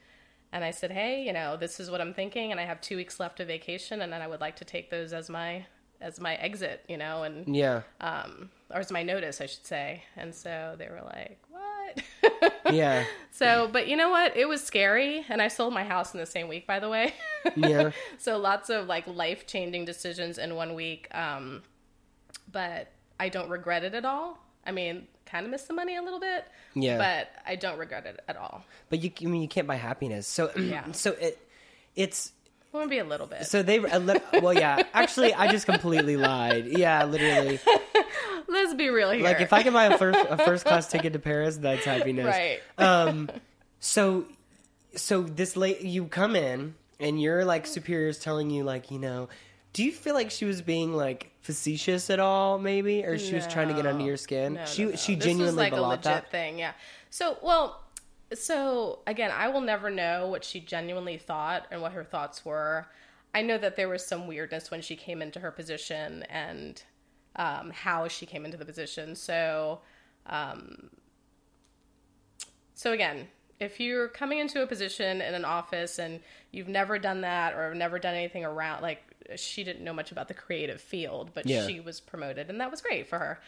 and 0.52 0.64
i 0.64 0.70
said 0.70 0.90
hey 0.92 1.24
you 1.24 1.32
know 1.32 1.56
this 1.56 1.78
is 1.80 1.90
what 1.90 2.00
i'm 2.00 2.14
thinking 2.14 2.50
and 2.50 2.60
i 2.60 2.64
have 2.64 2.80
two 2.80 2.96
weeks 2.96 3.18
left 3.20 3.40
of 3.40 3.48
vacation 3.48 4.00
and 4.02 4.12
then 4.12 4.20
i 4.22 4.26
would 4.26 4.40
like 4.40 4.56
to 4.56 4.64
take 4.64 4.90
those 4.90 5.12
as 5.12 5.28
my 5.30 5.64
as 6.00 6.20
my 6.20 6.34
exit 6.36 6.84
you 6.88 6.96
know 6.96 7.22
and 7.22 7.54
yeah. 7.56 7.82
um, 8.00 8.50
or 8.70 8.80
as 8.80 8.90
my 8.90 9.02
notice, 9.02 9.40
I 9.40 9.46
should 9.46 9.64
say. 9.66 10.02
And 10.16 10.34
so 10.34 10.74
they 10.78 10.88
were 10.88 11.02
like, 11.02 11.38
"What?" 11.50 12.52
Yeah. 12.72 13.04
so, 13.30 13.68
but 13.72 13.86
you 13.86 13.96
know 13.96 14.10
what? 14.10 14.36
It 14.36 14.48
was 14.48 14.62
scary, 14.62 15.24
and 15.28 15.40
I 15.40 15.46
sold 15.48 15.72
my 15.72 15.84
house 15.84 16.14
in 16.14 16.20
the 16.20 16.26
same 16.26 16.48
week, 16.48 16.66
by 16.66 16.80
the 16.80 16.88
way. 16.88 17.14
Yeah. 17.56 17.92
so 18.18 18.38
lots 18.38 18.70
of 18.70 18.88
like 18.88 19.06
life 19.06 19.46
changing 19.46 19.84
decisions 19.84 20.36
in 20.38 20.56
one 20.56 20.74
week. 20.74 21.06
Um, 21.14 21.62
but 22.50 22.90
I 23.20 23.28
don't 23.28 23.48
regret 23.48 23.84
it 23.84 23.94
at 23.94 24.04
all. 24.04 24.38
I 24.66 24.72
mean, 24.72 25.06
kind 25.26 25.46
of 25.46 25.52
miss 25.52 25.62
the 25.62 25.72
money 25.74 25.94
a 25.96 26.02
little 26.02 26.18
bit. 26.18 26.44
Yeah. 26.74 26.98
But 26.98 27.28
I 27.46 27.54
don't 27.54 27.78
regret 27.78 28.04
it 28.04 28.18
at 28.26 28.36
all. 28.36 28.64
But 28.90 29.00
you, 29.00 29.12
I 29.22 29.26
mean, 29.26 29.42
you 29.42 29.48
can't 29.48 29.68
buy 29.68 29.76
happiness. 29.76 30.26
So, 30.26 30.50
Yeah. 30.58 30.90
so 30.90 31.12
it, 31.12 31.38
it's 31.94 32.32
Well, 32.72 32.84
maybe 32.84 32.98
a 32.98 33.04
little 33.04 33.26
bit. 33.26 33.46
so 33.46 33.62
they. 33.62 33.78
a 33.78 33.98
li- 33.98 34.20
Well, 34.42 34.52
yeah. 34.52 34.82
Actually, 34.92 35.32
I 35.32 35.50
just 35.50 35.64
completely 35.66 36.16
lied. 36.16 36.66
Yeah, 36.66 37.04
literally. 37.04 37.58
Let's 38.48 38.74
be 38.74 38.88
real 38.90 39.10
here. 39.10 39.24
Like 39.24 39.40
if 39.40 39.52
I 39.52 39.62
can 39.62 39.72
buy 39.72 39.86
a 39.86 39.98
first 39.98 40.18
a 40.28 40.36
first 40.38 40.64
class 40.66 40.86
ticket 40.88 41.12
to 41.14 41.18
Paris, 41.18 41.56
that's 41.56 41.84
happiness. 41.84 42.26
right. 42.26 42.60
Um. 42.78 43.30
So, 43.80 44.26
so 44.94 45.22
this 45.22 45.56
late 45.56 45.80
you 45.82 46.06
come 46.06 46.36
in 46.36 46.74
and 47.00 47.20
your 47.20 47.44
like 47.44 47.66
superiors 47.66 48.18
telling 48.18 48.50
you 48.50 48.64
like 48.64 48.90
you 48.90 48.98
know. 48.98 49.28
Do 49.72 49.84
you 49.84 49.92
feel 49.92 50.14
like 50.14 50.30
she 50.30 50.46
was 50.46 50.62
being 50.62 50.94
like 50.94 51.30
facetious 51.42 52.08
at 52.08 52.18
all, 52.18 52.58
maybe, 52.58 53.04
or 53.04 53.18
she 53.18 53.34
was 53.34 53.46
trying 53.46 53.68
to 53.68 53.74
get 53.74 53.86
under 53.86 54.04
your 54.04 54.16
skin? 54.16 54.54
No, 54.54 54.64
she 54.64 54.84
no, 54.84 54.90
no. 54.90 54.96
she 54.96 55.14
This 55.16 55.24
genuinely 55.24 55.46
was 55.48 55.54
like 55.56 55.72
a 55.72 55.76
believed 55.76 55.90
legit 55.90 56.04
that. 56.04 56.30
thing, 56.30 56.58
yeah. 56.58 56.72
So, 57.10 57.36
well, 57.42 57.82
so 58.34 59.00
again, 59.06 59.30
I 59.34 59.48
will 59.48 59.60
never 59.60 59.90
know 59.90 60.28
what 60.28 60.44
she 60.44 60.60
genuinely 60.60 61.18
thought 61.18 61.66
and 61.70 61.80
what 61.82 61.92
her 61.92 62.04
thoughts 62.04 62.44
were. 62.44 62.86
I 63.34 63.42
know 63.42 63.58
that 63.58 63.76
there 63.76 63.88
was 63.88 64.04
some 64.04 64.26
weirdness 64.26 64.70
when 64.70 64.80
she 64.82 64.96
came 64.96 65.20
into 65.20 65.40
her 65.40 65.50
position 65.50 66.22
and 66.24 66.82
um, 67.36 67.70
how 67.70 68.08
she 68.08 68.24
came 68.26 68.44
into 68.44 68.56
the 68.56 68.64
position. 68.64 69.14
So, 69.14 69.80
um, 70.26 70.90
so 72.74 72.92
again, 72.92 73.28
if 73.60 73.80
you're 73.80 74.08
coming 74.08 74.38
into 74.38 74.62
a 74.62 74.66
position 74.66 75.20
in 75.20 75.34
an 75.34 75.44
office 75.44 75.98
and 75.98 76.20
you've 76.50 76.68
never 76.68 76.98
done 76.98 77.22
that 77.22 77.54
or 77.54 77.74
never 77.74 77.98
done 77.98 78.14
anything 78.14 78.44
around 78.44 78.82
like 78.82 79.02
she 79.36 79.64
didn't 79.64 79.82
know 79.82 79.92
much 79.92 80.12
about 80.12 80.28
the 80.28 80.34
creative 80.34 80.80
field 80.80 81.30
but 81.34 81.46
Yeah. 81.46 81.66
she 81.66 81.80
was 81.80 82.00
promoted 82.00 82.48
and 82.50 82.60
that 82.60 82.70
was 82.70 82.80
great 82.80 83.08
for 83.08 83.18
her 83.18 83.40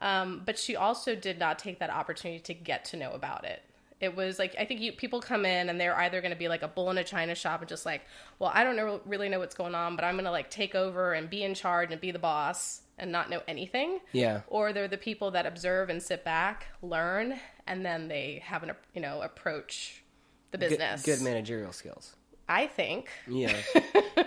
um, 0.00 0.42
but 0.44 0.58
she 0.58 0.76
also 0.76 1.14
did 1.14 1.38
not 1.38 1.58
take 1.58 1.78
that 1.78 1.90
opportunity 1.90 2.40
to 2.40 2.54
get 2.54 2.84
to 2.86 2.96
know 2.96 3.12
about 3.12 3.44
it 3.44 3.62
it 4.00 4.14
was 4.16 4.38
like 4.38 4.54
i 4.58 4.64
think 4.64 4.80
you, 4.80 4.92
people 4.92 5.20
come 5.20 5.44
in 5.46 5.68
and 5.68 5.80
they're 5.80 5.96
either 6.00 6.20
going 6.20 6.32
to 6.32 6.38
be 6.38 6.48
like 6.48 6.62
a 6.62 6.68
bull 6.68 6.90
in 6.90 6.98
a 6.98 7.04
china 7.04 7.34
shop 7.34 7.60
and 7.60 7.68
just 7.68 7.86
like 7.86 8.02
well 8.38 8.50
i 8.54 8.62
don't 8.64 8.76
know, 8.76 9.00
really 9.06 9.28
know 9.28 9.38
what's 9.38 9.54
going 9.54 9.74
on 9.74 9.96
but 9.96 10.04
i'm 10.04 10.14
going 10.14 10.24
to 10.24 10.30
like 10.30 10.50
take 10.50 10.74
over 10.74 11.12
and 11.14 11.30
be 11.30 11.42
in 11.42 11.54
charge 11.54 11.90
and 11.92 12.00
be 12.00 12.10
the 12.10 12.18
boss 12.18 12.82
and 12.98 13.10
not 13.10 13.28
know 13.30 13.40
anything 13.48 13.98
Yeah. 14.12 14.42
or 14.46 14.72
they're 14.72 14.86
the 14.88 14.96
people 14.98 15.30
that 15.32 15.46
observe 15.46 15.90
and 15.90 16.00
sit 16.00 16.22
back, 16.24 16.66
learn, 16.80 17.40
and 17.66 17.84
then 17.84 18.06
they 18.06 18.40
have 18.44 18.62
an 18.62 18.70
you 18.94 19.00
know 19.00 19.20
approach 19.22 20.04
the 20.52 20.58
Good, 20.58 20.68
business. 20.70 21.02
good 21.02 21.20
managerial 21.20 21.72
skills. 21.72 22.14
I 22.48 22.68
think 22.68 23.08
Yeah. 23.26 23.56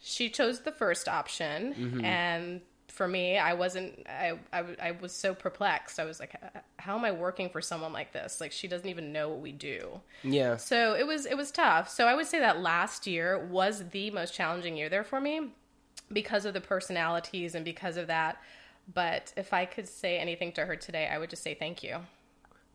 she 0.00 0.30
chose 0.30 0.60
the 0.62 0.72
first 0.72 1.08
option, 1.08 1.74
Mm-hmm. 1.74 2.04
and 2.04 2.60
for 2.98 3.06
me, 3.08 3.38
I 3.38 3.54
wasn't. 3.54 4.06
I, 4.08 4.32
I 4.52 4.64
I 4.82 4.90
was 5.00 5.12
so 5.12 5.32
perplexed. 5.34 6.00
I 6.00 6.04
was 6.04 6.18
like, 6.18 6.34
how 6.78 6.98
am 6.98 7.04
I 7.04 7.12
working 7.12 7.48
for 7.48 7.60
someone 7.62 7.92
like 7.92 8.12
this? 8.12 8.40
Like 8.40 8.50
she 8.50 8.66
doesn't 8.66 8.88
even 8.88 9.12
know 9.12 9.28
what 9.30 9.38
we 9.38 9.52
do. 9.52 10.00
yeah. 10.24 10.56
So 10.56 10.94
it 10.94 11.06
was 11.06 11.24
it 11.24 11.36
was 11.36 11.52
tough. 11.52 11.88
So 11.88 12.06
I 12.08 12.14
would 12.14 12.26
say 12.26 12.40
that 12.40 12.60
last 12.60 13.06
year 13.06 13.38
was 13.38 13.84
the 13.90 14.10
most 14.10 14.34
challenging 14.34 14.76
year 14.76 14.88
there 14.88 15.04
for 15.04 15.20
me 15.20 15.52
because 16.12 16.44
of 16.44 16.54
the 16.54 16.60
personalities 16.60 17.54
and 17.54 17.64
because 17.64 17.96
of 17.96 18.08
that. 18.08 18.42
But 18.92 19.32
if 19.36 19.52
I 19.52 19.64
could 19.64 19.86
say 19.88 20.18
anything 20.18 20.50
to 20.52 20.66
her 20.66 20.74
today, 20.74 21.08
I 21.10 21.18
would 21.18 21.30
just 21.30 21.42
say 21.44 21.54
thank 21.54 21.82
you. 21.84 21.98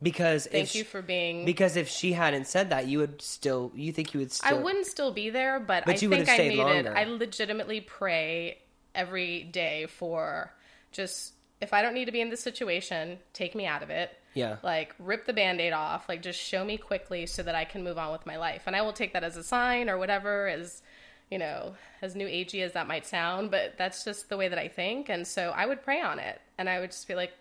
Because 0.02 0.46
Thank 0.46 0.64
if 0.68 0.74
you 0.74 0.82
she- 0.84 0.88
for 0.88 1.02
being. 1.02 1.44
because 1.44 1.76
if 1.76 1.88
she 1.88 2.12
hadn't 2.14 2.46
said 2.46 2.70
that, 2.70 2.86
you 2.88 2.98
would 2.98 3.20
still 3.22 3.72
you 3.74 3.92
think 3.92 4.14
you 4.14 4.20
would 4.20 4.32
still 4.32 4.58
I 4.58 4.60
wouldn't 4.60 4.86
still 4.86 5.12
be 5.12 5.30
there, 5.30 5.60
but, 5.60 5.84
But 5.86 5.94
I 5.94 5.96
think 5.98 6.28
I 6.28 6.36
made 6.38 6.58
longer. 6.58 6.90
it. 6.92 6.96
I 6.96 7.04
legitimately 7.04 7.80
pray 7.82 8.58
every 8.94 9.44
day 9.44 9.86
for 9.86 10.52
just 10.92 11.32
if 11.60 11.72
I 11.72 11.82
don't 11.82 11.94
need 11.94 12.04
to 12.06 12.12
be 12.12 12.20
in 12.20 12.30
this 12.30 12.42
situation, 12.42 13.18
take 13.32 13.54
me 13.54 13.66
out 13.66 13.82
of 13.82 13.90
it. 13.90 14.10
Yeah. 14.34 14.56
Like 14.62 14.94
rip 14.98 15.24
the 15.26 15.32
band-aid 15.32 15.72
off, 15.72 16.08
like 16.08 16.20
just 16.22 16.38
show 16.40 16.64
me 16.64 16.76
quickly 16.76 17.26
so 17.26 17.42
that 17.42 17.54
I 17.54 17.64
can 17.64 17.84
move 17.84 17.96
on 17.98 18.12
with 18.12 18.26
my 18.26 18.36
life. 18.36 18.62
And 18.66 18.74
I 18.76 18.82
will 18.82 18.92
take 18.92 19.12
that 19.12 19.24
as 19.24 19.36
a 19.36 19.44
sign 19.44 19.88
or 19.88 19.96
whatever 19.96 20.48
as 20.48 20.82
you 21.30 21.38
know, 21.38 21.74
as 22.02 22.14
new 22.14 22.26
agey 22.26 22.62
as 22.62 22.72
that 22.72 22.86
might 22.86 23.06
sound, 23.06 23.50
but 23.50 23.74
that's 23.78 24.04
just 24.04 24.28
the 24.28 24.36
way 24.36 24.46
that 24.48 24.58
I 24.58 24.68
think. 24.68 25.08
And 25.08 25.26
so 25.26 25.52
I 25.56 25.64
would 25.64 25.82
pray 25.82 26.00
on 26.00 26.18
it. 26.18 26.38
And 26.58 26.68
I 26.68 26.80
would 26.80 26.90
just 26.90 27.08
be 27.08 27.14
like, 27.14 27.32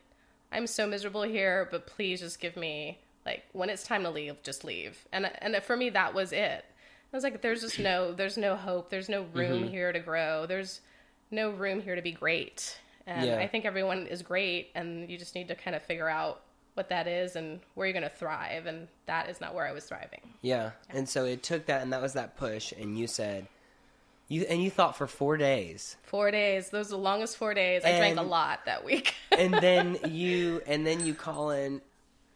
I'm 0.53 0.67
so 0.67 0.87
miserable 0.87 1.23
here, 1.23 1.67
but 1.69 1.85
please 1.85 2.21
just 2.21 2.39
give 2.39 2.55
me 2.55 2.99
like 3.25 3.43
when 3.51 3.69
it's 3.69 3.83
time 3.83 4.03
to 4.03 4.09
leave, 4.09 4.41
just 4.43 4.63
leave. 4.63 5.05
And 5.11 5.29
and 5.41 5.55
for 5.63 5.75
me 5.75 5.89
that 5.89 6.13
was 6.13 6.31
it. 6.31 6.63
I 7.11 7.17
was 7.17 7.23
like, 7.23 7.41
there's 7.41 7.61
just 7.61 7.77
no 7.79 8.13
there's 8.13 8.37
no 8.37 8.55
hope. 8.55 8.89
There's 8.89 9.09
no 9.09 9.23
room 9.33 9.63
Mm-hmm. 9.63 9.67
here 9.67 9.91
to 9.91 9.99
grow. 9.99 10.45
There's 10.45 10.79
no 11.33 11.49
room 11.49 11.81
here 11.81 11.95
to 11.95 12.01
be 12.01 12.11
great. 12.11 12.77
And 13.05 13.27
Yeah. 13.27 13.37
I 13.39 13.47
think 13.47 13.65
everyone 13.65 14.07
is 14.07 14.21
great 14.21 14.69
and 14.75 15.09
you 15.09 15.17
just 15.17 15.35
need 15.35 15.49
to 15.49 15.55
kind 15.55 15.75
of 15.75 15.83
figure 15.83 16.07
out 16.07 16.41
what 16.75 16.89
that 16.89 17.07
is 17.07 17.35
and 17.35 17.59
where 17.75 17.85
you're 17.85 17.93
going 17.93 18.09
to 18.09 18.15
thrive 18.15 18.65
and 18.65 18.87
that 19.05 19.29
is 19.29 19.39
not 19.41 19.53
where 19.53 19.67
I 19.67 19.71
was 19.71 19.85
thriving. 19.85 20.21
Yeah. 20.41 20.71
And 20.89 21.07
so 21.07 21.25
it 21.25 21.43
took 21.43 21.65
that 21.65 21.81
and 21.81 21.91
that 21.93 22.01
was 22.01 22.13
that 22.13 22.37
push 22.37 22.71
and 22.71 22.97
you 22.97 23.07
said 23.07 23.47
you 24.29 24.43
and 24.49 24.63
you 24.63 24.71
thought 24.71 24.95
for 24.97 25.05
4 25.05 25.35
days. 25.37 25.97
4 26.03 26.31
days, 26.31 26.69
those 26.69 26.87
are 26.87 26.91
the 26.91 26.97
longest 26.97 27.37
4 27.37 27.53
days. 27.53 27.83
I 27.83 27.97
drank 27.97 28.17
a 28.17 28.21
lot 28.23 28.65
that 28.65 28.85
week. 28.85 29.13
And 29.37 29.53
then 29.55 29.97
you 30.07 30.61
and 30.67 30.85
then 30.85 31.03
you 31.05 31.13
call 31.15 31.49
in 31.49 31.81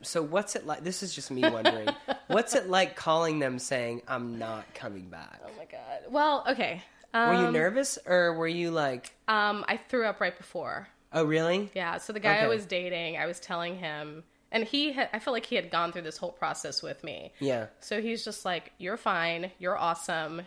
so 0.04 0.22
what's 0.22 0.56
it 0.56 0.66
like 0.68 0.84
this 0.84 1.02
is 1.02 1.14
just 1.16 1.32
me 1.32 1.42
wondering. 1.42 1.88
what's 2.28 2.54
it 2.56 2.70
like 2.70 2.96
calling 2.96 3.40
them 3.40 3.58
saying 3.60 4.02
I'm 4.08 4.38
not 4.38 4.72
coming 4.74 5.10
back? 5.10 5.40
oh 5.46 5.50
my 5.58 5.66
god. 5.66 6.12
Well, 6.12 6.44
okay. 6.50 6.84
Um, 7.14 7.30
Were 7.30 7.46
you 7.46 7.52
nervous 7.52 7.98
or 8.06 8.34
were 8.34 8.48
you 8.48 8.72
like 8.72 9.14
um 9.28 9.64
I 9.68 9.78
threw 9.78 10.06
up 10.06 10.20
right 10.22 10.38
before. 10.38 10.88
Oh 11.14 11.24
really? 11.24 11.72
Yeah, 11.74 11.98
so 12.00 12.12
the 12.14 12.20
guy 12.20 12.38
I 12.40 12.48
was 12.48 12.66
dating, 12.66 13.18
I 13.18 13.26
was 13.28 13.40
telling 13.40 13.78
him, 13.78 14.24
and 14.52 14.64
he 14.66 14.92
had, 14.92 15.10
I 15.14 15.20
felt 15.20 15.34
like 15.34 15.46
he 15.46 15.56
had 15.56 15.72
gone 15.72 15.92
through 15.94 16.02
this 16.04 16.18
whole 16.18 16.32
process 16.34 16.84
with 16.84 17.04
me. 17.04 17.32
Yeah. 17.40 17.68
So 17.80 18.02
he's 18.02 18.24
just 18.26 18.44
like, 18.46 18.74
You're 18.78 18.98
fine. 18.98 19.52
You're 19.58 19.78
awesome. 19.78 20.42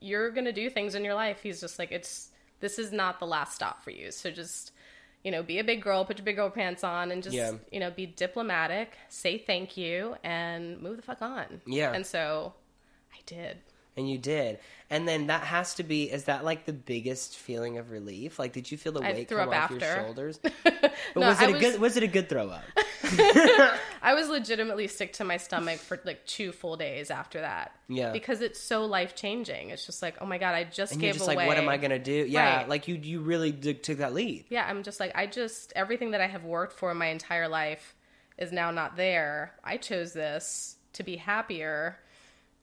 You're 0.00 0.30
going 0.30 0.44
to 0.46 0.52
do 0.52 0.70
things 0.70 0.94
in 0.94 1.04
your 1.04 1.14
life. 1.14 1.40
He's 1.42 1.60
just 1.60 1.78
like, 1.78 1.92
It's, 1.92 2.30
this 2.60 2.78
is 2.78 2.92
not 2.92 3.18
the 3.20 3.26
last 3.26 3.54
stop 3.54 3.82
for 3.84 3.90
you. 3.90 4.10
So 4.10 4.30
just, 4.30 4.72
you 5.24 5.30
know, 5.30 5.42
be 5.42 5.58
a 5.58 5.64
big 5.64 5.82
girl, 5.82 6.04
put 6.04 6.18
your 6.18 6.24
big 6.24 6.36
girl 6.36 6.50
pants 6.50 6.82
on, 6.84 7.10
and 7.10 7.22
just, 7.22 7.34
Yeah. 7.36 7.52
you 7.70 7.80
know, 7.80 7.90
be 7.90 8.06
diplomatic, 8.06 8.96
say 9.08 9.38
thank 9.38 9.76
you, 9.76 10.16
and 10.24 10.80
move 10.80 10.96
the 10.96 11.02
fuck 11.02 11.20
on. 11.22 11.60
Yeah. 11.66 11.92
And 11.92 12.06
so 12.06 12.54
I 13.12 13.18
did. 13.26 13.58
And 13.98 14.08
you 14.08 14.16
did. 14.16 14.58
And 14.90 15.06
then 15.06 15.26
that 15.26 15.42
has 15.42 15.74
to 15.74 15.82
be 15.82 16.04
is 16.10 16.24
that 16.24 16.44
like 16.44 16.64
the 16.64 16.72
biggest 16.72 17.36
feeling 17.36 17.76
of 17.76 17.90
relief? 17.90 18.38
Like 18.38 18.54
did 18.54 18.70
you 18.70 18.78
feel 18.78 18.92
the 18.92 19.00
I 19.02 19.12
weight 19.12 19.28
come 19.28 19.48
off 19.50 19.70
your 19.70 19.80
shoulders? 19.80 20.40
But 21.14 21.20
No, 21.22 21.28
was 21.28 21.40
it 21.40 21.44
I 21.44 21.48
a 21.48 21.52
was- 21.52 21.60
good 21.60 21.80
was 21.80 21.96
it 21.96 22.02
a 22.02 22.06
good 22.06 22.28
throw 22.28 22.48
up? 22.48 22.62
I 24.02 24.14
was 24.14 24.28
legitimately 24.28 24.88
sick 24.88 25.14
to 25.14 25.24
my 25.24 25.36
stomach 25.36 25.78
for 25.78 26.00
like 26.04 26.24
two 26.26 26.52
full 26.52 26.76
days 26.76 27.10
after 27.10 27.40
that. 27.40 27.72
Yeah. 27.88 28.12
Because 28.12 28.40
it's 28.40 28.60
so 28.60 28.84
life 28.86 29.14
changing. 29.14 29.70
It's 29.70 29.84
just 29.86 30.02
like, 30.02 30.16
oh 30.20 30.26
my 30.26 30.38
god, 30.38 30.54
I 30.54 30.64
just 30.64 30.92
And 30.92 31.00
gave 31.00 31.08
you're 31.08 31.14
just 31.14 31.26
away. 31.26 31.36
like, 31.36 31.48
what 31.48 31.56
am 31.58 31.68
I 31.68 31.76
gonna 31.76 31.98
do? 31.98 32.26
Yeah, 32.28 32.58
Right. 32.58 32.68
like 32.68 32.88
you 32.88 32.94
you 32.96 33.20
really 33.20 33.52
did, 33.52 33.82
took 33.82 33.98
that 33.98 34.12
lead. 34.14 34.44
Yeah, 34.48 34.66
I'm 34.68 34.82
just 34.82 35.00
like, 35.00 35.12
I 35.16 35.26
just 35.26 35.72
everything 35.76 36.12
that 36.12 36.20
I 36.20 36.26
have 36.26 36.44
worked 36.44 36.72
for 36.74 36.94
my 36.94 37.06
entire 37.06 37.48
life 37.48 37.94
is 38.36 38.52
now 38.52 38.70
not 38.70 38.96
there. 38.96 39.54
I 39.64 39.76
chose 39.76 40.12
this 40.12 40.76
to 40.94 41.02
be 41.02 41.16
happier. 41.16 41.98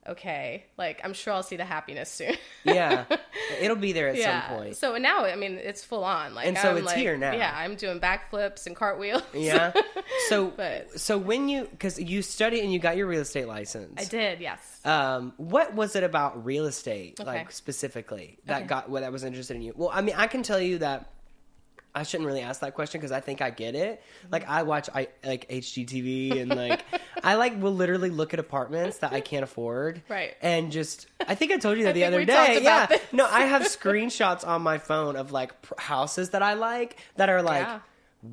Okay, 0.08 0.66
like 0.78 1.02
I'm 1.04 1.14
sure 1.14 1.34
I'll 1.34 1.42
see 1.44 1.56
the 1.56 1.66
happiness 1.66 2.10
soon. 2.12 2.36
Yeah, 2.64 3.06
it'll 3.60 3.76
be 3.76 3.92
there 3.92 4.08
at 4.10 4.16
yeah. 4.18 4.48
some 4.48 4.58
point. 4.58 4.76
So 4.76 4.98
now, 4.98 5.24
I 5.26 5.36
mean, 5.36 5.54
it's 5.62 5.84
full 5.84 6.04
on. 6.04 6.34
Like, 6.34 6.48
And 6.48 6.58
so 6.58 6.72
I'm 6.72 6.78
it's 6.78 6.86
like- 6.88 6.98
here 6.98 7.16
now. 7.18 7.32
Yeah, 7.34 7.54
I'm 7.56 7.76
doing 7.76 8.00
backflips 8.00 8.66
and 8.68 8.76
cartwheels. 8.76 9.24
Yeah. 9.34 9.72
So 10.30 10.48
But- 10.48 11.00
so 11.00 11.18
when 11.18 11.50
you 11.50 11.66
because 11.70 12.00
you 12.00 12.22
studied 12.22 12.62
and 12.62 12.72
you 12.74 12.80
got 12.80 12.98
your 12.98 13.06
real 13.08 13.22
estate 13.22 13.48
license, 13.48 13.94
I 14.02 14.06
did. 14.06 14.40
Yes. 14.40 14.60
Um, 14.86 15.34
what 15.38 15.74
was 15.76 15.96
it 15.96 16.04
about 16.04 16.44
real 16.46 16.66
estate, 16.66 17.20
Okay. 17.20 17.28
like 17.30 17.52
specifically, 17.52 18.38
that 18.46 18.60
Okay. 18.60 18.68
got 18.68 18.90
what 18.90 19.02
that 19.02 19.12
was 19.12 19.24
interested 19.24 19.56
in 19.56 19.62
you? 19.64 19.74
Well, 19.76 19.92
I 19.94 20.02
mean, 20.02 20.16
I 20.18 20.28
can 20.28 20.42
tell 20.44 20.60
you 20.60 20.80
that 20.80 21.10
I 21.96 22.04
shouldn't 22.04 22.28
really 22.28 22.42
ask 22.42 22.62
that 22.62 22.76
question 22.76 23.00
because 23.00 23.12
I 23.14 23.22
think 23.22 23.42
I 23.42 23.50
get 23.50 23.74
it. 23.74 24.04
Like, 24.30 24.48
I 24.50 24.64
watch 24.64 24.90
I 24.94 25.08
like 25.24 25.50
HGTV 25.50 26.42
and 26.42 26.54
like 26.54 26.84
I 27.24 27.36
like 27.36 27.60
will 27.62 27.74
literally 27.74 28.10
look 28.10 28.34
at 28.34 28.40
apartments 28.40 28.98
that 29.00 29.14
I 29.14 29.22
can't 29.22 29.44
afford, 29.44 30.02
Right. 30.10 30.36
And 30.42 30.72
just 30.72 31.08
I 31.28 31.36
think 31.36 31.52
I 31.52 31.58
told 31.58 31.78
you 31.78 31.84
that 31.86 31.94
the 31.94 32.04
other 32.04 32.26
day. 32.26 32.62
Yeah, 32.62 32.88
no, 33.12 33.26
I 33.26 33.42
have 33.46 33.64
screenshots 33.64 34.46
on 34.46 34.62
my 34.62 34.78
phone 34.78 35.16
of 35.16 35.32
like 35.32 35.62
pr- 35.62 35.74
houses 35.80 36.32
that 36.32 36.44
I 36.44 36.54
like 36.54 36.98
that 37.16 37.30
are 37.30 37.42
like. 37.42 37.66
Yeah. 37.66 37.80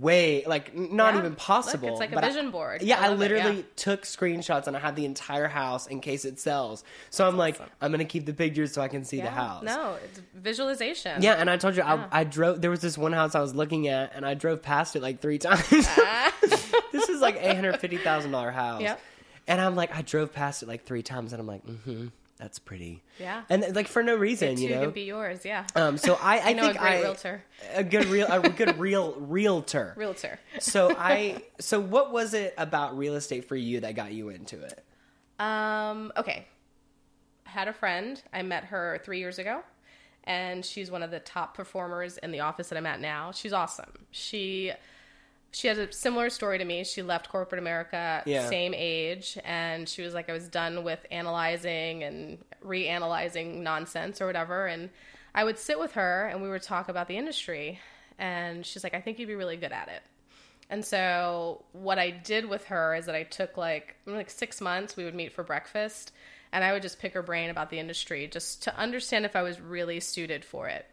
Way 0.01 0.45
like 0.47 0.74
not 0.76 1.14
Yeah. 1.14 1.20
even 1.20 1.34
possible. 1.34 1.88
Look, 1.88 1.93
it's 1.95 2.01
like 2.01 2.12
a 2.12 2.14
but 2.14 2.24
I- 2.24 2.28
vision 2.28 2.51
board. 2.51 2.82
Yeah, 2.82 2.99
I 3.01 3.05
I, 3.05 3.09
love 3.09 3.16
it, 3.16 3.18
literally 3.20 3.57
yeah. 3.59 3.62
took 3.76 4.03
screenshots 4.05 4.66
and 4.66 4.76
I 4.76 4.80
have 4.80 4.95
the 4.97 5.05
entire 5.05 5.49
house 5.49 5.86
in 5.86 6.01
case 6.01 6.24
it 6.24 6.38
sells. 6.38 6.82
So 7.11 7.26
I'm 7.26 7.36
like, 7.36 7.55
awesome. 7.57 7.66
I'm 7.80 7.90
gonna 7.90 8.05
keep 8.05 8.24
the 8.24 8.32
pictures 8.32 8.72
so 8.72 8.80
I 8.80 8.88
can 8.88 9.05
see 9.05 9.20
the 9.20 9.30
house. 9.30 9.64
No, 9.64 9.97
it's 10.05 10.20
visualization. 10.34 11.20
Yeah, 11.22 11.34
and 11.34 11.51
I 11.51 11.57
told 11.57 11.76
you 11.76 11.82
Yeah. 11.82 12.07
I, 12.12 12.20
I 12.20 12.24
drove. 12.24 12.61
There 12.61 12.70
was 12.70 12.80
this 12.80 12.97
one 12.97 13.12
house 13.12 13.34
I 13.34 13.40
was 13.40 13.55
looking 13.55 13.88
at, 13.88 14.12
and 14.14 14.24
I 14.24 14.34
drove 14.34 14.62
past 14.62 14.97
it 14.97 15.03
like 15.03 15.20
three 15.20 15.38
times. 15.47 15.68
this 16.93 17.09
is 17.09 17.20
like 17.20 17.36
eight 17.40 17.55
hundred 17.55 17.78
fifty 17.80 17.99
thousand 17.99 18.30
dollar 18.30 18.51
house. 18.51 18.80
Yep. 18.82 19.01
And 19.49 19.61
I'm 19.61 19.74
like, 19.74 19.95
I 19.95 20.03
drove 20.03 20.32
past 20.32 20.62
it 20.62 20.68
like 20.68 20.84
three 20.84 21.03
times, 21.03 21.32
and 21.32 21.40
I'm 21.40 21.47
like, 21.49 21.66
mm-hmm, 21.66 22.07
that's 22.43 22.59
pretty. 22.59 23.05
Yeah. 23.20 23.43
And 23.49 23.72
like 23.72 23.86
for 23.86 24.03
no 24.03 24.16
reason, 24.16 24.59
you 24.59 24.70
know. 24.70 24.90
be 24.90 25.03
yours. 25.03 25.45
Yeah. 25.45 25.64
um. 25.76 25.97
So 25.97 26.18
I, 26.20 26.38
I, 26.38 26.40
I 26.47 26.53
know 26.55 26.62
think 26.64 26.74
a 26.74 26.78
great 26.80 26.90
I 26.90 27.01
realtor. 27.01 27.45
a 27.72 27.84
good 27.84 28.07
real, 28.07 28.26
a 28.28 28.49
good 28.49 28.78
real 28.80 29.14
realtor. 29.14 29.95
Realtor. 29.97 30.40
So 30.59 30.93
I, 30.99 31.45
so 31.61 31.78
what 31.78 32.12
was 32.12 32.34
it 32.34 32.53
about 32.59 32.99
real 32.99 33.14
estate 33.14 33.45
for 33.47 33.55
you 33.55 33.80
that 33.80 33.95
got 33.95 34.12
you 34.12 34.30
into 34.30 34.61
it? 34.61 34.82
Um, 35.38 36.12
okay. 36.16 36.47
I 37.47 37.51
had 37.51 37.68
a 37.68 37.72
friend. 37.72 38.20
I 38.32 38.43
met 38.43 38.64
her 38.64 39.01
three 39.05 39.20
years 39.20 39.38
ago, 39.38 39.61
and 40.24 40.64
she's 40.64 40.90
one 40.90 41.05
of 41.05 41.12
the 41.12 41.20
top 41.20 41.57
performers 41.57 42.18
in 42.18 42.32
the 42.32 42.40
office 42.40 42.70
that 42.70 42.76
I'm 42.76 42.86
at 42.86 43.01
now. 43.01 43.30
She's 43.30 43.53
awesome. 43.53 43.93
She 44.11 44.72
she 45.53 45.68
has 45.68 45.78
a 45.78 45.92
similar 45.92 46.30
story 46.30 46.59
to 46.59 46.64
me. 46.64 46.82
She 46.82 47.03
left 47.03 47.28
corporate 47.28 47.59
America, 47.61 48.22
Yeah. 48.26 48.48
same 48.48 48.72
age, 48.74 49.38
and 49.44 49.86
she 49.88 50.03
was 50.03 50.14
like, 50.14 50.28
I 50.30 50.32
was 50.32 50.48
done 50.48 50.82
with 50.82 51.05
analyzing 51.11 52.03
and 52.03 52.38
reanalyzing 52.64 53.57
nonsense 53.62 54.20
or 54.20 54.26
whatever. 54.26 54.66
And 54.66 54.88
I 55.34 55.44
would 55.44 55.59
sit 55.59 55.78
with 55.78 55.92
her 55.92 56.28
and 56.28 56.42
we 56.42 56.48
would 56.48 56.62
talk 56.62 56.88
about 56.88 57.07
the 57.07 57.16
industry. 57.18 57.80
And 58.18 58.64
she's 58.64 58.82
like, 58.82 58.94
I 58.94 59.00
think 59.00 59.18
you'd 59.18 59.28
be 59.28 59.34
really 59.34 59.57
good 59.57 59.72
at 59.72 59.88
it. 59.88 60.03
And 60.70 60.82
so 60.84 61.64
what 61.72 61.98
I 61.98 62.11
did 62.11 62.48
with 62.48 62.64
her 62.66 62.94
is 62.94 63.05
that 63.07 63.14
I 63.14 63.24
took 63.24 63.59
like 63.59 63.94
like 64.07 64.30
6 64.30 64.61
months 64.62 64.96
we 64.96 65.05
would 65.05 65.14
meet 65.14 65.32
for 65.32 65.42
breakfast 65.42 66.12
and 66.50 66.64
I 66.64 66.72
would 66.72 66.80
just 66.82 66.98
pick 66.98 67.12
her 67.12 67.22
brain 67.22 67.50
about 67.50 67.68
the 67.68 67.78
industry 67.78 68.26
just 68.26 68.62
to 68.64 68.76
understand 68.78 69.26
if 69.26 69.36
I 69.36 69.42
was 69.42 69.61
really 69.61 70.00
suited 70.00 70.44
for 70.46 70.68
it. 70.68 70.86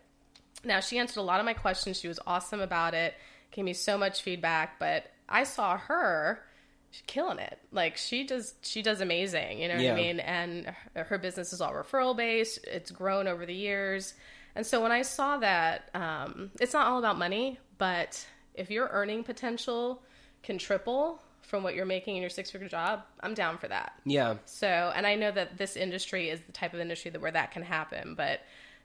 Now 0.66 0.82
she 0.82 0.98
answered 0.98 1.22
a 1.22 1.24
lot 1.24 1.40
of 1.40 1.46
my 1.46 1.54
questions. 1.54 1.98
She 1.98 2.10
was 2.10 2.20
awesome 2.28 2.60
about 2.60 2.94
it. 2.94 3.14
Gave 3.52 3.66
me 3.66 3.74
so 3.74 3.98
much 3.98 4.22
feedback, 4.22 4.80
but 4.80 5.06
I 5.28 5.44
saw 5.44 5.78
her 5.78 6.42
she's 6.92 7.04
killing 7.08 7.40
it. 7.40 7.58
Like 7.72 7.98
she 7.98 8.24
does, 8.26 8.56
she 8.62 8.82
does 8.82 9.02
amazing. 9.02 9.60
You 9.60 9.68
know 9.68 9.76
what 9.76 9.84
Yeah. 9.84 9.94
I 9.94 9.96
mean? 9.96 10.20
And 10.20 10.74
her, 10.96 11.18
business 11.18 11.54
is 11.54 11.62
all 11.62 11.74
referral 11.74 12.16
based. 12.16 12.60
It's 12.66 12.92
grown 12.92 13.28
over 13.28 13.46
the 13.46 13.54
years. 13.54 14.14
And 14.56 14.66
so 14.66 14.82
when 14.82 14.92
I 14.92 15.04
saw 15.04 15.38
that, 15.38 15.90
um, 15.94 16.52
it's 16.60 16.74
not 16.74 16.88
all 16.88 17.00
about 17.00 17.18
money, 17.18 17.60
but 17.78 18.26
if 18.56 18.72
your 18.72 18.88
earning 18.92 19.24
potential 19.24 20.02
can 20.44 20.58
triple 20.58 21.22
from 21.42 21.64
what 21.64 21.76
you're 21.76 21.86
making 21.86 22.16
in 22.16 22.22
your 22.22 22.30
six 22.30 22.52
figure 22.52 22.68
job, 22.68 23.02
I'm 23.22 23.34
down 23.34 23.58
for 23.58 23.68
that. 23.68 23.94
Yeah. 24.06 24.36
So, 24.46 24.68
and 24.68 25.06
I 25.06 25.16
know 25.16 25.32
that 25.32 25.58
this 25.58 25.76
industry 25.76 26.30
is 26.30 26.40
the 26.46 26.52
type 26.52 26.74
of 26.74 26.80
industry 26.80 27.12
that 27.12 27.22
where 27.22 27.32
that 27.32 27.52
can 27.52 27.64
happen, 27.64 28.16
but 28.16 28.42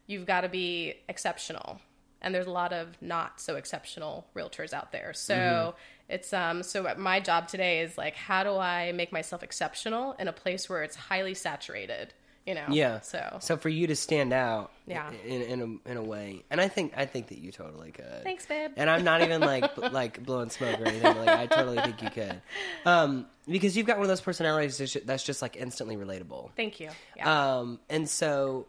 you've 0.06 0.26
got 0.26 0.42
to 0.42 0.48
be 0.48 0.94
exceptional. 1.08 1.80
And 2.24 2.34
there's 2.34 2.46
a 2.46 2.50
lot 2.50 2.72
of 2.72 2.88
not 3.00 3.40
so 3.40 3.54
exceptional 3.56 4.26
realtors 4.34 4.72
out 4.72 4.90
there. 4.90 5.12
So 5.14 5.34
Mm-hmm. 5.34 5.76
it's 6.14 6.32
um 6.32 6.62
so 6.64 6.92
my 6.98 7.20
job 7.20 7.46
today 7.48 7.80
is 7.80 7.96
like 7.96 8.14
how 8.16 8.42
do 8.44 8.56
I 8.56 8.92
make 8.92 9.12
myself 9.12 9.42
exceptional 9.42 10.12
in 10.18 10.26
a 10.26 10.32
place 10.32 10.68
where 10.68 10.82
it's 10.82 10.96
highly 10.96 11.34
saturated, 11.34 12.12
you 12.46 12.54
know? 12.54 12.66
Yeah. 12.70 13.00
So 13.00 13.38
So 13.40 13.56
for 13.56 13.68
you 13.68 13.86
to 13.86 13.96
stand 13.96 14.32
out, 14.32 14.70
Yeah. 14.86 15.10
in 15.26 15.40
in 15.42 15.60
a, 15.86 15.90
in 15.90 15.96
a 15.96 16.02
way, 16.02 16.44
and 16.50 16.60
I 16.60 16.68
think 16.68 16.92
I 16.96 17.06
think 17.06 17.28
that 17.28 17.38
you 17.38 17.52
totally 17.52 17.90
could. 17.92 18.22
thanks, 18.22 18.44
babe. 18.46 18.72
And 18.76 18.90
I'm 18.90 19.04
not 19.04 19.22
even 19.22 19.40
like 19.40 19.74
b- 19.76 19.88
like 19.88 20.22
blowing 20.24 20.50
smoke 20.50 20.80
or 20.80 20.86
anything. 20.86 21.16
Like 21.16 21.28
I 21.28 21.46
totally 21.46 21.78
think 21.80 22.02
you 22.02 22.10
could, 22.10 22.42
um, 22.84 23.26
because 23.48 23.76
you've 23.76 23.86
got 23.86 23.96
one 23.96 24.04
of 24.04 24.08
those 24.08 24.20
personalities 24.20 24.76
that's 24.78 24.94
that's 25.06 25.22
just 25.24 25.40
like 25.42 25.56
instantly 25.56 25.96
relatable. 25.96 26.50
Thank 26.56 26.80
you. 26.80 26.90
Yeah. 27.16 27.26
Um, 27.58 27.80
and 27.88 28.08
so 28.08 28.66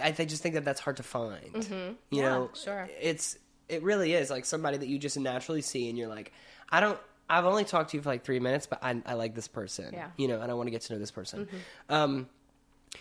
I, 0.00 0.14
I 0.18 0.24
just 0.24 0.42
think 0.42 0.54
that 0.54 0.64
that's 0.64 0.80
hard 0.80 0.96
to 0.98 1.02
find. 1.02 1.44
You 1.54 1.60
Mm-hmm. 1.60 1.92
Yeah, 2.10 2.22
know, 2.22 2.50
sure. 2.54 2.88
It's 3.00 3.38
it 3.68 3.82
really 3.82 4.12
is 4.14 4.30
like 4.30 4.44
somebody 4.44 4.76
that 4.78 4.88
you 4.88 4.98
just 4.98 5.18
naturally 5.18 5.62
see, 5.62 5.88
and 5.88 5.96
you're 5.98 6.08
like, 6.08 6.32
I 6.70 6.80
don't. 6.80 6.98
I've 7.30 7.44
only 7.46 7.64
talked 7.64 7.90
to 7.90 7.96
you 7.96 8.02
for 8.02 8.10
like 8.10 8.24
three 8.24 8.40
minutes, 8.40 8.66
but 8.66 8.78
I, 8.82 9.00
I 9.06 9.14
like 9.14 9.34
this 9.34 9.48
person. 9.48 9.90
Yeah. 9.92 10.04
Mm-hmm. 10.06 10.20
You 10.20 10.28
know, 10.28 10.40
and 10.42 10.50
I 10.50 10.54
want 10.54 10.66
to 10.66 10.70
get 10.70 10.82
to 10.82 10.92
know 10.92 10.98
this 10.98 11.10
person. 11.10 11.48
Um, 11.88 12.28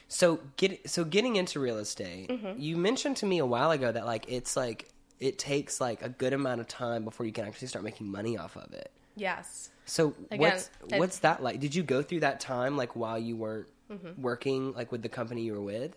so 0.07 0.39
get 0.57 0.89
so 0.89 1.03
getting 1.03 1.35
into 1.35 1.59
real 1.59 1.77
estate, 1.77 2.29
Mm-hmm. 2.29 2.59
you 2.61 2.77
mentioned 2.77 3.17
to 3.17 3.25
me 3.25 3.39
a 3.39 3.45
while 3.45 3.71
ago 3.71 3.91
that 3.91 4.05
like 4.05 4.25
it's 4.29 4.55
like 4.55 4.87
it 5.19 5.37
takes 5.37 5.81
like 5.81 6.01
a 6.01 6.09
good 6.09 6.33
amount 6.33 6.61
of 6.61 6.67
time 6.67 7.03
before 7.03 7.25
you 7.25 7.31
can 7.31 7.45
actually 7.45 7.67
start 7.67 7.83
making 7.83 8.07
money 8.09 8.37
off 8.37 8.55
of 8.55 8.73
it. 8.73 8.91
yes. 9.15 9.69
So 9.85 10.13
Again, 10.29 10.39
what's 10.51 10.69
it- 10.89 10.99
what's 10.99 11.19
that 11.19 11.43
like? 11.43 11.59
Did 11.59 11.75
you 11.75 11.83
go 11.83 12.01
through 12.01 12.21
that 12.21 12.39
time 12.39 12.77
like 12.77 12.95
while 12.95 13.19
you 13.19 13.35
weren't 13.35 13.67
Mm-hmm. 13.91 14.21
working 14.21 14.71
like 14.73 14.89
with 14.93 15.01
the 15.01 15.09
company 15.09 15.41
you 15.41 15.51
were 15.53 15.59
with? 15.61 15.93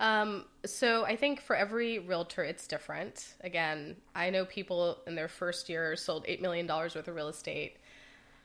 Um, 0.00 0.46
so 0.64 1.04
I 1.04 1.14
think 1.14 1.42
for 1.42 1.54
every 1.54 1.98
realtor, 1.98 2.42
it's 2.42 2.66
different. 2.66 3.34
Again, 3.42 3.96
I 4.14 4.30
know 4.30 4.46
people 4.46 4.98
in 5.06 5.14
their 5.14 5.28
first 5.28 5.68
year 5.68 5.94
sold 5.94 6.24
$8 6.24 6.40
million 6.40 6.66
worth 6.66 6.96
of 6.96 7.14
real 7.14 7.28
estate. 7.28 7.76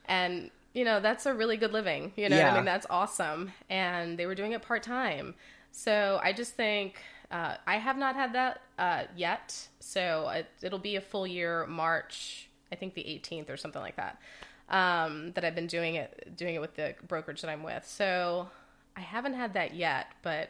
And, 0.03 0.51
you 0.73 0.83
know, 0.83 0.99
that's 0.99 1.25
a 1.25 1.33
really 1.33 1.55
good 1.55 1.71
living. 1.71 2.11
You 2.17 2.27
know 2.27 2.35
Yeah. 2.35 2.51
I 2.51 2.55
mean? 2.57 2.65
That's 2.65 2.85
awesome. 2.89 3.53
And 3.69 4.19
they 4.19 4.25
were 4.25 4.35
doing 4.35 4.51
it 4.51 4.61
part 4.61 4.83
time. 4.83 5.33
So 5.71 6.19
I 6.21 6.33
just 6.33 6.55
think 6.55 6.97
uh, 7.31 7.55
I 7.65 7.77
have 7.77 7.97
not 7.97 8.15
had 8.15 8.33
that 8.33 8.61
uh, 8.77 9.03
yet. 9.15 9.69
So 9.79 10.27
it, 10.29 10.47
it'll 10.61 10.77
be 10.77 10.97
a 10.97 11.01
full 11.01 11.25
year, 11.25 11.65
March, 11.67 12.49
I 12.69 12.75
think 12.75 12.95
the 12.95 13.03
18th 13.03 13.49
or 13.49 13.55
something 13.55 13.81
like 13.81 13.95
that, 13.95 14.19
um, 14.67 15.31
that 15.33 15.45
I've 15.45 15.55
been 15.55 15.67
doing 15.67 15.95
it, 15.95 16.35
doing 16.35 16.55
it 16.55 16.59
with 16.59 16.75
the 16.75 16.95
brokerage 17.07 17.41
that 17.41 17.49
I'm 17.49 17.63
with. 17.63 17.87
So 17.87 18.49
I 18.97 19.01
haven't 19.01 19.35
had 19.35 19.53
that 19.53 19.73
yet, 19.73 20.07
but 20.21 20.49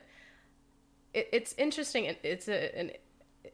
it, 1.15 1.29
it's 1.31 1.55
interesting. 1.57 2.05
It- 2.05 2.19
It's 2.23 2.47
a, 2.47 2.77
an, 2.79 2.91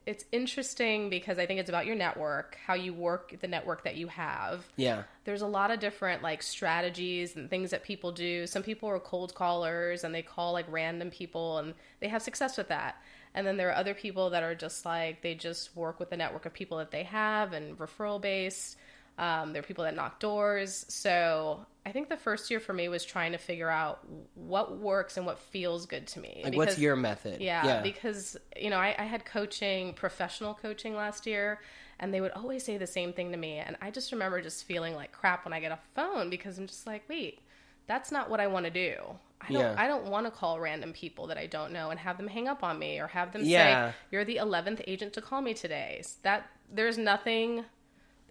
it's 0.06 0.26
interesting 0.32 1.10
because 1.10 1.38
I 1.38 1.46
think 1.46 1.60
it's 1.60 1.70
about 1.70 1.86
your 1.86 1.96
network, 1.96 2.58
how 2.66 2.74
you 2.74 2.94
work 2.94 3.36
the 3.40 3.48
network 3.48 3.84
that 3.84 3.96
you 3.98 4.08
have. 4.08 4.66
Yeah. 4.78 5.04
There's 5.26 5.42
a 5.42 5.48
lot 5.48 5.70
of 5.70 5.80
different 5.80 6.24
like 6.24 6.42
strategies 6.42 7.36
and 7.36 7.50
things 7.50 7.72
that 7.72 7.84
people 7.84 8.12
do. 8.12 8.48
Some 8.48 8.64
people 8.64 8.90
are 8.90 9.00
cold 9.00 9.36
callers 9.36 10.04
and 10.04 10.16
they 10.16 10.22
call 10.24 10.54
like 10.54 10.66
random 10.70 11.12
people 11.12 11.58
and 11.60 11.74
they 12.00 12.08
have 12.08 12.22
success 12.22 12.58
with 12.58 12.70
that. 12.70 12.96
And 13.34 13.46
then 13.46 13.58
there 13.58 13.70
are 13.70 13.76
other 13.76 13.94
people 13.94 14.30
that 14.32 14.44
are 14.44 14.56
just 14.56 14.86
like 14.86 15.22
they 15.22 15.36
just 15.36 15.76
work 15.76 16.00
with 16.00 16.10
the 16.10 16.18
network 16.18 16.46
of 16.46 16.54
people 16.54 16.78
that 16.80 16.92
they 16.92 17.04
have 17.04 17.54
and 17.54 17.78
referral 17.78 18.20
based. 18.22 18.78
Um, 19.22 19.54
there 19.54 19.60
are 19.62 19.64
people 19.64 19.84
that 19.84 19.96
knock 19.96 20.20
doors. 20.20 20.84
So 20.90 21.66
I 21.86 21.92
think 21.92 22.10
the 22.10 22.18
first 22.18 22.50
year 22.50 22.60
for 22.60 22.74
me 22.74 22.90
was 22.90 23.06
trying 23.06 23.32
to 23.34 23.38
figure 23.38 23.70
out 23.70 24.00
what 24.36 24.78
works 24.80 25.16
and 25.18 25.26
what 25.26 25.38
feels 25.40 25.86
good 25.86 26.08
to 26.08 26.20
me. 26.20 26.42
Like 26.44 26.56
what's 26.56 26.80
your 26.80 26.96
method? 26.96 27.40
yeah, 27.40 27.82
because 27.82 28.36
you 28.58 28.70
know 28.72 28.78
I, 28.78 28.96
I 28.98 29.04
had 29.04 29.24
coaching, 29.26 29.94
professional 29.94 30.54
coaching 30.56 30.96
last 30.96 31.28
year, 31.28 31.60
and 32.00 32.12
they 32.14 32.20
would 32.20 32.32
always 32.32 32.64
say 32.64 32.78
the 32.78 32.88
same 32.88 33.14
thing 33.14 33.32
to 33.32 33.38
me, 33.38 33.58
and 33.58 33.78
I 33.82 33.92
just 33.92 34.12
remember 34.12 34.42
just 34.42 34.64
feeling 34.66 34.96
like 34.96 35.12
crap 35.12 35.46
when 35.46 35.54
I 35.54 35.60
get 35.60 35.72
off 35.72 35.82
the 35.94 36.02
phone 36.02 36.30
because 36.32 36.58
I'm 36.58 36.66
just 36.68 36.88
like, 36.88 37.04
wait, 37.08 37.40
that's 37.88 38.12
not 38.12 38.30
what 38.30 38.40
I 38.40 38.48
want 38.48 38.66
to 38.66 38.72
do. 38.72 38.96
I 39.40 39.52
don't. 39.54 39.62
Yeah. 39.62 39.76
I 39.78 39.88
don't 39.88 40.06
want 40.06 40.26
to 40.28 40.32
call 40.32 40.60
random 40.60 40.94
people 40.94 41.28
that 41.28 41.38
I 41.38 41.46
don't 41.48 41.72
know 41.74 41.90
and 41.92 42.00
have 42.00 42.18
them 42.18 42.28
hang 42.28 42.48
up 42.48 42.64
on 42.64 42.78
me 42.80 43.00
or 43.00 43.08
have 43.08 43.34
them 43.34 43.44
Yeah. 43.44 43.92
say, 43.92 43.96
"You're 44.12 44.26
the 44.26 44.38
eleventh 44.38 44.82
agent 44.88 45.14
to 45.14 45.22
call 45.22 45.42
me 45.42 45.54
today." 45.54 46.04
That 46.24 46.48
there's 46.72 46.98
nothing. 46.98 47.66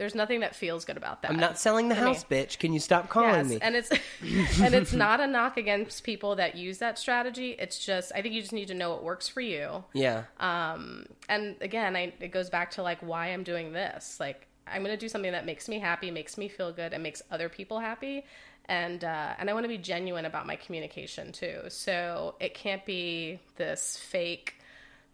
There's 0.01 0.15
nothing 0.15 0.41
that 0.41 0.57
feels 0.57 0.87
good 0.87 0.97
about 0.97 1.21
that. 1.21 1.31
I'm 1.31 1.37
not 1.39 1.59
selling 1.59 1.91
the 1.91 1.95
to 1.95 2.01
me. 2.01 2.07
house, 2.07 2.25
bitch. 2.25 2.59
Can 2.59 2.73
you 2.73 2.81
stop 2.81 3.11
calling 3.11 3.35
Yes, 3.35 3.47
me? 3.51 3.59
and 3.61 3.77
it's 3.77 3.91
and 4.63 4.75
it's 4.75 4.95
not 4.95 5.21
a 5.21 5.27
knock 5.27 5.59
against 5.59 6.05
people 6.05 6.37
that 6.37 6.57
use 6.57 6.79
that 6.79 6.99
strategy. 6.99 7.51
It's 7.59 7.79
just 7.79 8.11
I 8.15 8.23
think 8.23 8.35
you 8.35 8.41
just 8.41 8.55
need 8.55 8.69
to 8.69 8.75
know 8.75 8.89
what 8.91 9.03
works 9.05 9.29
for 9.29 9.43
you. 9.43 9.85
yeah. 9.93 10.23
Um, 10.39 11.05
and 11.29 11.57
again, 11.61 11.97
I, 11.97 12.15
it 12.19 12.29
goes 12.33 12.49
back 12.49 12.71
to 12.73 12.83
like 12.83 12.99
why 13.01 13.27
I'm 13.27 13.43
doing 13.43 13.75
this. 13.75 14.19
Like 14.19 14.47
I'm 14.67 14.83
going 14.83 14.95
to 14.95 15.01
do 15.01 15.09
something 15.09 15.33
that 15.33 15.45
makes 15.45 15.69
me 15.69 15.79
happy, 15.79 16.11
makes 16.11 16.39
me 16.39 16.49
feel 16.49 16.73
good, 16.73 16.95
and 16.95 17.03
makes 17.03 17.21
other 17.31 17.51
people 17.51 17.79
happy. 17.79 18.25
And 18.67 19.05
uh, 19.05 19.35
and 19.39 19.51
I 19.51 19.53
want 19.53 19.65
to 19.65 19.69
be 19.69 19.79
genuine 19.79 20.25
about 20.25 20.47
my 20.47 20.57
communication 20.57 21.33
too. 21.33 21.63
So 21.69 22.37
it 22.41 22.55
can't 22.55 22.87
be 22.87 23.39
this 23.57 23.97
fake. 23.99 24.55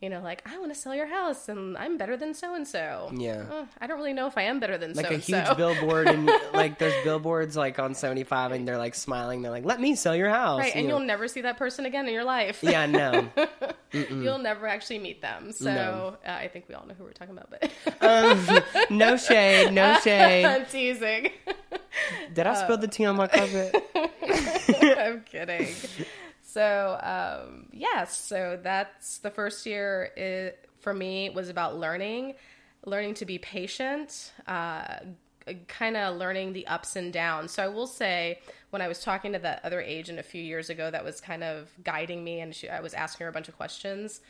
You 0.02 0.10
know, 0.10 0.20
like 0.20 0.42
I 0.46 0.58
want 0.58 0.74
to 0.74 0.78
sell 0.78 0.94
your 0.94 1.06
house, 1.06 1.48
and 1.48 1.74
I'm 1.78 1.96
better 1.96 2.18
than 2.18 2.34
so 2.34 2.54
and 2.54 2.68
so. 2.68 3.10
Yeah. 3.16 3.64
I 3.80 3.86
don't 3.86 3.96
really 3.96 4.12
know 4.12 4.26
if 4.26 4.36
I 4.36 4.42
am 4.42 4.60
better 4.60 4.76
than 4.76 4.92
like 4.92 5.06
so 5.06 5.14
a 5.14 5.16
huge 5.16 5.56
billboard 5.56 6.06
and 6.06 6.30
like 6.52 6.78
there's 6.78 6.92
billboards 7.02 7.56
like 7.56 7.78
on 7.78 7.94
75 7.94 8.52
and 8.52 8.68
they're 8.68 8.76
like 8.76 8.94
smiling 8.94 9.40
they're 9.40 9.50
like 9.50 9.64
let 9.64 9.80
me 9.80 9.94
sell 9.94 10.14
your 10.14 10.28
house 10.28 10.60
Right, 10.60 10.74
and 10.76 10.84
you 10.84 10.90
you'll 10.90 11.00
never 11.00 11.28
see 11.28 11.40
that 11.40 11.56
person 11.56 11.86
again 11.86 12.06
in 12.06 12.12
your 12.12 12.24
life. 12.24 12.58
yeah 12.62 12.84
no 12.84 13.28
You'll 13.92 14.36
never 14.38 14.66
actually 14.66 14.98
meet 14.98 15.22
them. 15.22 15.52
So 15.52 15.64
No. 15.72 16.16
uh, 16.26 16.30
I 16.30 16.48
think 16.48 16.66
we 16.68 16.74
all 16.74 16.86
know 16.86 16.92
who 16.94 17.04
we're 17.04 17.12
talking 17.12 17.36
about, 17.38 17.48
but 17.50 17.70
um, 18.02 18.62
no 18.98 19.16
shade 19.16 19.72
no 19.72 19.98
shade 20.04 20.44
I'm 20.44 20.66
teasing. 20.66 21.30
did 22.34 22.46
i 22.46 22.52
spill 22.62 22.76
the 22.76 22.88
tea 22.88 23.06
on 23.06 23.16
my 23.16 23.28
carpet 23.28 23.74
I'm 24.98 25.22
kidding. 25.22 25.68
So 26.56 26.98
um, 27.02 27.66
yes, 27.70 28.16
so 28.16 28.58
that's 28.62 29.18
the 29.18 29.28
first 29.28 29.66
year. 29.66 30.10
It, 30.16 30.66
for 30.80 30.94
me 30.94 31.28
was 31.28 31.50
about 31.50 31.76
learning, 31.78 32.36
learning 32.86 33.12
to 33.16 33.26
be 33.26 33.36
patient, 33.36 34.32
uh, 34.48 35.00
kind 35.68 35.98
of 35.98 36.16
learning 36.16 36.54
the 36.54 36.66
ups 36.66 36.96
and 36.96 37.12
downs. 37.12 37.52
So 37.52 37.62
I 37.62 37.68
will 37.68 37.86
say, 37.86 38.38
when 38.70 38.80
I 38.80 38.88
was 38.88 39.02
talking 39.02 39.34
to 39.34 39.38
that 39.40 39.60
other 39.64 39.82
agent 39.82 40.18
a 40.18 40.22
few 40.22 40.42
years 40.42 40.70
ago, 40.70 40.90
that 40.90 41.04
was 41.04 41.20
kind 41.20 41.44
of 41.44 41.68
guiding 41.84 42.24
me, 42.24 42.40
and 42.40 42.54
she, 42.54 42.70
I 42.70 42.80
was 42.80 42.94
asking 42.94 43.26
her 43.26 43.28
a 43.28 43.34
bunch 43.34 43.48
of 43.48 43.56
questions. 43.58 44.22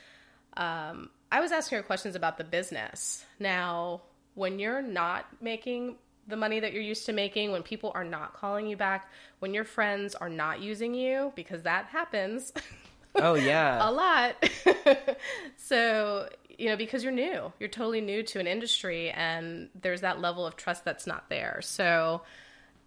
Um, 0.56 1.10
I 1.30 1.38
was 1.38 1.52
asking 1.52 1.76
her 1.76 1.84
questions 1.84 2.16
about 2.16 2.38
the 2.38 2.44
business. 2.44 3.24
Now, 3.38 4.02
when 4.34 4.58
you're 4.58 4.82
not 4.82 5.26
making 5.40 5.98
the 6.28 6.36
money 6.36 6.60
that 6.60 6.72
you're 6.72 6.82
used 6.82 7.06
to 7.06 7.12
making, 7.12 7.52
when 7.52 7.62
people 7.62 7.92
are 7.94 8.04
not 8.04 8.34
calling 8.34 8.66
you 8.66 8.76
back, 8.76 9.10
when 9.38 9.54
your 9.54 9.64
friends 9.64 10.14
are 10.14 10.28
not 10.28 10.60
using 10.60 10.94
you, 10.94 11.32
because 11.36 11.62
that 11.62 11.86
happens 11.86 12.52
oh 13.16 13.34
yeah. 13.34 13.88
a 13.88 13.90
lot. 13.90 14.34
so, 15.56 16.28
you 16.58 16.66
know, 16.68 16.76
because 16.76 17.02
you're 17.02 17.12
new, 17.12 17.52
you're 17.60 17.68
totally 17.68 18.00
new 18.00 18.22
to 18.24 18.40
an 18.40 18.46
industry, 18.46 19.10
and 19.10 19.68
there's 19.80 20.00
that 20.02 20.20
level 20.20 20.46
of 20.46 20.56
trust 20.56 20.84
that's 20.84 21.06
not 21.06 21.28
there. 21.28 21.60
So, 21.62 22.22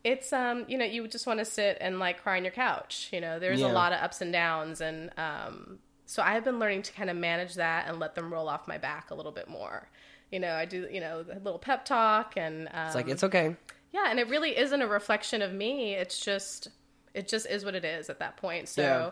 it's 0.02 0.32
um 0.32 0.64
you 0.70 0.78
know 0.78 0.86
you 0.86 1.06
just 1.10 1.28
want 1.28 1.40
to 1.40 1.46
sit 1.46 1.78
and 1.82 2.00
like 2.00 2.24
cry 2.24 2.38
on 2.38 2.46
your 2.46 2.54
couch 2.54 3.10
you 3.12 3.20
know 3.20 3.38
there's 3.38 3.60
Yeah. 3.60 3.68
a 3.70 3.74
lot 3.74 3.92
of 3.92 4.00
ups 4.00 4.22
and 4.22 4.32
downs 4.32 4.80
and 4.80 5.12
um 5.18 5.78
so 6.06 6.24
i've 6.24 6.46
been 6.46 6.58
learning 6.58 6.84
to 6.84 6.94
kind 6.94 7.10
of 7.10 7.18
manage 7.18 7.56
that 7.56 7.86
and 7.90 8.00
let 8.00 8.16
them 8.16 8.32
roll 8.32 8.48
off 8.48 8.66
my 8.66 8.78
back 8.78 9.12
a 9.12 9.14
little 9.14 9.34
bit 9.34 9.50
more 9.50 9.90
you 10.32 10.40
know 10.40 10.54
i 10.54 10.66
do 10.66 10.88
you 10.92 11.00
know 11.00 11.26
a 11.32 11.40
little 11.40 11.60
pep 11.60 11.86
talk 11.86 12.34
and 12.38 12.68
um, 12.72 12.86
it's 12.88 12.96
like 12.96 13.08
it's 13.08 13.24
okay. 13.24 13.56
Yeah 13.92 14.06
and 14.10 14.20
it 14.20 14.30
really 14.30 14.58
isn't 14.58 14.82
a 14.82 14.88
reflection 14.88 15.42
of 15.42 15.52
me. 15.52 15.96
It's 15.96 16.20
just 16.20 16.68
it 17.14 17.28
just 17.28 17.48
is 17.50 17.66
what 17.66 17.74
it 17.76 17.84
is 17.84 18.10
at 18.10 18.20
that 18.20 18.38
point. 18.38 18.70
So 18.70 18.82
Yeah. 18.82 19.10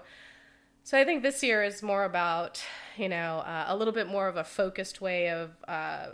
so 0.84 0.98
i 1.00 1.04
think 1.04 1.24
this 1.24 1.42
year 1.44 1.64
is 1.64 1.82
more 1.82 2.04
about 2.04 2.62
you 2.96 3.10
know 3.10 3.40
uh, 3.40 3.66
a 3.68 3.76
little 3.76 3.94
bit 3.94 4.08
more 4.08 4.28
of 4.28 4.38
a 4.38 4.44
focused 4.44 5.02
way 5.02 5.30
of 5.30 5.52
uh, 5.68 6.08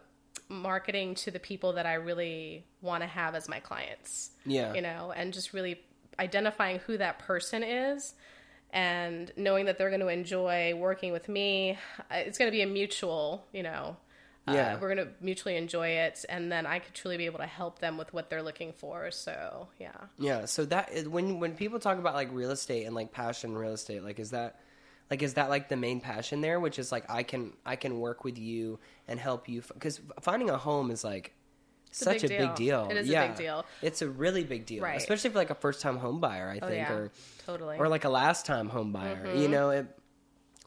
marketing 0.49 1.15
to 1.15 1.31
the 1.31 1.39
people 1.39 1.73
that 1.73 1.85
i 1.85 1.93
really 1.95 2.65
want 2.81 3.01
to 3.01 3.07
have 3.07 3.33
as 3.35 3.47
my 3.49 3.59
clients. 3.59 4.31
Yeah. 4.45 4.73
You 4.73 4.81
know, 4.81 5.13
and 5.15 5.31
just 5.33 5.53
really 5.53 5.79
identifying 6.19 6.79
who 6.79 6.97
that 6.97 7.17
person 7.19 7.63
is 7.63 8.13
and 8.71 9.31
knowing 9.37 9.65
that 9.65 9.77
they're 9.77 9.89
going 9.89 10.01
to 10.01 10.07
enjoy 10.09 10.73
working 10.75 11.11
with 11.11 11.29
me. 11.29 11.77
Uh, 12.11 12.15
It's 12.15 12.37
going 12.37 12.49
to 12.49 12.51
be 12.51 12.61
a 12.61 12.67
mutual, 12.67 13.45
you 13.53 13.63
know, 13.63 13.95
Uh, 14.47 14.51
Yeah. 14.53 14.77
we're 14.79 14.89
gonna 14.93 15.07
mutually 15.21 15.55
enjoy 15.55 15.87
it, 15.87 16.25
and 16.27 16.51
then 16.51 16.65
I 16.65 16.79
could 16.79 16.93
truly 16.93 17.15
be 17.17 17.25
able 17.27 17.39
to 17.39 17.45
help 17.45 17.79
them 17.79 17.97
with 17.97 18.13
what 18.13 18.29
they're 18.29 18.43
looking 18.43 18.73
for. 18.73 19.09
So 19.11 19.69
yeah, 19.79 19.91
Yeah, 20.17 20.45
so 20.45 20.65
that 20.65 20.91
is, 20.91 21.07
when 21.07 21.39
when 21.39 21.55
people 21.55 21.79
talk 21.79 21.97
about 21.97 22.13
like 22.13 22.29
real 22.31 22.51
estate 22.51 22.85
and 22.85 22.93
like 22.93 23.11
passion 23.11 23.55
real 23.55 23.71
estate, 23.73 24.03
like 24.03 24.19
is 24.19 24.31
that 24.31 24.59
like 25.09 25.21
is 25.21 25.35
that 25.35 25.49
like 25.49 25.69
the 25.69 25.77
main 25.77 26.01
passion 26.01 26.41
there, 26.41 26.59
which 26.59 26.77
is 26.77 26.91
like 26.91 27.09
I 27.09 27.23
can 27.23 27.53
I 27.65 27.75
can 27.77 27.99
work 27.99 28.23
with 28.25 28.37
you 28.37 28.79
and 29.07 29.19
help 29.19 29.47
you 29.47 29.61
because 29.73 30.01
finding 30.21 30.49
a 30.49 30.57
home 30.57 30.91
is 30.91 31.03
like 31.05 31.33
a 31.91 31.95
such 31.95 32.23
a 32.23 32.27
big 32.27 32.39
big 32.39 32.55
deal. 32.55 32.87
It 32.89 32.97
is 32.97 33.07
a 33.07 33.11
yeah. 33.11 33.27
big 33.27 33.37
deal. 33.37 33.65
It's 33.81 34.01
a 34.01 34.09
really 34.09 34.43
big 34.43 34.65
deal, 34.65 34.83
Right. 34.83 34.97
especially 34.97 35.29
for 35.29 35.37
like 35.37 35.51
a 35.51 35.55
first 35.55 35.79
time 35.81 35.97
home 35.97 36.19
buyer. 36.19 36.49
I 36.49 36.59
Oh, 36.61 36.67
think, 36.67 36.87
yeah. 36.89 36.93
or 36.93 37.11
totally. 37.45 37.77
or 37.77 37.87
like 37.87 38.03
a 38.03 38.09
last 38.09 38.45
time 38.45 38.67
home 38.67 38.91
buyer. 38.91 39.25
Mm-hmm. 39.27 39.37
You 39.37 39.47
know, 39.47 39.69
it, 39.69 39.85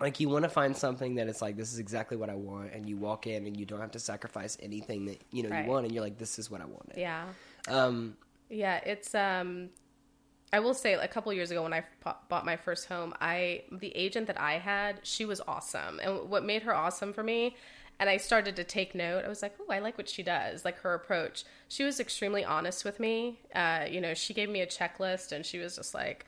like 0.00 0.20
you 0.20 0.28
want 0.28 0.42
to 0.44 0.48
find 0.48 0.76
something 0.76 1.14
that 1.16 1.28
it's 1.28 1.40
like 1.42 1.56
this 1.56 1.72
is 1.72 1.78
exactly 1.78 2.16
what 2.16 2.30
I 2.30 2.34
want, 2.34 2.72
and 2.72 2.88
you 2.88 2.96
walk 2.96 3.26
in 3.26 3.46
and 3.46 3.56
you 3.56 3.64
don't 3.66 3.80
have 3.80 3.92
to 3.92 3.98
sacrifice 4.00 4.56
anything 4.60 5.06
that 5.06 5.22
you 5.30 5.42
know 5.42 5.50
Right. 5.50 5.64
you 5.64 5.70
want, 5.70 5.86
and 5.86 5.94
you're 5.94 6.04
like, 6.04 6.18
this 6.18 6.38
is 6.38 6.50
what 6.50 6.60
I 6.60 6.66
wanted. 6.66 6.96
yeah. 6.98 7.24
Um, 7.68 8.16
Yeah, 8.48 8.76
it's 8.84 9.14
um 9.14 9.70
I 10.52 10.60
will 10.60 10.74
say 10.74 10.92
a 10.94 11.08
couple 11.08 11.32
years 11.32 11.50
ago 11.50 11.62
when 11.62 11.72
I 11.72 11.84
bought 12.28 12.44
my 12.44 12.56
first 12.56 12.88
home, 12.88 13.14
I 13.20 13.64
the 13.72 13.94
agent 13.96 14.26
that 14.28 14.40
I 14.40 14.58
had, 14.58 15.00
she 15.02 15.24
was 15.24 15.40
awesome. 15.46 15.98
And 16.00 16.30
what 16.30 16.44
made 16.44 16.62
her 16.62 16.74
awesome 16.74 17.12
for 17.12 17.22
me, 17.24 17.56
and 17.98 18.08
I 18.08 18.16
started 18.18 18.54
to 18.56 18.64
take 18.64 18.94
note. 18.94 19.24
I 19.24 19.28
was 19.28 19.42
like, 19.42 19.54
"Oh, 19.60 19.72
I 19.72 19.80
like 19.80 19.98
what 19.98 20.08
she 20.08 20.22
does, 20.22 20.64
like 20.64 20.78
her 20.80 20.94
approach." 20.94 21.44
She 21.68 21.82
was 21.82 21.98
extremely 21.98 22.44
honest 22.44 22.84
with 22.84 23.00
me. 23.00 23.40
Uh, 23.54 23.86
you 23.90 24.00
know, 24.00 24.14
she 24.14 24.34
gave 24.34 24.48
me 24.48 24.60
a 24.60 24.66
checklist 24.66 25.32
and 25.32 25.44
she 25.44 25.58
was 25.58 25.76
just 25.76 25.94
like, 25.94 26.24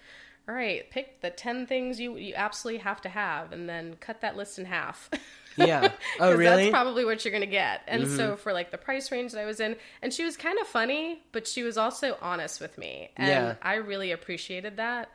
"All 0.48 0.54
right, 0.54 0.88
pick 0.90 1.20
the 1.20 1.30
10 1.30 1.66
things 1.66 2.00
you 2.00 2.16
you 2.16 2.32
absolutely 2.34 2.80
have 2.80 3.00
to 3.02 3.08
have 3.08 3.52
and 3.52 3.68
then 3.68 3.96
cut 4.00 4.22
that 4.22 4.36
list 4.36 4.58
in 4.58 4.64
half." 4.64 5.10
yeah. 5.56 5.92
Oh, 6.20 6.32
really? 6.32 6.44
Mm-hmm. 6.44 6.56
That's 6.56 6.70
probably 6.70 7.04
what 7.04 7.24
you're 7.24 7.32
gonna 7.32 7.46
get. 7.46 7.82
And 7.86 8.08
so 8.08 8.36
for 8.36 8.52
like 8.52 8.70
the 8.70 8.78
price 8.78 9.10
range 9.12 9.32
that 9.32 9.40
I 9.40 9.44
was 9.44 9.60
in, 9.60 9.76
and 10.02 10.12
she 10.12 10.24
was 10.24 10.36
kind 10.36 10.58
of 10.58 10.66
funny, 10.66 11.22
but 11.32 11.46
she 11.46 11.62
was 11.62 11.76
also 11.76 12.16
honest 12.22 12.60
with 12.60 12.78
me, 12.78 13.10
and 13.16 13.28
Yeah. 13.28 13.54
I 13.62 13.74
really 13.74 14.10
appreciated 14.12 14.76
that. 14.78 15.10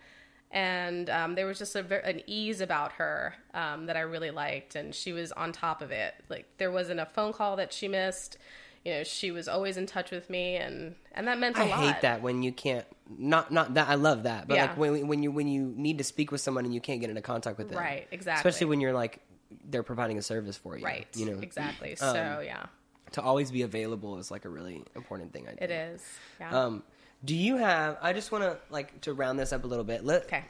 And 0.52 1.10
um, 1.10 1.34
there 1.34 1.48
was 1.48 1.58
just 1.58 1.76
a 1.76 2.06
an 2.08 2.22
ease 2.28 2.62
about 2.62 2.92
her 2.94 3.34
um, 3.56 3.88
that 3.88 3.98
I 3.98 4.02
really 4.02 4.30
liked, 4.32 4.76
and 4.76 4.94
she 4.94 5.12
was 5.12 5.32
on 5.32 5.52
top 5.52 5.82
of 5.82 5.90
it. 5.92 6.14
Like 6.30 6.46
there 6.58 6.72
wasn't 6.72 7.00
a 7.00 7.08
phone 7.08 7.34
call 7.34 7.56
that 7.56 7.74
she 7.74 7.88
missed. 7.88 8.38
You 8.86 8.94
know, 8.94 9.04
she 9.04 9.32
was 9.32 9.48
always 9.48 9.78
in 9.78 9.88
touch 9.88 10.12
with 10.12 10.30
me, 10.30 10.58
and 10.58 10.96
and 11.14 11.28
that 11.28 11.40
meant 11.40 11.58
a 11.58 11.62
I 11.62 11.68
lot. 11.70 11.80
I 11.80 11.92
hate 11.94 12.02
that 12.02 12.22
when 12.22 12.44
you 12.44 12.52
can't. 12.52 12.86
Not 13.10 13.52
not 13.52 13.74
that 13.74 13.90
I 13.90 13.96
love 13.96 14.24
that, 14.24 14.48
but 14.48 14.56
Yeah. 14.56 14.66
like 14.68 14.78
when 14.78 15.08
when 15.08 15.24
you 15.24 15.32
when 15.32 15.48
you 15.48 15.74
need 15.76 15.98
to 15.98 16.04
speak 16.04 16.32
with 16.32 16.40
someone 16.42 16.64
and 16.66 16.74
you 16.74 16.80
can't 16.82 17.02
get 17.02 17.10
into 17.10 17.22
contact 17.22 17.58
with 17.58 17.70
them, 17.70 17.78
Right, 17.78 18.08
exactly. 18.12 18.50
Especially 18.50 18.68
when 18.68 18.80
you're 18.82 18.94
like 18.94 19.20
they're 19.66 19.84
providing 19.84 20.18
a 20.18 20.22
service 20.22 20.56
for 20.58 20.78
you, 20.78 20.86
Right. 20.86 21.06
You 21.16 21.26
know, 21.28 21.40
exactly. 21.40 21.96
So 21.96 22.42
yeah, 22.44 22.66
to 23.12 23.22
always 23.22 23.52
be 23.52 23.62
available 23.64 24.18
is 24.18 24.32
like 24.32 24.46
a 24.46 24.50
really 24.50 24.84
important 24.96 25.34
thing. 25.34 25.44
I 25.48 25.50
think. 25.50 25.62
it 25.62 25.72
is. 25.72 26.02
Yeah. 26.40 26.58
Um, 26.66 26.84
do 27.26 27.36
you 27.36 27.58
have? 27.58 27.98
I 28.02 28.14
just 28.14 28.32
want 28.32 28.44
to 28.46 28.58
like 28.70 29.02
to 29.02 29.14
round 29.14 29.38
this 29.38 29.52
up 29.54 29.64
a 29.64 29.68
little 29.68 29.86
bit. 29.86 30.04
Let, 30.06 30.24
okay. 30.24 30.46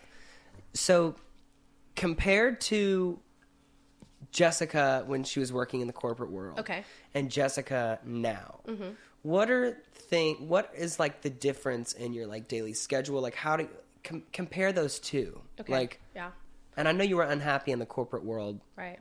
So, 0.73 1.15
compared 1.95 2.61
to 2.61 3.19
Jessica 4.31 5.03
when 5.05 5.23
she 5.23 5.39
was 5.39 5.51
working 5.53 5.81
in 5.81 5.87
the 5.87 5.93
corporate 5.93 6.31
world, 6.31 6.59
Okay. 6.59 6.79
Mm-hmm. 6.79 7.17
and 7.17 7.31
Jessica 7.31 7.99
now, 8.05 8.61
what 9.21 9.49
are 9.51 9.77
thing? 10.13 10.47
What 10.47 10.71
is 10.77 10.99
like 10.99 11.21
the 11.21 11.29
difference 11.29 11.93
in 11.93 12.13
your 12.13 12.27
like 12.27 12.47
daily 12.47 12.73
schedule? 12.73 13.19
Like, 13.21 13.35
how 13.35 13.57
do 13.57 13.67
com- 14.03 14.23
compare 14.31 14.71
those 14.71 14.99
two? 14.99 15.41
Okay. 15.59 15.71
Like, 15.73 15.99
yeah. 16.15 16.31
and 16.77 16.87
I 16.87 16.91
know 16.91 17.03
you 17.03 17.17
were 17.17 17.23
unhappy 17.23 17.71
in 17.71 17.79
the 17.79 17.85
corporate 17.85 18.23
world, 18.23 18.59
Right. 18.77 18.99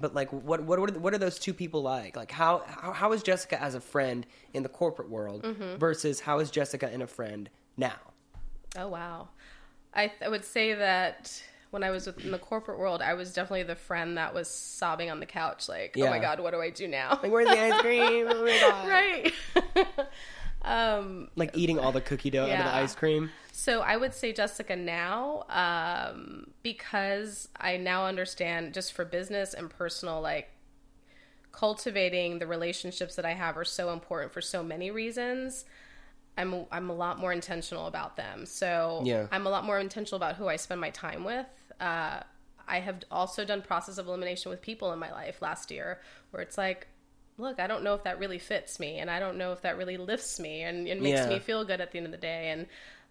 but 0.00 0.14
like, 0.14 0.30
what 0.32 0.62
what 0.64 0.78
what 0.80 0.90
are, 0.90 0.98
what 0.98 1.14
are 1.14 1.18
those 1.18 1.38
two 1.38 1.54
people 1.54 1.82
like? 1.82 2.16
Like, 2.16 2.30
how 2.32 2.62
how, 2.66 2.92
how 2.92 3.12
is 3.12 3.22
Jessica 3.22 3.60
as 3.62 3.74
a 3.74 3.80
friend 3.80 4.26
in 4.52 4.62
the 4.62 4.68
corporate 4.68 5.10
world 5.10 5.42
Mm-hmm. 5.44 5.78
versus 5.78 6.20
how 6.20 6.40
is 6.40 6.50
Jessica 6.50 6.92
in 6.92 7.02
a 7.02 7.06
friend 7.06 7.48
now? 7.76 7.96
Oh 8.76 8.88
wow, 8.88 9.28
I, 9.94 10.12
I 10.24 10.28
would 10.28 10.44
say 10.44 10.74
that 10.74 11.42
when 11.70 11.82
I 11.84 11.90
was 11.90 12.06
in 12.08 12.30
the 12.30 12.38
corporate 12.38 12.78
world, 12.78 13.00
I 13.02 13.12
was 13.14 13.32
definitely 13.32 13.62
the 13.64 13.74
friend 13.76 14.16
that 14.16 14.32
was 14.34 14.48
sobbing 14.48 15.10
on 15.10 15.20
the 15.20 15.26
couch, 15.26 15.68
like, 15.68 15.96
"Oh 15.98 16.08
my 16.10 16.18
god, 16.18 16.40
what 16.40 16.52
do 16.52 16.60
I 16.60 16.70
do 16.70 16.86
now?" 16.88 17.18
Like, 17.22 17.30
where's 17.32 17.46
the 17.48 17.60
ice 17.60 17.80
cream? 17.82 18.26
Oh 18.28 18.42
my 18.44 18.58
god! 18.68 18.88
right. 18.88 19.32
um, 20.62 21.28
Like 21.36 21.56
eating 21.56 21.78
all 21.78 21.92
the 21.92 22.00
cookie 22.00 22.30
dough 22.30 22.44
out 22.44 22.50
of 22.50 22.58
the 22.58 22.74
ice 22.74 22.94
cream. 22.94 23.30
so 23.52 23.80
I 23.80 23.96
would 23.96 24.12
say 24.14 24.32
Jessica 24.32 24.76
now, 24.76 25.44
um, 25.48 26.50
because 26.62 27.48
I 27.56 27.76
now 27.76 28.06
understand 28.06 28.74
just 28.74 28.92
for 28.92 29.04
business 29.04 29.54
and 29.54 29.70
personal, 29.70 30.20
like 30.20 30.50
cultivating 31.52 32.38
the 32.38 32.46
relationships 32.46 33.16
that 33.16 33.24
I 33.24 33.32
have 33.34 33.56
are 33.56 33.64
so 33.64 33.92
important 33.92 34.32
for 34.32 34.40
so 34.40 34.62
many 34.62 34.90
reasons. 34.90 35.64
I'm 36.36 36.66
I'm 36.70 36.88
a 36.88 36.94
lot 36.94 37.18
more 37.18 37.32
intentional 37.32 37.86
about 37.86 38.16
them. 38.16 38.46
So 38.46 39.02
Yeah. 39.04 39.26
I'm 39.32 39.46
a 39.46 39.50
lot 39.50 39.64
more 39.64 39.78
intentional 39.80 40.16
about 40.16 40.36
who 40.36 40.46
I 40.46 40.56
spend 40.56 40.80
my 40.80 40.90
time 40.90 41.24
with. 41.24 41.46
Uh, 41.80 42.20
I 42.68 42.80
have 42.80 43.02
also 43.10 43.44
done 43.44 43.62
process 43.62 43.98
of 43.98 44.06
elimination 44.06 44.50
with 44.50 44.60
people 44.60 44.92
in 44.92 44.98
my 44.98 45.10
life 45.10 45.40
last 45.40 45.70
year, 45.70 46.00
where 46.30 46.42
it's 46.42 46.58
like, 46.58 46.86
look, 47.38 47.60
I 47.60 47.66
don't 47.66 47.82
know 47.84 47.94
if 47.94 48.04
that 48.04 48.18
really 48.18 48.38
fits 48.38 48.78
me, 48.78 48.98
and 48.98 49.10
I 49.10 49.20
don't 49.20 49.38
know 49.38 49.52
if 49.52 49.62
that 49.62 49.76
really 49.78 49.96
lifts 49.96 50.38
me, 50.38 50.62
and 50.62 50.84
makes 50.84 51.02
Yeah. 51.02 51.28
me 51.28 51.38
feel 51.38 51.64
good 51.64 51.80
at 51.80 51.92
the 51.92 51.98
end 51.98 52.06
of 52.06 52.12
the 52.12 52.18
day, 52.18 52.50
and 52.50 52.66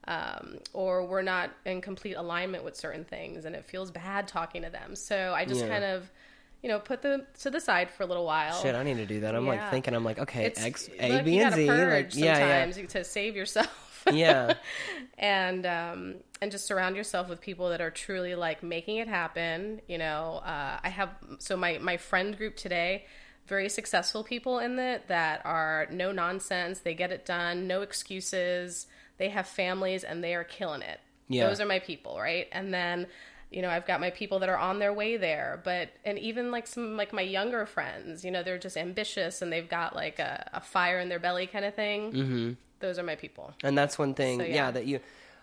um, 0.08 0.60
or 0.74 1.06
we're 1.06 1.22
not 1.22 1.52
in 1.66 1.82
complete 1.82 2.14
alignment 2.14 2.64
with 2.64 2.76
certain 2.76 3.04
things, 3.04 3.46
and 3.46 3.56
it 3.56 3.66
feels 3.66 3.92
bad 3.92 4.28
talking 4.28 4.62
to 4.62 4.70
them. 4.70 4.96
So 4.96 5.34
I 5.36 5.44
just 5.46 5.62
Yeah. 5.62 5.70
kind 5.70 5.84
of, 5.84 6.10
you 6.64 6.70
know, 6.70 6.80
put 6.80 7.02
them 7.02 7.26
to 7.42 7.50
the 7.50 7.60
side 7.60 7.90
for 7.90 8.04
a 8.04 8.06
little 8.06 8.26
while. 8.26 8.62
Shit, 8.62 8.74
I 8.76 8.84
need 8.84 8.98
to 8.98 9.06
do 9.06 9.20
that. 9.22 9.36
I'm 9.36 9.48
like 9.48 9.70
thinking, 9.70 9.94
I'm 9.94 10.06
like, 10.06 10.20
okay, 10.20 10.46
It's 10.46 10.64
X, 10.64 10.88
look, 10.90 11.02
A, 11.02 11.22
B, 11.24 11.40
and 11.40 11.54
Z. 11.54 11.68
Like, 11.70 12.16
yeah, 12.16 12.68
yeah. 12.68 12.86
to 12.88 13.04
save 13.04 13.36
yourself. 13.36 13.84
Yeah. 14.14 14.54
and 15.18 15.66
um, 15.66 16.16
and 16.42 16.50
just 16.50 16.66
surround 16.66 16.96
yourself 16.96 17.28
with 17.28 17.42
people 17.42 17.70
that 17.70 17.82
are 17.82 17.92
truly 17.92 18.36
like 18.36 18.64
making 18.64 18.98
it 18.98 19.10
happen. 19.10 19.82
You 19.90 19.98
know, 19.98 20.42
uh, 20.46 20.80
I 20.82 20.88
have 20.90 21.10
so 21.40 21.58
my 21.58 21.78
my 21.80 21.98
friend 21.98 22.38
group 22.38 22.56
today, 22.56 23.06
very 23.48 23.70
successful 23.70 24.24
people 24.24 24.60
in 24.60 24.78
it 24.78 25.08
that 25.08 25.42
are 25.46 25.88
no 25.92 26.12
nonsense. 26.12 26.80
They 26.80 26.94
get 26.94 27.12
it 27.12 27.26
done, 27.26 27.68
no 27.68 27.82
excuses. 27.82 28.88
They 29.18 29.30
have 29.30 29.48
families 29.48 30.04
and 30.04 30.24
they 30.24 30.36
are 30.36 30.44
killing 30.44 30.82
it. 30.82 31.00
Yeah. 31.30 31.48
Those 31.48 31.60
are 31.60 31.66
my 31.66 31.80
people, 31.80 32.18
right? 32.20 32.48
And 32.52 32.74
then 32.74 33.08
you 33.50 33.62
know 33.62 33.70
i've 33.70 33.88
got 33.88 34.02
my 34.02 34.10
people 34.10 34.40
that 34.40 34.50
are 34.50 34.58
on 34.58 34.80
their 34.80 34.94
way 34.94 35.16
there 35.16 35.62
but 35.64 35.90
and 36.04 36.20
even 36.20 36.52
like 36.52 36.68
some 36.68 36.98
like 36.98 37.14
my 37.14 37.22
younger 37.22 37.66
friends 37.66 38.26
you 38.26 38.30
know 38.30 38.44
they're 38.44 38.58
just 38.58 38.76
ambitious 38.76 39.42
and 39.42 39.52
they've 39.52 39.70
got 39.70 39.96
like 39.96 40.20
a, 40.20 40.50
a 40.54 40.60
fire 40.60 41.00
in 41.00 41.08
their 41.08 41.20
belly 41.20 41.48
kind 41.48 41.64
of 41.64 41.74
thing 41.74 42.12
mm-hmm. 42.12 42.52
those 42.80 43.00
are 43.00 43.04
my 43.04 43.16
people 43.16 43.54
And 43.64 43.78
that's 43.78 43.98
one 43.98 44.14
thing, 44.14 44.40
So, 44.40 44.46
yeah. 44.46 44.54
yeah. 44.54 44.72
that 44.72 44.86
you. 44.86 45.00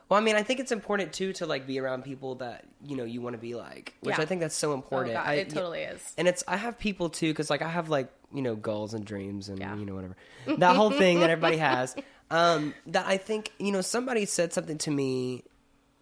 Well, 0.09 0.21
I 0.21 0.23
mean, 0.23 0.37
I 0.37 0.43
think 0.43 0.61
it's 0.61 0.73
important 0.73 1.13
too 1.13 1.33
to 1.35 1.47
like 1.47 1.67
be 1.67 1.79
around 1.81 2.05
people 2.05 2.35
that 2.37 2.65
you 2.87 2.97
know 2.97 3.05
you 3.05 3.21
want 3.23 3.35
to 3.35 3.41
be 3.41 3.55
like, 3.55 3.95
which 4.01 4.17
Yeah. 4.17 4.23
I 4.23 4.27
think 4.27 4.41
that's 4.41 4.55
so 4.55 4.71
oh 4.71 4.75
important. 4.75 5.15
god 5.15 5.27
I, 5.27 5.35
it 5.35 5.51
totally 5.51 5.81
is 5.81 6.13
And 6.19 6.29
it's 6.29 6.45
I 6.47 6.57
have 6.57 6.79
people 6.79 7.09
too 7.09 7.31
because 7.31 7.49
like 7.51 7.63
I 7.63 7.69
have 7.69 7.89
like 7.89 8.13
you 8.33 8.43
know 8.43 8.55
goals 8.57 8.95
and 8.95 9.05
dreams 9.05 9.49
and 9.49 9.59
Yeah. 9.59 9.75
you 9.77 9.87
know 9.87 9.95
whatever 9.95 10.17
that 10.59 10.77
whole 10.77 10.91
thing 10.91 11.21
that 11.21 11.31
everybody 11.31 11.57
has. 11.59 11.95
Um, 12.31 12.75
that 12.87 13.07
I 13.07 13.19
think 13.19 13.53
you 13.59 13.71
know 13.71 13.83
somebody 13.83 14.25
said 14.25 14.53
something 14.53 14.79
to 14.79 14.91
me, 14.91 15.45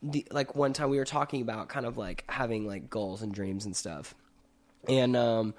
the, 0.02 0.24
like 0.30 0.54
one 0.54 0.72
time 0.72 0.88
we 0.88 0.96
were 0.98 1.04
talking 1.04 1.42
about 1.42 1.68
kind 1.68 1.84
of 1.84 1.98
like 1.98 2.24
having 2.28 2.64
like 2.66 2.88
goals 2.88 3.22
and 3.22 3.34
dreams 3.34 3.66
and 3.66 3.76
stuff, 3.76 4.14
and 4.88 5.16
um, 5.16 5.52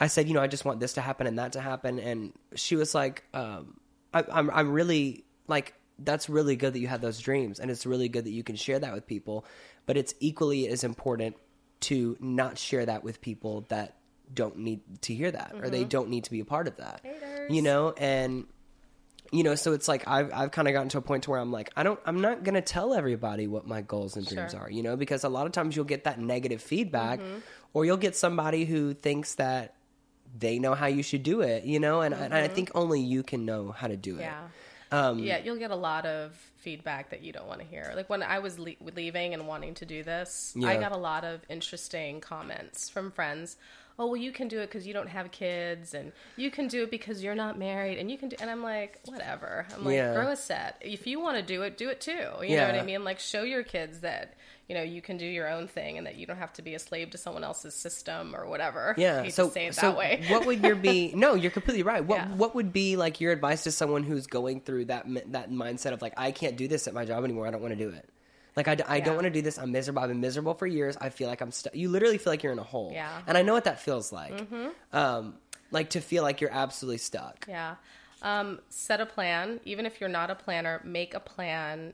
I 0.00 0.06
said 0.06 0.26
you 0.26 0.32
know 0.34 0.40
I 0.40 0.46
just 0.46 0.64
want 0.64 0.80
this 0.80 0.94
to 0.94 1.02
happen 1.02 1.26
and 1.26 1.38
that 1.38 1.52
to 1.52 1.60
happen, 1.60 1.98
and 1.98 2.32
she 2.54 2.76
was 2.76 2.94
like, 2.94 3.24
um, 3.34 3.78
I, 4.14 4.24
I'm 4.32 4.50
I'm 4.50 4.72
really 4.72 5.24
like 5.48 5.74
that's 5.98 6.28
really 6.28 6.56
good 6.56 6.72
that 6.74 6.78
you 6.80 6.88
have 6.88 7.00
those 7.00 7.18
dreams 7.18 7.58
and 7.58 7.70
it's 7.70 7.86
really 7.86 8.08
good 8.08 8.24
that 8.24 8.30
you 8.32 8.42
can 8.44 8.56
share 8.56 8.78
that 8.78 8.92
with 8.92 9.06
people, 9.06 9.44
but 9.86 9.96
it's 9.96 10.14
equally 10.20 10.68
as 10.68 10.84
important 10.84 11.36
to 11.80 12.16
not 12.20 12.58
share 12.58 12.84
that 12.86 13.02
with 13.04 13.20
people 13.20 13.64
that 13.68 13.96
don't 14.32 14.58
need 14.58 14.80
to 15.02 15.14
hear 15.14 15.30
that 15.30 15.54
or 15.62 15.70
they 15.70 15.84
don't 15.84 16.08
need 16.08 16.24
to 16.24 16.30
be 16.30 16.40
a 16.40 16.44
part 16.44 16.66
of 16.68 16.76
that. 16.78 17.00
Haters. 17.02 17.50
You 17.50 17.62
know, 17.62 17.92
and 17.96 18.46
you 19.32 19.42
know, 19.42 19.54
so 19.54 19.72
it's 19.72 19.88
like 19.88 20.06
I've 20.06 20.32
I've 20.32 20.50
kind 20.50 20.68
of 20.68 20.74
gotten 20.74 20.88
to 20.90 20.98
a 20.98 21.02
point 21.02 21.24
to 21.24 21.30
where 21.30 21.40
I'm 21.40 21.50
like 21.52 21.70
I 21.76 21.82
don't 21.82 21.98
I'm 22.04 22.20
not 22.20 22.44
gonna 22.44 22.60
tell 22.62 22.92
everybody 22.94 23.46
what 23.46 23.66
my 23.66 23.80
goals 23.82 24.16
and 24.16 24.26
dreams 24.26 24.52
Sure. 24.52 24.60
are, 24.62 24.70
you 24.70 24.82
know, 24.82 24.96
because 24.96 25.24
a 25.24 25.28
lot 25.28 25.46
of 25.46 25.52
times 25.52 25.74
you'll 25.76 25.84
get 25.84 26.04
that 26.04 26.20
negative 26.20 26.60
feedback, 26.62 27.20
Mm-hmm. 27.20 27.38
or 27.72 27.84
you'll 27.84 27.96
get 27.96 28.16
somebody 28.16 28.64
who 28.64 28.94
thinks 28.94 29.34
that 29.36 29.74
they 30.38 30.58
know 30.58 30.74
how 30.74 30.86
you 30.86 31.02
should 31.02 31.22
do 31.22 31.40
it, 31.40 31.64
you 31.64 31.80
know, 31.80 32.00
and, 32.02 32.14
and 32.14 32.34
I 32.34 32.48
think 32.48 32.70
only 32.74 33.00
you 33.00 33.22
can 33.22 33.46
know 33.46 33.70
how 33.70 33.86
to 33.86 33.96
do 33.96 34.14
it. 34.16 34.22
Mm-hmm. 34.22 34.22
yeah 34.22 34.48
Um, 34.92 35.18
yeah 35.18 35.38
you'll 35.38 35.56
get 35.58 35.70
a 35.70 35.76
lot 35.76 36.06
of 36.06 36.32
feedback 36.58 37.10
that 37.10 37.22
you 37.22 37.32
don't 37.32 37.46
want 37.48 37.60
to 37.60 37.66
hear. 37.66 37.92
Like 37.96 38.08
when 38.10 38.22
i 38.22 38.38
was 38.38 38.58
le- 38.58 38.72
leaving 38.94 39.34
and 39.34 39.46
wanting 39.46 39.74
to 39.74 39.84
do 39.86 40.02
this 40.02 40.54
i 40.64 40.76
got 40.76 40.92
a 40.92 40.96
lot 40.96 41.24
of 41.24 41.40
interesting 41.48 42.20
comments 42.20 42.88
from 42.90 43.10
friends. 43.10 43.56
Oh 43.98 44.06
well 44.08 44.16
you 44.16 44.30
can 44.30 44.46
do 44.48 44.60
it 44.60 44.66
because 44.66 44.86
you 44.86 44.92
don't 44.92 45.08
have 45.08 45.30
kids 45.30 45.94
and 45.94 46.12
you 46.36 46.50
can 46.50 46.68
do 46.68 46.82
it 46.82 46.90
because 46.90 47.22
you're 47.22 47.34
not 47.34 47.58
married 47.58 47.96
and 47.98 48.10
you 48.10 48.18
can 48.18 48.28
do 48.28 48.36
and 48.40 48.50
i'm 48.50 48.62
like 48.62 49.00
whatever. 49.06 49.66
I'm 49.74 49.84
like 49.84 49.94
Yeah. 49.94 50.12
grow 50.14 50.28
a 50.28 50.36
set. 50.36 50.76
If 50.82 51.06
you 51.06 51.18
want 51.18 51.36
to 51.38 51.42
do 51.42 51.62
it 51.62 51.78
do 51.78 51.88
it 51.88 52.00
too. 52.00 52.12
You 52.42 52.56
know 52.56 52.66
what 52.66 52.74
i 52.74 52.82
mean? 52.82 53.04
Like 53.04 53.18
show 53.20 53.42
your 53.42 53.62
kids 53.62 54.00
that 54.00 54.34
you 54.68 54.74
know 54.74 54.82
you 54.82 55.00
can 55.00 55.16
do 55.16 55.24
your 55.26 55.48
own 55.48 55.68
thing 55.68 55.96
and 55.98 56.06
that 56.06 56.16
you 56.16 56.26
don't 56.26 56.38
have 56.38 56.52
to 56.54 56.62
be 56.62 56.74
a 56.74 56.78
slave 56.78 57.10
to 57.10 57.18
someone 57.18 57.44
else's 57.44 57.74
system 57.74 58.34
or 58.34 58.46
whatever 58.48 58.94
Yeah. 58.98 59.28
So, 59.28 59.48
say 59.48 59.66
it 59.66 59.74
so 59.74 59.82
that 59.82 59.96
way 59.96 60.24
what 60.28 60.44
would 60.46 60.62
your 60.62 60.74
be? 60.74 61.12
No, 61.14 61.34
you're 61.34 61.50
completely 61.52 61.82
right. 61.84 62.04
What 62.04 62.16
Yeah. 62.18 62.28
What 62.34 62.54
would 62.54 62.72
be 62.72 62.96
like 62.96 63.20
your 63.20 63.32
advice 63.32 63.62
to 63.64 63.70
someone 63.72 64.02
who's 64.02 64.26
going 64.26 64.60
through 64.60 64.86
that 64.86 65.06
that 65.32 65.50
mindset 65.50 65.92
of 65.92 66.02
like, 66.02 66.14
I 66.16 66.32
can't 66.32 66.56
do 66.56 66.66
this 66.68 66.88
at 66.88 66.94
my 66.94 67.04
job 67.04 67.22
anymore. 67.24 67.46
I 67.46 67.50
don't 67.50 67.62
want 67.62 67.74
to 67.74 67.78
do 67.78 67.90
it. 67.90 68.08
Like 68.56 68.66
I 68.68 68.72
Yeah. 68.96 69.04
don't 69.04 69.14
want 69.14 69.24
to 69.26 69.30
do 69.30 69.42
this. 69.42 69.58
I'm 69.58 69.70
miserable. 69.70 70.02
I've 70.02 70.08
been 70.08 70.20
miserable 70.20 70.54
for 70.54 70.66
years. 70.66 70.96
I 71.00 71.10
feel 71.10 71.28
like 71.28 71.40
I'm 71.42 71.52
stuck. 71.52 71.74
You 71.76 71.88
literally 71.90 72.18
feel 72.18 72.32
like 72.32 72.42
you're 72.42 72.52
in 72.52 72.58
a 72.58 72.62
hole. 72.64 72.90
Yeah. 72.92 73.08
Mm-hmm. 73.08 73.28
And 73.28 73.38
I 73.38 73.42
know 73.42 73.52
what 73.52 73.64
that 73.64 73.80
feels 73.80 74.12
like. 74.12 74.46
Um, 74.92 75.34
like 75.70 75.90
to 75.90 76.00
feel 76.00 76.22
like 76.22 76.40
you're 76.40 76.52
absolutely 76.52 76.98
stuck. 76.98 77.44
Yeah. 77.48 77.74
Um, 78.22 78.60
set 78.70 79.00
a 79.00 79.06
plan. 79.06 79.60
Even 79.64 79.84
if 79.86 80.00
you're 80.00 80.08
not 80.08 80.30
a 80.30 80.34
planner, 80.34 80.80
make 80.84 81.12
a 81.14 81.20
plan 81.20 81.92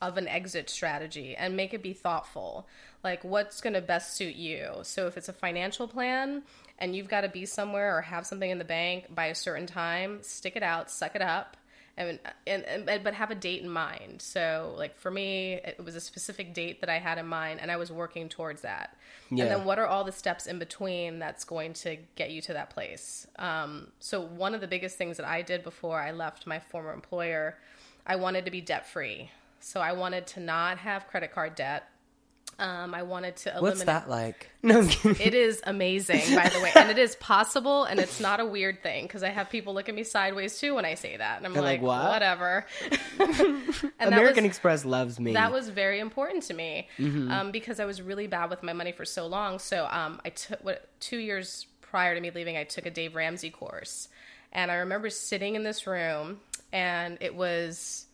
of 0.00 0.16
an 0.16 0.28
exit 0.28 0.68
strategy 0.68 1.34
and 1.36 1.56
make 1.56 1.74
it 1.74 1.82
be 1.82 1.92
thoughtful. 1.92 2.66
Like, 3.02 3.22
what's 3.24 3.60
going 3.60 3.74
to 3.74 3.80
best 3.80 4.16
suit 4.16 4.34
you? 4.34 4.68
So, 4.82 5.06
if 5.06 5.16
it's 5.16 5.28
a 5.28 5.32
financial 5.32 5.88
plan 5.88 6.42
and 6.78 6.94
you've 6.94 7.08
got 7.08 7.22
to 7.22 7.28
be 7.28 7.46
somewhere 7.46 7.96
or 7.96 8.02
have 8.02 8.26
something 8.26 8.50
in 8.50 8.58
the 8.58 8.64
bank 8.64 9.14
by 9.14 9.26
a 9.26 9.34
certain 9.34 9.66
time, 9.66 10.22
stick 10.22 10.56
it 10.56 10.62
out, 10.62 10.90
suck 10.90 11.14
it 11.14 11.22
up. 11.22 11.56
And, 11.96 12.18
and, 12.44 12.64
and 12.64 13.04
but 13.04 13.14
have 13.14 13.30
a 13.30 13.36
date 13.36 13.62
in 13.62 13.70
mind. 13.70 14.20
So, 14.20 14.74
like 14.76 14.96
for 14.96 15.12
me, 15.12 15.60
it 15.64 15.84
was 15.84 15.94
a 15.94 16.00
specific 16.00 16.52
date 16.52 16.80
that 16.80 16.90
I 16.90 16.98
had 16.98 17.18
in 17.18 17.26
mind, 17.26 17.60
and 17.60 17.70
I 17.70 17.76
was 17.76 17.92
working 17.92 18.28
towards 18.28 18.62
that. 18.62 18.96
Yeah. 19.30 19.44
And 19.44 19.52
then 19.52 19.64
what 19.64 19.78
are 19.78 19.86
all 19.86 20.02
the 20.02 20.10
steps 20.10 20.46
in 20.46 20.58
between 20.58 21.18
that's 21.18 21.44
going 21.44 21.72
to 21.74 21.96
get 22.16 22.30
you 22.30 22.40
to 22.42 22.54
that 22.54 22.70
place? 22.70 23.26
Um, 23.38 23.88
so 24.00 24.20
one 24.20 24.54
of 24.54 24.60
the 24.60 24.66
biggest 24.66 24.98
things 24.98 25.16
that 25.16 25.26
I 25.26 25.42
did 25.42 25.62
before 25.62 26.00
I 26.00 26.10
left 26.10 26.46
my 26.46 26.58
former 26.58 26.92
employer, 26.92 27.58
I 28.06 28.16
wanted 28.16 28.44
to 28.44 28.50
be 28.50 28.60
debt 28.60 28.88
free. 28.88 29.30
So 29.64 29.80
I 29.80 29.92
wanted 29.92 30.26
to 30.28 30.40
not 30.40 30.76
have 30.76 31.06
credit 31.06 31.32
card 31.32 31.54
debt. 31.54 31.88
Um, 32.58 32.94
I 32.94 33.02
wanted 33.02 33.34
to 33.36 33.50
eliminate. 33.50 33.78
What's 33.78 33.84
that 33.84 34.10
like? 34.10 34.50
No. 34.62 34.80
I'm. 34.80 35.16
It 35.18 35.34
is 35.34 35.62
amazing, 35.64 36.36
by 36.36 36.50
the 36.50 36.60
way, 36.60 36.70
and 36.76 36.90
it 36.90 36.98
is 36.98 37.16
possible, 37.16 37.84
and 37.84 37.98
it's 37.98 38.20
not 38.20 38.40
a 38.40 38.44
weird 38.44 38.82
thing 38.82 39.06
because 39.06 39.22
I 39.22 39.30
have 39.30 39.48
people 39.48 39.72
look 39.72 39.88
at 39.88 39.94
me 39.94 40.04
sideways 40.04 40.58
too 40.60 40.74
when 40.74 40.84
I 40.84 40.94
say 40.94 41.16
that, 41.16 41.38
and 41.38 41.46
I'm 41.46 41.54
like, 41.54 41.80
like, 41.80 41.82
"What?" 41.82 42.10
whatever. 42.10 42.66
and 43.18 43.88
American 44.00 44.44
was- 44.44 44.50
Express 44.50 44.84
loves 44.84 45.18
me. 45.18 45.32
that 45.32 45.50
was 45.50 45.70
very 45.70 45.98
important 45.98 46.44
to 46.44 46.54
me 46.54 46.86
um, 47.00 47.50
because 47.50 47.80
I 47.80 47.86
was 47.86 48.02
really 48.02 48.26
bad 48.26 48.50
with 48.50 48.62
my 48.62 48.74
money 48.74 48.92
for 48.92 49.06
so 49.06 49.26
long. 49.26 49.58
So 49.58 49.88
um, 49.90 50.20
I 50.26 50.28
took 50.28 50.62
what 50.62 50.88
two 51.00 51.18
years 51.18 51.66
prior 51.80 52.14
to 52.14 52.20
me 52.20 52.30
leaving, 52.30 52.58
I 52.58 52.64
took 52.64 52.84
a 52.84 52.90
Dave 52.90 53.14
Ramsey 53.14 53.50
course, 53.50 54.08
and 54.52 54.70
I 54.70 54.74
remember 54.76 55.08
sitting 55.08 55.54
in 55.54 55.62
this 55.62 55.86
room, 55.86 56.40
and 56.70 57.16
it 57.22 57.34
was 57.34 58.06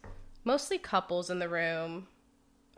mostly 0.44 0.78
couples 0.78 1.30
in 1.30 1.38
the 1.38 1.48
room. 1.48 2.06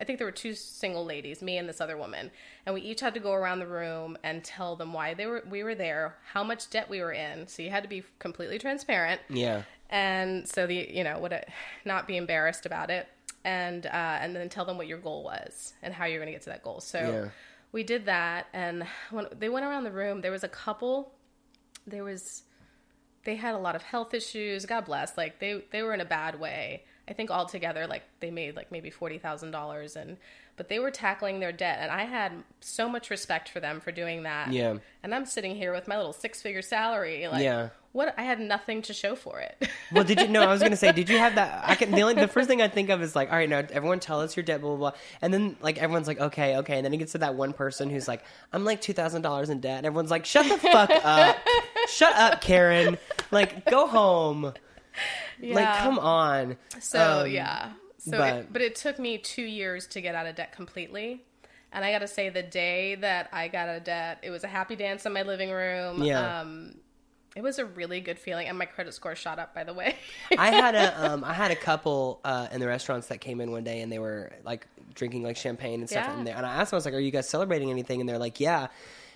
I 0.01 0.05
think 0.05 0.19
there 0.19 0.27
were 0.27 0.33
two 0.33 0.55
single 0.55 1.05
ladies, 1.05 1.43
me 1.43 1.59
and 1.59 1.69
this 1.69 1.81
other 1.81 1.97
woman, 1.97 2.31
and 2.67 2.75
we 2.75 2.81
each 2.81 3.01
had 3.01 3.15
to 3.15 3.21
go 3.21 3.33
around 3.35 3.59
the 3.61 3.67
room 3.67 4.17
and 4.25 4.43
tell 4.43 4.75
them 4.75 4.93
why 4.93 5.15
they 5.15 5.27
were 5.27 5.45
we 5.49 5.63
were 5.63 5.75
there, 5.75 6.17
how 6.33 6.43
much 6.43 6.71
debt 6.71 6.89
we 6.91 7.01
were 7.01 7.13
in. 7.13 7.47
So 7.47 7.63
you 7.63 7.71
had 7.71 7.83
to 7.85 7.89
be 7.89 8.03
completely 8.19 8.59
transparent 8.59 9.21
yeah. 9.29 9.63
and 9.91 10.49
so 10.49 10.67
the 10.67 10.89
you 10.91 11.05
know 11.05 11.19
what 11.19 11.47
not 11.85 12.09
be 12.09 12.17
embarrassed 12.17 12.67
about 12.67 12.91
it 12.91 13.07
and 13.45 13.87
uh, 13.87 13.91
and 14.21 14.35
then 14.35 14.49
tell 14.49 14.65
them 14.65 14.77
what 14.79 14.87
your 14.89 14.99
goal 14.99 15.23
was 15.25 15.75
and 15.83 15.93
how 15.95 16.07
you're 16.07 16.19
going 16.19 16.27
to 16.29 16.33
get 16.33 16.43
to 16.43 16.51
that 16.51 16.63
goal 16.63 16.81
so 16.81 16.99
Yeah. 16.99 17.29
we 17.71 17.83
did 17.85 18.07
that 18.07 18.47
and 18.53 18.87
when 19.11 19.27
they 19.39 19.49
went 19.51 19.67
around 19.67 19.85
the 19.85 19.93
room 19.93 20.21
there 20.23 20.31
was 20.33 20.43
a 20.45 20.49
couple 20.49 21.13
there 21.87 22.03
was 22.05 22.43
they 23.25 23.37
had 23.37 23.55
a 23.55 23.59
lot 23.59 23.75
of 23.77 23.83
health 23.83 24.15
issues 24.15 24.65
god 24.65 24.85
bless 24.85 25.17
like 25.17 25.39
they 25.41 25.63
they 25.73 25.83
were 25.83 25.93
in 25.93 26.01
a 26.01 26.05
bad 26.05 26.39
way 26.41 26.85
i 27.09 27.13
think 27.13 27.31
altogether 27.31 27.87
like 27.87 28.03
they 28.21 28.31
made 28.31 28.55
like 28.57 28.71
maybe 28.73 28.91
$40000 28.91 29.97
and 29.97 30.17
but 30.57 30.69
they 30.69 30.79
were 30.79 30.91
tackling 30.91 31.41
their 31.41 31.53
debt 31.53 31.79
and 31.81 31.91
i 31.91 32.05
had 32.05 32.33
so 32.61 32.89
much 32.89 33.11
respect 33.11 33.49
for 33.49 33.61
them 33.61 33.81
for 33.81 33.91
doing 33.93 34.23
that 34.25 34.53
Yeah. 34.53 34.77
and 35.03 35.15
i'm 35.15 35.25
sitting 35.27 35.57
here 35.57 35.73
with 35.73 35.89
my 35.89 35.97
little 35.97 36.13
six 36.13 36.41
figure 36.43 36.63
salary 36.63 37.27
like 37.29 37.43
Yeah. 37.43 37.71
what 37.93 38.15
i 38.19 38.23
had 38.23 38.39
nothing 38.39 38.83
to 38.83 38.93
show 38.93 39.15
for 39.17 39.41
it 39.41 39.69
Well, 39.93 40.05
did 40.05 40.21
you? 40.21 40.29
No, 40.29 40.41
I 40.41 40.47
was 40.47 40.63
gonna 40.63 40.75
say, 40.77 40.91
did 40.93 41.11
you 41.11 41.19
have 41.19 41.35
that? 41.35 41.65
I 41.69 41.75
can. 41.75 41.91
The 41.91 42.01
only 42.01 42.15
the 42.15 42.27
first 42.27 42.49
thing 42.49 42.63
I 42.63 42.69
think 42.69 42.89
of 42.89 43.03
is 43.03 43.15
like, 43.15 43.31
all 43.31 43.37
right, 43.37 43.47
now 43.47 43.59
everyone 43.71 44.01
tell 44.01 44.23
us 44.23 44.35
your 44.35 44.43
debt, 44.43 44.63
blah 44.63 44.71
blah 44.75 44.91
blah, 44.91 44.99
and 45.21 45.35
then 45.35 45.55
like 45.61 45.77
everyone's 45.77 46.07
like, 46.09 46.19
okay, 46.19 46.57
okay, 46.59 46.77
and 46.77 46.85
then 46.87 46.95
it 46.95 46.97
gets 46.97 47.13
to 47.13 47.19
that 47.19 47.35
one 47.35 47.53
person 47.53 47.91
who's 47.91 48.09
like, 48.09 48.25
I'm 48.55 48.65
like 48.65 48.81
two 48.81 48.95
thousand 48.95 49.21
dollars 49.21 49.51
in 49.51 49.61
debt, 49.61 49.77
and 49.77 49.85
everyone's 49.87 50.11
like, 50.11 50.25
shut 50.25 50.49
the 50.49 50.57
fuck 50.57 50.89
up, 51.05 51.37
shut 51.91 52.17
up, 52.17 52.41
Karen, 52.41 52.97
like 53.31 53.67
go 53.71 53.87
home, 53.87 54.55
like 55.43 55.79
come 55.79 55.99
on. 55.99 56.57
So 56.81 57.23
Um, 57.25 57.31
yeah. 57.31 57.73
So 57.99 58.19
but- 58.19 58.35
it, 58.37 58.53
but 58.53 58.63
it 58.63 58.75
took 58.77 58.99
me 58.99 59.19
two 59.19 59.43
years 59.43 59.87
to 59.89 60.01
get 60.01 60.15
out 60.15 60.27
of 60.27 60.35
debt 60.37 60.53
completely. 60.53 61.25
And 61.75 61.85
I 61.87 61.91
got 61.93 62.01
to 62.01 62.09
say, 62.09 62.29
the 62.29 62.43
day 62.43 62.97
that 62.97 63.31
I 63.33 63.49
got 63.49 63.69
out 63.71 63.77
of 63.79 63.85
debt, 63.85 64.19
it 64.23 64.29
was 64.31 64.45
a 64.45 64.49
happy 64.49 64.77
dance 64.77 65.07
in 65.07 65.13
my 65.15 65.23
living 65.23 65.51
room. 65.51 66.03
Yeah. 66.03 66.41
Um, 66.41 66.75
it 67.35 67.43
was 67.43 67.59
a 67.59 67.65
really 67.65 68.01
good 68.03 68.19
feeling, 68.19 68.47
and 68.47 68.59
my 68.59 68.67
credit 68.67 68.93
score 68.93 69.15
shot 69.15 69.39
up. 69.39 69.55
By 69.55 69.65
the 69.65 69.73
way. 69.73 69.97
I 70.37 70.51
had 70.51 70.75
a 70.75 71.11
um, 71.13 71.25
I 71.25 71.33
had 71.33 71.51
a 71.51 71.57
couple 71.57 72.21
uh, 72.27 72.49
in 72.53 72.61
the 72.61 72.67
restaurants 72.67 73.07
that 73.07 73.23
came 73.23 73.41
in 73.41 73.51
one 73.53 73.65
day 73.65 73.81
and 73.81 73.91
they 73.91 73.99
were 73.99 74.33
like 74.45 74.67
drinking 74.95 75.23
like 75.23 75.39
champagne 75.39 75.81
and 75.81 75.89
stuff 75.89 76.05
Yeah. 76.09 76.19
in 76.19 76.25
there. 76.25 76.37
And 76.37 76.45
I 76.45 76.57
asked 76.57 76.73
them, 76.73 76.77
I 76.77 76.79
was 76.79 76.85
like, 76.85 76.93
"Are 76.93 76.99
you 77.01 77.11
guys 77.11 77.27
celebrating 77.27 77.71
anything?" 77.71 78.01
And 78.01 78.09
they're 78.09 78.19
like, 78.19 78.39
"Yeah." 78.39 78.67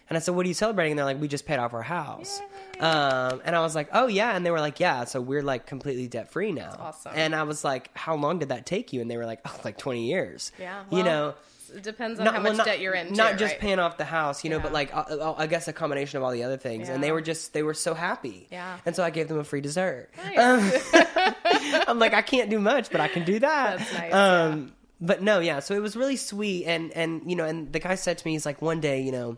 And 0.08 0.16
I 0.16 0.20
said, 0.20 0.34
"What 0.34 0.44
are 0.46 0.48
you 0.48 0.54
celebrating?" 0.54 0.92
And 0.92 0.98
they're 0.98 1.04
like, 1.04 1.20
"We 1.20 1.28
just 1.28 1.46
paid 1.46 1.58
off 1.58 1.74
our 1.74 1.82
house." 1.82 2.40
Um, 2.78 3.40
and 3.44 3.56
I 3.56 3.60
was 3.60 3.74
like, 3.74 3.88
"Oh 3.92 4.06
yeah," 4.06 4.36
and 4.36 4.44
they 4.46 4.50
were 4.50 4.60
like, 4.60 4.78
"Yeah." 4.80 5.04
So 5.04 5.20
we're 5.20 5.42
like 5.42 5.66
completely 5.66 6.06
debt 6.08 6.30
free 6.30 6.52
now. 6.52 6.76
awesome. 6.78 7.12
And 7.14 7.34
I 7.34 7.42
was 7.44 7.64
like, 7.64 7.90
"How 7.96 8.14
long 8.16 8.38
did 8.38 8.50
that 8.50 8.66
take 8.66 8.92
you?" 8.92 9.00
And 9.00 9.10
they 9.10 9.16
were 9.16 9.26
like, 9.26 9.40
"Oh, 9.44 9.60
like 9.64 9.78
twenty 9.78 10.06
years." 10.06 10.52
Yeah, 10.58 10.84
you 10.90 11.02
know. 11.02 11.34
it 11.74 11.82
depends 11.82 12.20
on 12.20 12.26
how 12.26 12.32
well, 12.34 12.42
much 12.42 12.56
not- 12.58 12.66
debt 12.66 12.78
you're 12.80 12.94
in. 12.94 13.12
Not 13.14 13.32
too, 13.32 13.38
just 13.38 13.54
right? 13.54 13.60
paying 13.60 13.78
off 13.80 13.96
the 13.98 14.04
house, 14.04 14.44
you 14.44 14.50
know, 14.50 14.60
but 14.60 14.68
Yeah. 14.68 14.74
like 14.74 14.94
uh, 14.94 15.00
uh, 15.10 15.34
I 15.36 15.46
guess 15.48 15.66
a 15.66 15.72
combination 15.72 16.18
of 16.18 16.22
all 16.22 16.30
the 16.30 16.44
other 16.44 16.56
things. 16.56 16.88
And 16.88 17.02
they 17.02 17.08
Yeah. 17.08 17.12
were 17.14 17.20
just 17.22 17.52
they 17.54 17.64
were 17.64 17.74
so 17.74 17.92
happy. 17.94 18.46
Yeah. 18.52 18.76
And 18.86 18.94
so 18.94 19.02
I 19.02 19.10
gave 19.10 19.26
them 19.26 19.38
a 19.40 19.44
free 19.44 19.60
dessert. 19.62 20.10
Nice. 20.36 20.94
I'm 21.88 21.98
like, 21.98 22.14
I 22.14 22.22
can't 22.22 22.50
do 22.50 22.58
much, 22.60 22.90
but 22.90 23.00
I 23.00 23.08
can 23.08 23.24
do 23.24 23.38
that. 23.40 23.78
That's 23.78 23.92
nice, 23.92 24.14
Um, 24.14 24.72
But 25.00 25.22
no, 25.22 25.40
yeah. 25.40 25.58
So 25.60 25.74
it 25.74 25.80
was 25.82 25.96
really 25.96 26.16
sweet, 26.16 26.64
and 26.66 26.92
and 26.92 27.22
you 27.28 27.36
know, 27.36 27.44
and 27.44 27.72
the 27.72 27.80
guy 27.80 27.96
said 27.96 28.18
to 28.18 28.26
me, 28.26 28.32
he's 28.32 28.46
like, 28.46 28.62
one 28.62 28.80
day, 28.80 29.02
you 29.02 29.12
know, 29.12 29.36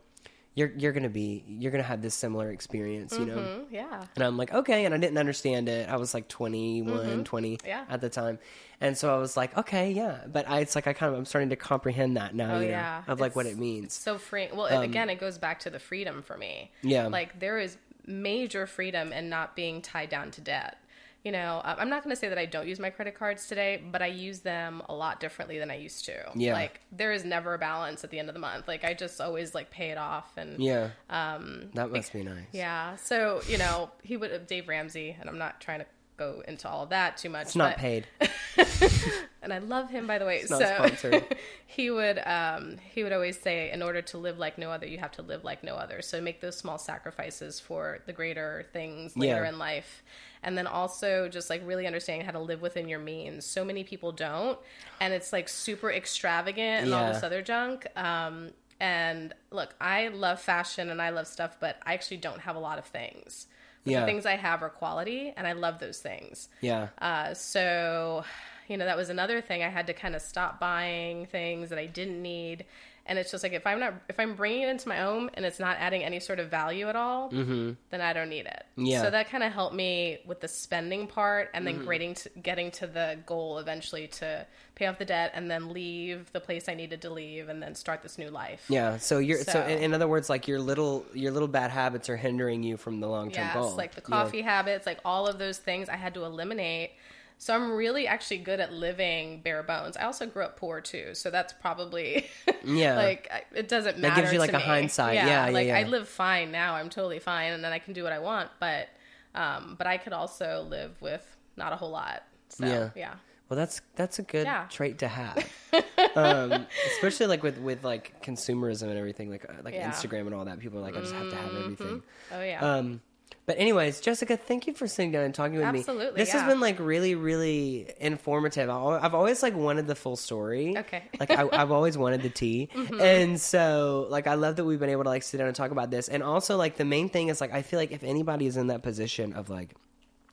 you're 0.59 0.72
you're 0.76 0.92
gonna 0.92 1.09
be, 1.09 1.44
you're 1.46 1.70
gonna 1.70 1.84
have 1.84 2.02
this 2.02 2.14
similar 2.14 2.50
experience, 2.50 3.12
you 3.18 3.26
know. 3.26 3.36
Mm, 3.38 3.64
yeah. 3.70 4.04
And 4.16 4.24
I'm 4.24 4.36
like, 4.36 4.52
okay. 4.52 4.84
And 4.84 4.92
I 4.94 4.98
didn't 4.98 5.18
understand 5.18 5.68
it. 5.68 5.88
I 5.88 5.96
was 5.96 6.14
like 6.14 6.26
21, 6.28 7.24
20 7.24 7.56
Mm-hmm. 7.56 7.66
Yeah. 7.66 7.84
at 7.88 8.00
the 8.00 8.09
time. 8.09 8.38
And 8.80 8.96
so 8.96 9.14
I 9.14 9.18
was 9.18 9.36
like, 9.36 9.56
okay, 9.56 9.90
yeah. 9.92 10.18
But 10.26 10.48
I, 10.48 10.61
it's 10.61 10.74
like, 10.74 10.86
I 10.86 10.92
kind 10.92 11.12
of, 11.12 11.18
I'm 11.18 11.24
starting 11.24 11.50
to 11.50 11.56
comprehend 11.56 12.16
that 12.16 12.34
now, 12.34 12.56
Oh 12.56 12.61
you 12.61 12.66
know, 12.66 12.70
yeah. 12.72 13.02
of 13.06 13.20
like 13.20 13.34
what 13.36 13.46
it 13.46 13.56
means. 13.59 13.92
So 13.94 14.18
free. 14.18 14.48
Well, 14.52 14.66
it- 14.66 14.84
again, 14.84 15.09
it 15.11 15.20
goes 15.20 15.38
back 15.38 15.61
to 15.61 15.70
the 15.70 15.78
freedom 15.78 16.22
for 16.22 16.36
me. 16.36 16.70
Um, 16.84 16.90
Yeah. 16.90 17.06
Like 17.09 17.38
there 17.38 17.59
is 17.59 17.76
major 18.06 18.66
freedom 18.66 19.12
in 19.12 19.28
not 19.28 19.54
being 19.54 19.82
tied 19.82 20.09
down 20.09 20.30
to 20.32 20.40
debt. 20.40 20.78
You 21.24 21.32
know, 21.32 21.60
uh, 21.64 21.74
I'm 21.78 21.90
not 21.90 22.04
going 22.04 22.14
to 22.14 22.18
say 22.20 22.28
that 22.28 22.38
I 22.38 22.46
don't 22.46 22.68
use 22.68 22.78
my 22.78 22.90
credit 22.90 23.14
cards 23.16 23.46
today, 23.48 23.82
but 23.90 24.00
I 24.02 24.06
use 24.06 24.38
them 24.40 24.82
a 24.88 24.94
lot 24.94 25.18
differently 25.20 25.58
than 25.58 25.70
I 25.70 25.76
used 25.76 26.04
to. 26.06 26.14
Yeah. 26.34 26.52
Like 26.54 26.80
there 26.92 27.12
is 27.12 27.24
never 27.24 27.54
a 27.54 27.58
balance 27.58 28.04
at 28.04 28.10
the 28.10 28.18
end 28.20 28.28
of 28.28 28.34
the 28.34 28.40
month. 28.40 28.68
Like 28.68 28.84
I 28.84 28.94
just 28.94 29.20
always 29.20 29.54
like 29.54 29.70
pay 29.70 29.90
it 29.90 29.98
off 29.98 30.32
and 30.36 30.62
Yeah. 30.62 30.90
Um, 31.10 31.70
that 31.74 31.90
must 31.90 32.12
be 32.12 32.22
nice. 32.22 32.46
yeah. 32.52 32.94
So, 32.96 33.42
you 33.48 33.58
know, 33.58 33.90
he 34.02 34.16
would 34.16 34.46
Dave 34.46 34.68
Ramsey, 34.68 35.16
and 35.20 35.28
I'm 35.28 35.38
not 35.38 35.60
trying 35.60 35.80
to 35.80 35.86
go 36.16 36.42
into 36.48 36.68
all 36.68 36.84
of 36.84 36.90
that 36.90 37.16
too 37.16 37.30
much. 37.30 37.46
It's 37.48 37.56
not 37.56 37.72
but- 37.72 37.78
paid. 37.80 38.06
and 39.42 39.52
I 39.52 39.58
love 39.58 39.90
him 39.90 40.06
by 40.06 40.18
the 40.18 40.24
way. 40.24 40.44
not 40.48 40.98
so 40.98 41.20
he 41.66 41.90
would 41.90 42.18
um, 42.26 42.76
he 42.92 43.02
would 43.02 43.12
always 43.12 43.38
say, 43.38 43.70
in 43.70 43.82
order 43.82 44.02
to 44.02 44.18
live 44.18 44.38
like 44.38 44.56
no 44.58 44.70
other, 44.70 44.86
you 44.86 44.98
have 44.98 45.12
to 45.12 45.22
live 45.22 45.44
like 45.44 45.62
no 45.64 45.74
other. 45.74 46.00
So 46.02 46.20
make 46.20 46.40
those 46.40 46.56
small 46.56 46.78
sacrifices 46.78 47.60
for 47.60 48.00
the 48.06 48.12
greater 48.12 48.66
things 48.72 49.16
later 49.16 49.42
Yeah. 49.42 49.48
in 49.48 49.58
life. 49.58 50.02
And 50.43 50.57
then 50.57 50.66
also 50.66 51.28
just 51.28 51.51
like 51.51 51.62
really 51.66 51.86
understanding 51.86 52.24
how 52.24 52.32
to 52.32 52.39
live 52.39 52.62
within 52.62 52.89
your 52.89 53.01
means. 53.01 53.45
So 53.45 53.64
many 53.64 53.84
people 53.84 54.12
don't, 54.12 54.59
and 55.01 55.12
it's 55.12 55.32
like 55.32 55.49
super 55.49 55.91
extravagant 55.91 56.84
and 56.84 56.95
all 56.95 57.12
this 57.12 57.22
other 57.22 57.43
junk. 57.43 57.86
Um, 57.97 58.51
and 58.80 59.34
look, 59.51 59.74
I 59.80 60.09
love 60.09 60.41
fashion 60.41 60.91
and 60.91 61.03
I 61.03 61.11
love 61.11 61.26
stuff, 61.26 61.57
but 61.59 61.78
I 61.84 61.95
actually 61.95 62.18
don't 62.18 62.41
have 62.41 62.55
a 62.55 62.61
lot 62.61 62.78
of 62.78 62.84
things. 62.84 63.49
But 63.84 63.91
Yeah. 63.93 64.01
The 64.01 64.07
things 64.07 64.26
I 64.26 64.36
have 64.36 64.62
are 64.62 64.68
quality, 64.68 65.32
and 65.36 65.47
I 65.47 65.53
love 65.53 65.78
those 65.80 65.99
things. 66.01 66.49
Yeah. 66.61 66.89
Uh, 67.01 67.34
so, 67.34 68.24
you 68.68 68.76
know, 68.76 68.84
that 68.84 68.97
was 68.97 69.09
another 69.09 69.41
thing. 69.41 69.62
I 69.62 69.68
had 69.68 69.86
to 69.89 69.95
kind 69.95 70.14
of 70.14 70.22
stop 70.22 70.61
buying 70.61 71.26
things 71.26 71.70
that 71.70 71.78
I 71.78 71.86
didn't 71.86 72.22
need 72.22 72.64
and 73.09 73.18
it's 73.18 73.30
just 73.30 73.42
like 73.42 73.52
if 73.52 73.66
i'm 73.66 73.80
not 73.80 73.94
if 74.09 74.20
i'm 74.20 74.34
bringing 74.34 74.62
it 74.62 74.68
into 74.68 74.88
my 74.88 74.96
home 74.96 75.28
and 75.34 75.44
it's 75.44 75.59
not 75.59 75.76
adding 75.80 76.04
any 76.04 76.20
sort 76.20 76.38
of 76.38 76.48
value 76.50 76.88
at 76.88 76.94
all 76.94 77.30
mm-hmm. 77.30 77.72
then 77.90 78.00
i 78.00 78.12
don't 78.12 78.28
need 78.28 78.46
it 78.46 78.64
Yeah. 78.76 79.02
so 79.02 79.11
that 79.11 79.28
kind 79.28 79.42
of 79.42 79.52
helped 79.52 79.74
me 79.74 80.18
with 80.26 80.40
the 80.40 80.48
spending 80.48 81.06
part 81.06 81.50
and 81.54 81.66
then 81.66 81.76
mm-hmm. 81.76 81.84
grading 81.84 82.14
to, 82.14 82.28
getting 82.42 82.70
to 82.72 82.86
the 82.86 83.18
goal 83.26 83.59
eventually 83.59 84.06
to 84.09 84.46
pay 84.74 84.86
off 84.86 84.98
the 84.98 85.04
debt 85.04 85.32
and 85.34 85.50
then 85.50 85.72
leave 85.72 86.30
the 86.32 86.40
place 86.40 86.68
i 86.68 86.74
needed 86.74 87.02
to 87.02 87.11
leave 87.11 87.48
and 87.48 87.61
then 87.62 87.74
start 87.74 88.02
this 88.02 88.18
new 88.18 88.30
life 88.30 88.64
Yeah. 88.68 88.98
So 88.98 89.18
you're 89.18 89.38
so, 89.38 89.52
So- 89.52 89.66
in, 89.66 89.78
in 89.82 89.94
other 89.94 90.06
words, 90.06 90.28
like 90.28 90.46
your 90.46 90.61
little 90.61 91.04
your 91.14 91.32
little 91.32 91.48
bad 91.48 91.70
habits 91.70 92.09
are 92.09 92.16
hindering 92.16 92.62
you 92.62 92.76
from 92.76 93.00
the 93.00 93.09
long 93.09 93.30
term 93.30 93.44
Yes, 93.46 93.54
goal. 93.54 93.76
like 93.76 93.94
the 93.94 94.00
coffee 94.00 94.42
habits, 94.42 94.86
like 94.86 95.00
all 95.04 95.26
of 95.26 95.38
those 95.38 95.59
things 95.59 95.88
I 95.88 95.96
had 95.96 96.14
to 96.14 96.24
eliminate. 96.24 96.92
So 97.41 97.55
I'm 97.55 97.70
really 97.72 98.07
actually 98.09 98.39
good 98.39 98.59
at 98.59 98.72
living 98.72 99.41
bare 99.43 99.62
bones. 99.62 99.97
I 99.97 100.03
also 100.03 100.26
grew 100.26 100.43
up 100.43 100.57
poor 100.57 100.80
too, 100.80 101.14
so 101.14 101.30
that's 101.30 101.53
probably 101.53 102.26
Yeah. 102.64 102.97
like 102.97 103.30
it 103.55 103.68
doesn't 103.68 103.99
matter. 103.99 104.14
That 104.14 104.20
gives 104.22 104.32
you, 104.32 104.41
like, 104.41 104.53
a 104.53 104.59
me. 104.59 104.62
hindsight. 104.64 105.14
Yeah, 105.14 105.26
yeah, 105.47 105.53
like 105.53 105.68
I 105.68 105.80
yeah. 105.80 105.86
live 105.86 106.09
fine 106.09 106.51
now. 106.51 106.74
I'm 106.74 106.91
totally 106.91 107.20
fine, 107.20 107.53
and 107.53 107.62
then 107.62 107.72
I 107.72 107.78
can 107.78 107.93
do 107.95 108.03
what 108.03 108.12
I 108.12 108.18
want. 108.18 108.51
But 108.59 108.89
um, 109.34 109.76
but 109.78 109.86
I 109.86 109.99
could 109.99 110.12
also 110.12 110.66
live 110.68 111.01
with 111.01 111.24
not 111.57 111.72
a 111.72 111.76
whole 111.76 111.91
lot. 111.91 112.24
So 112.49 112.66
Yeah. 112.66 112.91
yeah, 112.97 113.14
Well, 113.49 113.57
that's 113.57 113.82
that's 113.95 114.18
a 114.18 114.22
good 114.22 114.47
Yeah. 114.47 114.66
trait 114.68 114.99
to 114.99 115.07
have, 115.09 115.47
um, 116.16 116.66
especially 116.86 117.26
like 117.26 117.43
with 117.45 117.59
with 117.59 117.84
like 117.84 118.20
consumerism 118.22 118.89
and 118.89 118.99
everything, 118.99 119.30
like 119.30 119.45
uh, 119.49 119.53
like 119.62 119.74
Yeah. 119.74 119.89
Instagram 119.91 120.22
and 120.26 120.34
all 120.34 120.45
that. 120.47 120.59
People 120.59 120.78
are 120.80 120.82
like, 120.82 120.97
I 120.97 121.01
just 121.01 121.14
have 121.14 121.30
to 121.30 121.36
have 121.36 121.55
everything. 121.55 122.03
oh 122.32 122.43
yeah. 122.43 122.61
Um, 122.61 123.01
but 123.47 123.59
anyways, 123.59 124.01
Jessica, 124.01 124.37
thank 124.37 124.66
you 124.66 124.74
for 124.74 124.87
sitting 124.87 125.11
down 125.12 125.24
and 125.24 125.35
talking 125.35 125.57
with 125.59 125.72
me. 125.72 125.79
Absolutely, 125.81 126.20
this 126.20 126.33
has 126.33 126.45
been 126.47 126.61
like 126.61 126.79
really, 126.79 127.14
really 127.14 127.91
informative. 127.99 128.68
I've 128.70 129.14
always 129.14 129.43
like 129.43 129.55
wanted 129.57 129.87
the 129.87 129.95
full 129.95 130.16
story. 130.16 130.76
Okay. 130.76 130.99
Mm-hmm. 130.99 131.16
like 131.20 131.31
I, 131.31 131.62
I've 131.62 131.70
always 131.70 131.97
wanted 131.97 132.22
the 132.22 132.31
tea, 132.31 132.68
and 133.01 133.41
so 133.41 134.07
like 134.11 134.26
I 134.26 134.35
love 134.35 134.57
that 134.57 134.64
we've 134.64 134.79
been 134.81 134.91
able 134.91 135.05
to 135.05 135.11
like 135.11 135.22
sit 135.22 135.39
down 135.39 135.47
and 135.47 135.57
talk 135.57 135.70
about 135.70 135.91
this. 135.91 136.09
And 136.09 136.22
also 136.22 136.57
like 136.57 136.76
the 136.76 136.85
main 136.85 137.09
thing 137.09 137.29
is 137.29 137.41
like 137.41 137.53
I 137.53 137.62
feel 137.62 137.79
like 137.79 137.93
if 137.93 138.03
anybody 138.03 138.47
is 138.47 138.57
in 138.57 138.66
that 138.68 138.83
position 138.83 139.33
of 139.33 139.49
like 139.51 139.74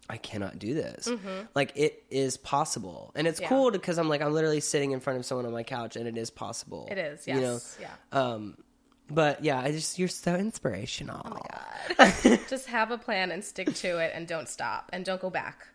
I 0.07 0.17
cannot 0.17 0.59
do 0.59 0.75
this. 0.75 1.09
Like 1.55 1.71
it 1.75 2.03
is 2.11 2.37
possible, 2.37 3.11
and 3.15 3.25
it's 3.27 3.39
Mm-hmm. 3.39 3.43
Yeah. 3.43 3.49
cool 3.59 3.71
because 3.71 3.97
I'm 3.97 4.07
like 4.09 4.21
I'm 4.21 4.33
literally 4.33 4.59
sitting 4.59 4.91
in 4.91 4.99
front 4.99 5.17
of 5.19 5.25
someone 5.25 5.45
on 5.47 5.51
my 5.53 5.63
couch, 5.63 5.95
and 5.95 6.07
it 6.07 6.17
is 6.17 6.29
possible. 6.29 6.87
it 6.91 6.97
is. 6.99 7.25
You 7.27 7.35
know, 7.35 7.53
Yes. 7.53 7.77
yeah. 7.81 7.89
um, 8.11 8.55
but 9.09 9.43
yeah, 9.43 9.59
I 9.59 9.71
just 9.71 9.97
you're 9.99 10.07
so 10.07 10.35
inspirational. 10.35 11.21
Oh 11.99 12.37
Just 12.49 12.67
have 12.67 12.91
a 12.91 12.97
plan 12.97 13.31
and 13.31 13.43
stick 13.43 13.73
to 13.75 13.97
it, 13.99 14.11
and 14.15 14.27
don't 14.27 14.49
stop, 14.49 14.89
and 14.93 15.05
don't 15.05 15.21
go 15.21 15.29
back. 15.29 15.67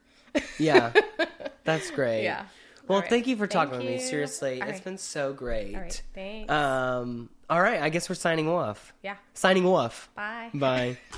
Yeah, 0.59 0.93
that's 1.64 1.91
great. 1.91 2.24
Yeah. 2.24 2.45
Well, 2.89 3.01
right. 3.01 3.09
thank 3.11 3.26
you 3.28 3.37
for 3.37 3.47
talking 3.47 3.78
with 3.78 3.87
me. 3.87 3.99
Seriously, 3.99 4.61
All 4.61 4.68
it's 4.68 4.78
right. 4.78 4.85
been 4.85 4.99
so 4.99 5.33
great. 5.33 5.74
All 5.76 5.81
right. 5.81 6.03
Thanks. 6.14 6.53
Um, 6.53 7.28
all 7.49 7.61
right, 7.62 7.81
I 7.81 7.89
guess 7.89 8.09
we're 8.09 8.14
signing 8.16 8.49
off. 8.49 8.93
yeah. 9.03 9.16
Signing 9.35 9.66
off. 9.66 10.09
Bye. 10.14 10.51
Bye. 10.55 10.99